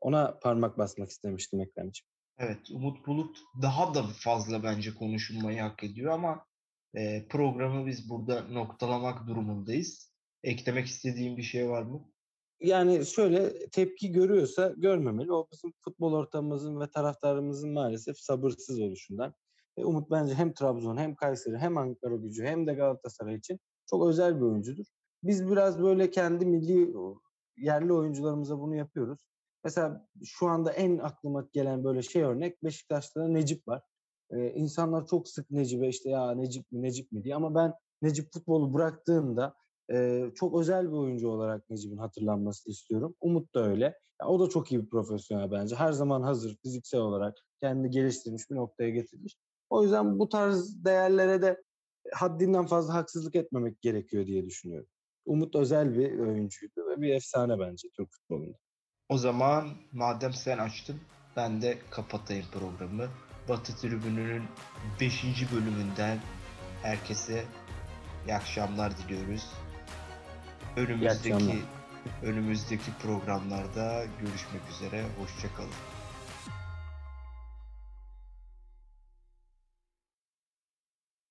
Ona 0.00 0.38
parmak 0.38 0.78
basmak 0.78 1.10
istemiştim 1.10 1.60
Ekrem'ciğim. 1.60 2.08
Evet, 2.38 2.70
Umut 2.70 3.06
Bulut 3.06 3.38
daha 3.62 3.94
da 3.94 4.02
fazla 4.02 4.62
bence 4.62 4.94
konuşulmayı 4.94 5.60
hak 5.60 5.84
ediyor 5.84 6.12
ama 6.12 6.46
e, 6.94 7.28
programı 7.28 7.86
biz 7.86 8.10
burada 8.10 8.42
noktalamak 8.48 9.26
durumundayız. 9.26 10.14
Eklemek 10.42 10.86
istediğim 10.86 11.36
bir 11.36 11.42
şey 11.42 11.68
var 11.68 11.82
mı? 11.82 12.08
Yani 12.60 13.06
şöyle 13.06 13.68
tepki 13.68 14.12
görüyorsa 14.12 14.74
görmemeli. 14.76 15.32
O 15.32 15.48
bizim 15.52 15.72
futbol 15.80 16.12
ortamımızın 16.12 16.80
ve 16.80 16.90
taraftarımızın 16.90 17.72
maalesef 17.72 18.18
sabırsız 18.18 18.80
oluşundan. 18.80 19.34
E, 19.76 19.84
Umut 19.84 20.10
bence 20.10 20.34
hem 20.34 20.52
Trabzon 20.52 20.96
hem 20.96 21.14
Kayseri 21.14 21.58
hem 21.58 21.78
Ankara 21.78 22.16
gücü 22.16 22.44
hem 22.44 22.66
de 22.66 22.74
Galatasaray 22.74 23.34
için 23.34 23.60
çok 23.90 24.06
özel 24.06 24.36
bir 24.36 24.44
oyuncudur. 24.44 24.84
Biz 25.22 25.50
biraz 25.50 25.82
böyle 25.82 26.10
kendi 26.10 26.46
milli 26.46 26.94
yerli 27.56 27.92
oyuncularımıza 27.92 28.58
bunu 28.58 28.76
yapıyoruz. 28.76 29.26
Mesela 29.64 30.08
şu 30.24 30.46
anda 30.46 30.72
en 30.72 30.98
aklıma 30.98 31.48
gelen 31.52 31.84
böyle 31.84 32.02
şey 32.02 32.22
örnek 32.22 32.64
Beşiktaş'ta 32.64 33.28
Necip 33.28 33.68
var. 33.68 33.82
Ee, 34.34 34.52
insanlar 34.54 35.06
çok 35.06 35.28
sık 35.28 35.50
Necip'e 35.50 35.88
işte 35.88 36.10
ya 36.10 36.30
Necip 36.34 36.72
mi 36.72 36.82
Necip 36.82 37.12
mi 37.12 37.24
diye 37.24 37.34
ama 37.34 37.54
ben 37.54 37.74
Necip 38.02 38.32
futbolu 38.32 38.74
bıraktığında 38.74 39.54
e, 39.92 40.24
çok 40.34 40.60
özel 40.60 40.86
bir 40.86 40.96
oyuncu 40.96 41.28
olarak 41.28 41.70
Necip'in 41.70 41.96
hatırlanmasını 41.96 42.72
istiyorum. 42.72 43.14
Umut 43.20 43.54
da 43.54 43.66
öyle. 43.66 43.84
Ya, 44.20 44.28
o 44.28 44.40
da 44.40 44.48
çok 44.48 44.72
iyi 44.72 44.82
bir 44.82 44.90
profesyonel 44.90 45.50
bence. 45.50 45.76
Her 45.76 45.92
zaman 45.92 46.22
hazır 46.22 46.56
fiziksel 46.62 47.00
olarak 47.00 47.34
kendini 47.60 47.90
geliştirmiş 47.90 48.50
bir 48.50 48.56
noktaya 48.56 48.90
getirmiş. 48.90 49.36
O 49.70 49.82
yüzden 49.82 50.18
bu 50.18 50.28
tarz 50.28 50.84
değerlere 50.84 51.42
de 51.42 51.62
haddinden 52.12 52.66
fazla 52.66 52.94
haksızlık 52.94 53.34
etmemek 53.34 53.80
gerekiyor 53.82 54.26
diye 54.26 54.46
düşünüyorum. 54.46 54.88
Umut 55.26 55.56
özel 55.56 55.98
bir 55.98 56.18
oyuncuydu 56.18 56.88
ve 56.90 57.00
bir 57.00 57.14
efsane 57.14 57.58
bence 57.58 57.88
Türk 57.96 58.12
futbolunda. 58.12 58.58
O 59.08 59.18
zaman 59.18 59.68
madem 59.92 60.32
sen 60.32 60.58
açtın 60.58 60.96
ben 61.36 61.62
de 61.62 61.78
kapatayım 61.90 62.46
programı. 62.52 63.08
Batı 63.48 63.76
Tribünü'nün 63.76 64.42
5. 65.00 65.24
bölümünden 65.52 66.18
herkese 66.82 67.44
iyi 68.26 68.34
akşamlar 68.34 68.98
diliyoruz. 68.98 69.46
Önümüzdeki 70.76 71.34
akşamlar. 71.34 71.56
önümüzdeki 72.22 72.90
programlarda 73.02 74.04
görüşmek 74.20 74.62
üzere. 74.70 75.04
Hoşçakalın. 75.18 75.70